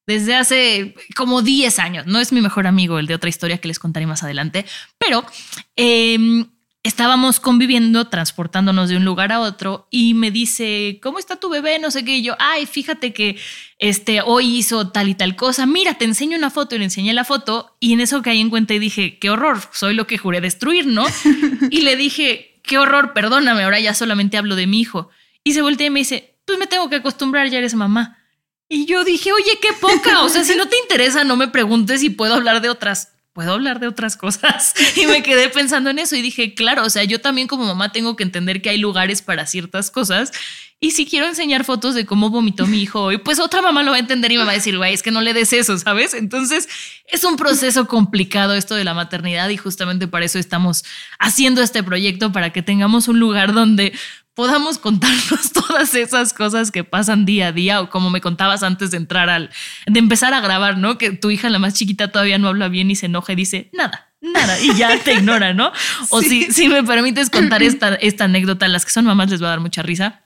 desde 0.07 0.36
hace 0.36 0.95
como 1.15 1.41
10 1.41 1.77
años. 1.79 2.07
No 2.07 2.19
es 2.19 2.31
mi 2.34 2.41
mejor 2.41 2.65
amigo, 2.67 2.97
el 2.99 3.05
de 3.07 3.13
otra 3.15 3.29
historia 3.29 3.60
que 3.60 3.67
les 3.67 3.77
contaré 3.79 4.07
más 4.07 4.23
adelante, 4.23 4.65
pero 4.97 5.23
eh, 5.75 6.45
estábamos 6.83 7.39
conviviendo, 7.39 8.07
transportándonos 8.07 8.89
de 8.89 8.97
un 8.97 9.05
lugar 9.05 9.31
a 9.31 9.39
otro 9.39 9.87
y 9.91 10.13
me 10.13 10.31
dice, 10.31 10.99
¿cómo 11.01 11.19
está 11.19 11.35
tu 11.35 11.49
bebé? 11.49 11.77
No 11.77 11.91
sé 11.91 12.03
qué. 12.03 12.17
Y 12.17 12.23
yo, 12.23 12.35
ay, 12.39 12.65
fíjate 12.65 13.13
que 13.13 13.37
este, 13.77 14.21
hoy 14.21 14.57
hizo 14.57 14.89
tal 14.89 15.07
y 15.09 15.15
tal 15.15 15.35
cosa. 15.35 15.65
Mira, 15.65 15.95
te 15.95 16.05
enseño 16.05 16.37
una 16.37 16.49
foto 16.49 16.75
y 16.75 16.79
le 16.79 16.85
enseñé 16.85 17.13
la 17.13 17.23
foto 17.23 17.75
y 17.79 17.93
en 17.93 18.01
eso 18.01 18.21
caí 18.21 18.39
en 18.39 18.49
cuenta 18.49 18.73
y 18.73 18.79
dije, 18.79 19.19
qué 19.19 19.29
horror, 19.29 19.59
soy 19.71 19.93
lo 19.93 20.07
que 20.07 20.17
juré 20.17 20.41
destruir, 20.41 20.87
¿no? 20.87 21.05
y 21.69 21.81
le 21.81 21.95
dije, 21.95 22.59
qué 22.63 22.79
horror, 22.79 23.13
perdóname, 23.13 23.63
ahora 23.63 23.79
ya 23.79 23.93
solamente 23.93 24.37
hablo 24.37 24.55
de 24.55 24.67
mi 24.67 24.81
hijo. 24.81 25.09
Y 25.43 25.53
se 25.53 25.61
voltea 25.61 25.87
y 25.87 25.91
me 25.91 25.99
dice, 25.99 26.35
pues 26.45 26.57
me 26.57 26.67
tengo 26.67 26.89
que 26.89 26.97
acostumbrar, 26.97 27.47
ya 27.49 27.59
eres 27.59 27.75
mamá. 27.75 28.17
Y 28.67 28.85
yo 28.85 29.03
dije, 29.03 29.33
oye, 29.33 29.59
qué 29.61 29.73
poca. 29.73 30.21
O 30.23 30.29
sea, 30.29 30.43
si 30.43 30.55
no 30.55 30.67
te 30.67 30.77
interesa, 30.77 31.23
no 31.25 31.35
me 31.35 31.49
preguntes 31.49 31.99
si 31.99 32.09
puedo 32.09 32.33
hablar 32.33 32.61
de 32.61 32.69
otras. 32.69 33.13
Puedo 33.33 33.53
hablar 33.53 33.79
de 33.79 33.87
otras 33.87 34.17
cosas. 34.17 34.73
Y 34.95 35.05
me 35.05 35.23
quedé 35.23 35.49
pensando 35.49 35.89
en 35.89 35.99
eso 35.99 36.15
y 36.15 36.21
dije, 36.21 36.53
claro, 36.53 36.83
o 36.85 36.89
sea, 36.89 37.03
yo 37.03 37.21
también 37.21 37.47
como 37.47 37.65
mamá 37.65 37.91
tengo 37.91 38.15
que 38.15 38.23
entender 38.23 38.61
que 38.61 38.69
hay 38.69 38.77
lugares 38.77 39.21
para 39.21 39.45
ciertas 39.45 39.89
cosas. 39.89 40.31
Y 40.83 40.91
si 40.91 41.05
quiero 41.05 41.27
enseñar 41.27 41.63
fotos 41.63 41.93
de 41.93 42.07
cómo 42.07 42.31
vomitó 42.31 42.65
mi 42.65 42.81
hijo 42.81 43.03
hoy, 43.03 43.19
pues 43.19 43.39
otra 43.39 43.61
mamá 43.61 43.83
lo 43.83 43.91
va 43.91 43.97
a 43.97 43.99
entender 43.99 44.31
y 44.31 44.37
me 44.39 44.45
va 44.45 44.51
a 44.51 44.55
decir, 44.55 44.77
güey, 44.77 44.95
es 44.95 45.03
que 45.03 45.11
no 45.11 45.21
le 45.21 45.33
des 45.33 45.53
eso, 45.53 45.77
¿sabes? 45.77 46.15
Entonces 46.15 46.67
es 47.05 47.23
un 47.23 47.35
proceso 47.35 47.87
complicado 47.87 48.55
esto 48.55 48.73
de 48.73 48.83
la 48.83 48.95
maternidad 48.95 49.47
y 49.49 49.57
justamente 49.57 50.07
para 50.07 50.25
eso 50.25 50.39
estamos 50.39 50.83
haciendo 51.19 51.61
este 51.61 51.83
proyecto, 51.83 52.31
para 52.31 52.51
que 52.51 52.63
tengamos 52.63 53.07
un 53.07 53.19
lugar 53.19 53.53
donde 53.53 53.93
podamos 54.41 54.80
contarnos 54.80 55.51
todas 55.54 55.93
esas 55.93 56.34
cosas 56.34 56.71
que 56.71 56.84
pasan 56.84 57.25
día 57.25 57.49
a 57.49 57.51
día 57.51 57.80
o 57.80 57.91
como 57.91 58.10
me 58.10 58.21
contabas 58.21 58.63
antes 58.63 58.89
de 58.89 58.97
entrar 58.97 59.30
al, 59.30 59.51
de 59.86 59.99
empezar 59.99 60.34
a 60.34 60.41
grabar, 60.41 60.80
¿no? 60.80 60.97
Que 60.97 61.12
tu 61.12 61.30
hija, 61.30 61.47
la 61.51 61.60
más 61.60 61.75
chiquita, 61.75 62.08
todavía 62.08 62.39
no 62.39 62.47
habla 62.47 62.67
bien 62.67 62.89
y 62.89 62.95
se 62.95 63.06
enoja 63.06 63.34
y 63.34 63.36
dice, 63.36 63.69
nada. 63.71 64.10
Nada, 64.19 64.60
y 64.60 64.73
ya 64.73 64.97
te 64.97 65.13
ignora, 65.13 65.54
¿no? 65.54 65.71
O 66.10 66.23
si, 66.23 66.51
si 66.51 66.69
me 66.69 66.82
permites 66.82 67.30
contar 67.30 67.62
esta, 67.62 67.93
esta 67.93 68.23
anécdota, 68.23 68.67
las 68.67 68.84
que 68.84 68.89
son 68.89 69.06
mamás 69.06 69.30
les 69.30 69.43
va 69.43 69.45
a 69.45 69.49
dar 69.51 69.60
mucha 69.60 69.84
risa 69.84 70.23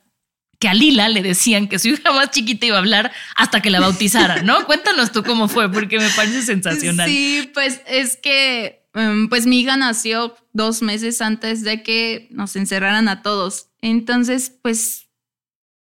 que 0.58 0.70
a 0.70 0.74
Lila 0.74 1.10
le 1.10 1.22
decían 1.22 1.68
que 1.68 1.78
su 1.78 1.90
hija 1.90 2.14
más 2.14 2.32
chiquita 2.32 2.66
iba 2.66 2.78
a 2.78 2.80
hablar 2.80 3.12
hasta 3.36 3.62
que 3.62 3.70
la 3.70 3.82
bautizara, 3.82 4.44
¿no? 4.44 4.66
Cuéntanos 4.66 5.12
tú 5.12 5.24
cómo 5.24 5.50
fue, 5.50 5.70
porque 5.70 6.00
me 6.00 6.10
parece 6.12 6.42
sensacional. 6.42 7.10
Sí, 7.10 7.52
pues 7.54 7.82
es 7.86 8.16
que, 8.16 8.85
pues 9.30 9.46
mi 9.46 9.60
hija 9.60 9.76
nació 9.76 10.36
dos 10.54 10.82
meses 10.82 11.22
antes 11.22 11.64
de 11.64 11.84
que 11.84 12.30
nos 12.32 12.56
encerraran 12.56 13.10
a 13.10 13.22
todos. 13.22 13.70
Entonces, 13.82 14.58
pues 14.62 15.10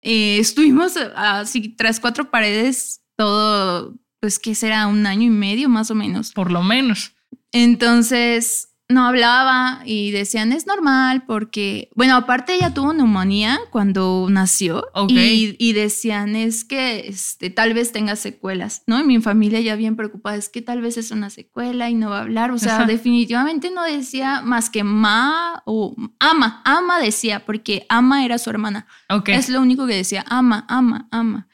eh, 0.02 0.40
estuvimos 0.40 0.98
así 1.16 1.70
tras 1.70 2.00
cuatro 2.00 2.32
paredes 2.32 3.04
todo, 3.16 3.96
pues 4.20 4.40
que 4.40 4.56
será 4.56 4.88
un 4.88 5.06
año 5.06 5.24
y 5.24 5.30
medio 5.30 5.70
más 5.70 5.92
o 5.92 5.96
menos. 5.96 6.32
Por 6.32 6.52
lo 6.52 6.64
menos. 6.64 7.14
Entonces 7.52 8.73
no 8.94 9.06
hablaba 9.06 9.82
y 9.86 10.12
decían 10.12 10.52
es 10.52 10.68
normal 10.68 11.24
porque, 11.26 11.90
bueno, 11.96 12.16
aparte 12.16 12.54
ella 12.56 12.74
tuvo 12.74 12.94
neumonía 12.94 13.60
cuando 13.72 14.28
nació 14.30 14.86
Ok. 14.94 15.12
y, 15.12 15.56
y 15.60 15.74
decían 15.74 16.36
es 16.36 16.64
que 16.64 17.08
este, 17.08 17.50
tal 17.50 17.74
vez 17.74 17.92
tenga 17.92 18.16
secuelas, 18.16 18.84
¿no? 18.88 19.00
Y 19.00 19.04
mi 19.04 19.20
familia 19.20 19.60
ya 19.60 19.76
bien 19.76 19.96
preocupada, 19.96 20.36
es 20.38 20.50
que 20.50 20.62
tal 20.62 20.82
vez 20.82 20.98
es 20.98 21.12
una 21.12 21.30
secuela 21.30 21.90
y 21.90 21.96
no 21.96 22.10
va 22.10 22.20
a 22.20 22.22
hablar, 22.22 22.52
o 22.52 22.58
sea, 22.58 22.78
Ajá. 22.78 22.86
definitivamente 22.86 23.72
no 23.72 23.84
decía 23.84 24.42
más 24.42 24.70
que 24.70 24.84
ma 24.84 25.62
o 25.66 25.96
ama, 26.20 26.62
ama 26.66 27.00
decía, 27.00 27.46
porque 27.46 27.86
ama 27.90 28.26
era 28.26 28.38
su 28.38 28.50
hermana. 28.50 28.86
Ok. 29.10 29.30
Es 29.30 29.50
lo 29.50 29.62
único 29.62 29.88
que 29.88 29.96
decía, 29.96 30.24
ama, 30.28 30.66
ama, 30.70 31.08
ama. 31.12 31.48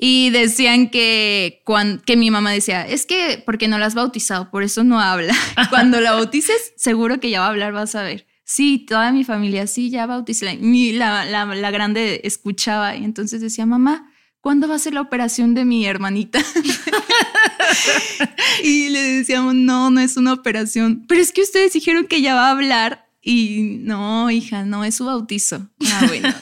Y 0.00 0.30
decían 0.30 0.90
que, 0.90 1.64
que 2.06 2.16
mi 2.16 2.30
mamá 2.30 2.52
decía, 2.52 2.86
es 2.86 3.04
que 3.04 3.42
porque 3.44 3.66
no 3.66 3.78
la 3.78 3.86
has 3.86 3.96
bautizado, 3.96 4.48
por 4.48 4.62
eso 4.62 4.84
no 4.84 5.00
habla. 5.00 5.34
Cuando 5.70 6.00
la 6.00 6.12
bautices, 6.12 6.72
seguro 6.76 7.18
que 7.18 7.30
ya 7.30 7.40
va 7.40 7.46
a 7.46 7.50
hablar, 7.50 7.72
vas 7.72 7.96
a 7.96 8.02
ver. 8.02 8.26
Sí, 8.44 8.86
toda 8.88 9.12
mi 9.12 9.24
familia, 9.24 9.66
sí, 9.66 9.90
ya 9.90 10.06
bauticé. 10.06 10.58
La, 10.94 11.24
la 11.26 11.70
grande 11.70 12.22
escuchaba 12.24 12.96
y 12.96 13.04
entonces 13.04 13.40
decía, 13.40 13.66
mamá, 13.66 14.10
¿cuándo 14.40 14.68
va 14.68 14.76
a 14.76 14.78
ser 14.78 14.94
la 14.94 15.00
operación 15.00 15.54
de 15.54 15.64
mi 15.64 15.84
hermanita? 15.84 16.40
y 18.64 18.88
le 18.88 19.00
decíamos, 19.00 19.54
no, 19.54 19.90
no 19.90 20.00
es 20.00 20.16
una 20.16 20.32
operación. 20.32 21.04
Pero 21.06 21.20
es 21.20 21.32
que 21.32 21.42
ustedes 21.42 21.72
dijeron 21.72 22.06
que 22.06 22.22
ya 22.22 22.34
va 22.34 22.48
a 22.48 22.52
hablar. 22.52 23.06
Y 23.20 23.78
no, 23.80 24.30
hija, 24.30 24.64
no, 24.64 24.84
es 24.84 24.94
su 24.94 25.04
bautizo. 25.04 25.68
Ah, 25.86 26.04
bueno. 26.06 26.32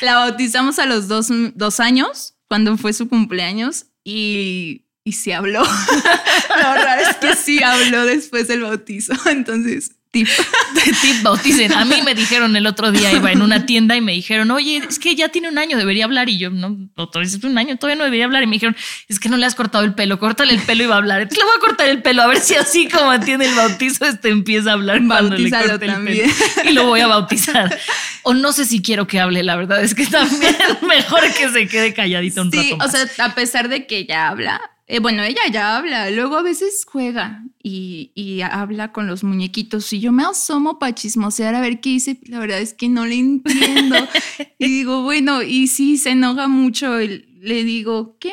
la 0.00 0.14
bautizamos 0.14 0.78
a 0.78 0.86
los 0.86 1.08
dos, 1.08 1.28
dos 1.54 1.80
años, 1.80 2.33
cuando 2.48 2.76
fue 2.76 2.92
su 2.92 3.08
cumpleaños, 3.08 3.86
y, 4.04 4.86
y 5.02 5.12
sí 5.12 5.32
habló. 5.32 5.62
Lo 6.48 6.74
raro 6.74 7.02
es 7.02 7.16
que 7.16 7.34
sí 7.36 7.62
habló 7.62 8.04
después 8.04 8.48
del 8.48 8.62
bautizo. 8.62 9.14
Entonces, 9.26 9.96
tip. 10.14 10.28
tip 11.02 11.22
bauticen. 11.22 11.72
A 11.72 11.84
mí 11.84 12.00
me 12.04 12.14
dijeron 12.14 12.54
el 12.56 12.66
otro 12.66 12.92
día, 12.92 13.12
iba 13.12 13.32
en 13.32 13.42
una 13.42 13.66
tienda 13.66 13.96
y 13.96 14.00
me 14.00 14.12
dijeron, 14.12 14.50
oye, 14.52 14.82
es 14.88 14.98
que 14.98 15.16
ya 15.16 15.28
tiene 15.28 15.48
un 15.48 15.58
año, 15.58 15.76
debería 15.76 16.04
hablar. 16.04 16.28
Y 16.28 16.38
yo, 16.38 16.50
no, 16.50 16.76
doctor, 16.96 17.24
es 17.24 17.42
un 17.42 17.58
año, 17.58 17.76
todavía 17.76 17.98
no 17.98 18.04
debería 18.04 18.24
hablar. 18.24 18.44
Y 18.44 18.46
me 18.46 18.52
dijeron, 18.52 18.76
es 19.08 19.18
que 19.18 19.28
no 19.28 19.36
le 19.36 19.44
has 19.44 19.56
cortado 19.56 19.84
el 19.84 19.94
pelo, 19.94 20.18
córtale 20.18 20.54
el 20.54 20.60
pelo 20.60 20.84
y 20.84 20.86
va 20.86 20.94
a 20.94 20.98
hablar. 20.98 21.22
Entonces 21.22 21.44
le 21.44 21.50
voy 21.50 21.56
a 21.56 21.60
cortar 21.60 21.88
el 21.88 22.00
pelo, 22.00 22.22
a 22.22 22.28
ver 22.28 22.38
si 22.38 22.54
así 22.54 22.88
como 22.88 23.10
atiende 23.10 23.46
el 23.46 23.54
bautizo, 23.54 24.04
este 24.06 24.30
empieza 24.30 24.70
a 24.70 24.74
hablar 24.74 25.02
cuando 25.06 25.36
le 25.36 25.50
corte 25.50 25.86
el 25.86 26.04
pelo. 26.04 26.22
Y 26.64 26.72
lo 26.72 26.86
voy 26.86 27.00
a 27.00 27.08
bautizar. 27.08 27.76
O 28.22 28.32
no 28.32 28.52
sé 28.52 28.64
si 28.64 28.80
quiero 28.80 29.06
que 29.06 29.20
hable, 29.20 29.42
la 29.42 29.56
verdad 29.56 29.82
es 29.82 29.94
que 29.94 30.06
también 30.06 30.56
mejor 30.88 31.22
que 31.34 31.50
se 31.50 31.66
quede 31.66 31.92
calladito 31.92 32.42
un 32.42 32.52
sí, 32.52 32.70
rato. 32.70 32.76
Más. 32.76 32.88
O 32.88 32.90
sea, 32.90 33.26
a 33.26 33.34
pesar 33.34 33.68
de 33.68 33.86
que 33.86 34.06
ya 34.06 34.28
habla, 34.28 34.60
eh, 34.86 34.98
bueno, 34.98 35.22
ella 35.22 35.40
ya 35.50 35.76
habla, 35.78 36.10
luego 36.10 36.36
a 36.36 36.42
veces 36.42 36.84
juega 36.86 37.42
y, 37.62 38.12
y, 38.14 38.42
habla 38.42 38.92
con 38.92 39.06
los 39.06 39.24
muñequitos 39.24 39.90
y 39.94 40.00
yo 40.00 40.12
me 40.12 40.24
asomo 40.24 40.78
para 40.78 40.94
chismosear 40.94 41.54
a 41.54 41.62
ver 41.62 41.80
qué 41.80 41.90
dice, 41.90 42.18
la 42.26 42.38
verdad 42.38 42.60
es 42.60 42.74
que 42.74 42.90
no 42.90 43.06
le 43.06 43.14
entiendo. 43.14 43.96
y 44.58 44.66
digo, 44.66 45.02
bueno, 45.02 45.42
y 45.42 45.68
si 45.68 45.96
se 45.96 46.10
enoja 46.10 46.48
mucho, 46.48 46.98
le 46.98 47.64
digo, 47.64 48.18
¿qué? 48.18 48.32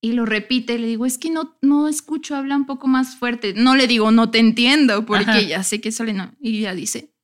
Y 0.00 0.12
lo 0.12 0.24
repite, 0.24 0.78
le 0.78 0.86
digo, 0.86 1.04
es 1.04 1.18
que 1.18 1.30
no, 1.30 1.56
no 1.60 1.88
escucho, 1.88 2.34
habla 2.34 2.56
un 2.56 2.66
poco 2.66 2.86
más 2.86 3.16
fuerte. 3.16 3.54
No 3.54 3.74
le 3.74 3.86
digo, 3.86 4.10
no 4.10 4.30
te 4.30 4.38
entiendo, 4.38 5.04
porque 5.06 5.30
Ajá. 5.30 5.40
ya 5.40 5.62
sé 5.62 5.80
que 5.80 5.92
sale 5.92 6.12
no. 6.12 6.34
Y 6.40 6.58
ella 6.58 6.74
dice, 6.74 7.14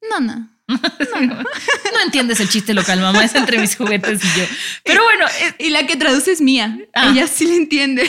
no, 1.14 1.20
no. 1.20 1.34
No, 1.34 2.00
entiendes 2.04 2.40
el 2.40 2.48
chiste 2.48 2.74
local, 2.74 3.00
mamá, 3.00 3.24
es 3.24 3.34
entre 3.34 3.58
mis 3.58 3.76
juguetes 3.76 4.20
y 4.24 4.38
yo. 4.38 4.46
Pero 4.84 5.02
bueno. 5.04 5.26
Es, 5.26 5.54
y 5.58 5.70
la 5.70 5.86
que 5.86 5.96
traduce 5.96 6.32
es 6.32 6.40
mía. 6.40 6.78
Ah. 6.94 7.10
Ella 7.10 7.26
sí 7.26 7.46
le 7.46 7.56
entiende. 7.56 8.08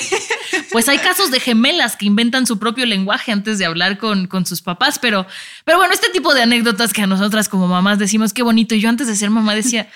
Pues 0.71 0.87
hay 0.87 0.99
casos 0.99 1.31
de 1.31 1.39
gemelas 1.39 1.95
que 1.95 2.05
inventan 2.05 2.45
su 2.45 2.59
propio 2.59 2.85
lenguaje 2.85 3.31
antes 3.31 3.57
de 3.57 3.65
hablar 3.65 3.97
con, 3.97 4.27
con 4.27 4.45
sus 4.45 4.61
papás, 4.61 4.99
pero, 4.99 5.25
pero 5.65 5.77
bueno, 5.77 5.93
este 5.93 6.09
tipo 6.09 6.33
de 6.33 6.43
anécdotas 6.43 6.93
que 6.93 7.01
a 7.01 7.07
nosotras 7.07 7.49
como 7.49 7.67
mamás 7.67 7.99
decimos 7.99 8.33
qué 8.33 8.43
bonito. 8.43 8.75
Y 8.75 8.79
yo 8.79 8.89
antes 8.89 9.07
de 9.07 9.15
ser 9.15 9.29
mamá 9.29 9.55
decía, 9.55 9.89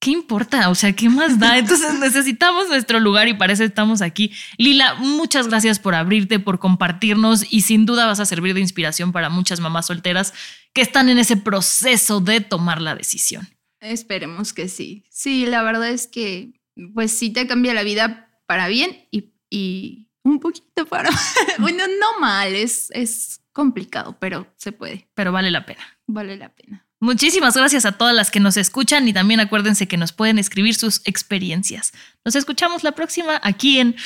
¿qué 0.00 0.10
importa? 0.10 0.70
O 0.70 0.74
sea, 0.74 0.92
¿qué 0.94 1.08
más 1.08 1.38
da? 1.38 1.58
Entonces 1.58 1.94
necesitamos 2.00 2.68
nuestro 2.68 2.98
lugar 2.98 3.28
y 3.28 3.34
para 3.34 3.52
eso 3.52 3.62
estamos 3.62 4.02
aquí. 4.02 4.32
Lila, 4.56 4.94
muchas 4.94 5.46
gracias 5.46 5.78
por 5.78 5.94
abrirte, 5.94 6.40
por 6.40 6.58
compartirnos 6.58 7.46
y 7.50 7.60
sin 7.60 7.86
duda 7.86 8.06
vas 8.06 8.18
a 8.18 8.26
servir 8.26 8.54
de 8.54 8.60
inspiración 8.60 9.12
para 9.12 9.28
muchas 9.28 9.60
mamás 9.60 9.86
solteras 9.86 10.34
que 10.72 10.80
están 10.80 11.08
en 11.08 11.18
ese 11.18 11.36
proceso 11.36 12.20
de 12.20 12.40
tomar 12.40 12.80
la 12.80 12.94
decisión. 12.94 13.48
Esperemos 13.80 14.52
que 14.52 14.68
sí. 14.68 15.04
Sí, 15.10 15.46
la 15.46 15.62
verdad 15.62 15.90
es 15.90 16.06
que 16.06 16.52
pues 16.94 17.12
sí 17.12 17.30
te 17.30 17.46
cambia 17.46 17.74
la 17.74 17.82
vida 17.82 18.40
para 18.46 18.68
bien 18.68 19.06
y, 19.10 19.32
y 19.50 20.08
un 20.24 20.40
poquito 20.40 20.86
para... 20.86 21.10
bueno, 21.58 21.84
no 22.00 22.20
mal, 22.20 22.54
es, 22.54 22.90
es 22.92 23.42
complicado, 23.52 24.16
pero 24.18 24.52
se 24.56 24.72
puede. 24.72 25.08
Pero 25.14 25.32
vale 25.32 25.50
la 25.50 25.66
pena. 25.66 25.82
Vale 26.06 26.36
la 26.36 26.54
pena. 26.54 26.86
Muchísimas 27.00 27.56
gracias 27.56 27.86
a 27.86 27.92
todas 27.92 28.14
las 28.14 28.30
que 28.30 28.40
nos 28.40 28.58
escuchan 28.58 29.08
y 29.08 29.14
también 29.14 29.40
acuérdense 29.40 29.88
que 29.88 29.96
nos 29.96 30.12
pueden 30.12 30.38
escribir 30.38 30.74
sus 30.74 31.00
experiencias. 31.06 31.92
Nos 32.26 32.36
escuchamos 32.36 32.84
la 32.84 32.92
próxima 32.92 33.40
aquí 33.42 33.80
en, 33.80 33.96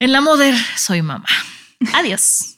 en 0.00 0.12
La 0.12 0.20
Moder 0.20 0.54
Soy 0.76 1.00
Mamá. 1.00 1.26
Adiós. 1.94 2.55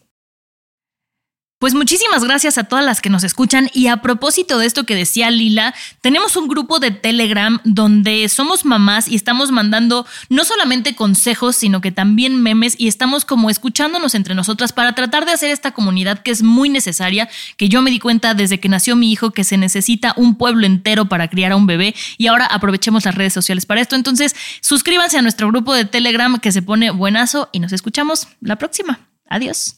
Pues 1.58 1.74
muchísimas 1.74 2.22
gracias 2.22 2.56
a 2.56 2.64
todas 2.64 2.84
las 2.84 3.00
que 3.00 3.10
nos 3.10 3.24
escuchan 3.24 3.68
y 3.74 3.88
a 3.88 3.96
propósito 3.96 4.58
de 4.58 4.66
esto 4.66 4.84
que 4.84 4.94
decía 4.94 5.28
Lila, 5.32 5.74
tenemos 6.00 6.36
un 6.36 6.46
grupo 6.46 6.78
de 6.78 6.92
Telegram 6.92 7.58
donde 7.64 8.28
somos 8.28 8.64
mamás 8.64 9.08
y 9.08 9.16
estamos 9.16 9.50
mandando 9.50 10.06
no 10.28 10.44
solamente 10.44 10.94
consejos, 10.94 11.56
sino 11.56 11.80
que 11.80 11.90
también 11.90 12.40
memes 12.40 12.76
y 12.78 12.86
estamos 12.86 13.24
como 13.24 13.50
escuchándonos 13.50 14.14
entre 14.14 14.36
nosotras 14.36 14.72
para 14.72 14.94
tratar 14.94 15.26
de 15.26 15.32
hacer 15.32 15.50
esta 15.50 15.72
comunidad 15.72 16.22
que 16.22 16.30
es 16.30 16.44
muy 16.44 16.68
necesaria, 16.68 17.28
que 17.56 17.68
yo 17.68 17.82
me 17.82 17.90
di 17.90 17.98
cuenta 17.98 18.34
desde 18.34 18.60
que 18.60 18.68
nació 18.68 18.94
mi 18.94 19.10
hijo 19.10 19.32
que 19.32 19.42
se 19.42 19.56
necesita 19.56 20.14
un 20.16 20.36
pueblo 20.36 20.64
entero 20.64 21.06
para 21.06 21.26
criar 21.26 21.50
a 21.50 21.56
un 21.56 21.66
bebé 21.66 21.96
y 22.18 22.28
ahora 22.28 22.46
aprovechemos 22.46 23.04
las 23.04 23.16
redes 23.16 23.32
sociales 23.32 23.66
para 23.66 23.80
esto. 23.80 23.96
Entonces, 23.96 24.36
suscríbanse 24.60 25.18
a 25.18 25.22
nuestro 25.22 25.48
grupo 25.48 25.74
de 25.74 25.86
Telegram 25.86 26.38
que 26.38 26.52
se 26.52 26.62
pone 26.62 26.92
buenazo 26.92 27.48
y 27.50 27.58
nos 27.58 27.72
escuchamos 27.72 28.28
la 28.40 28.54
próxima. 28.54 29.00
Adiós. 29.28 29.77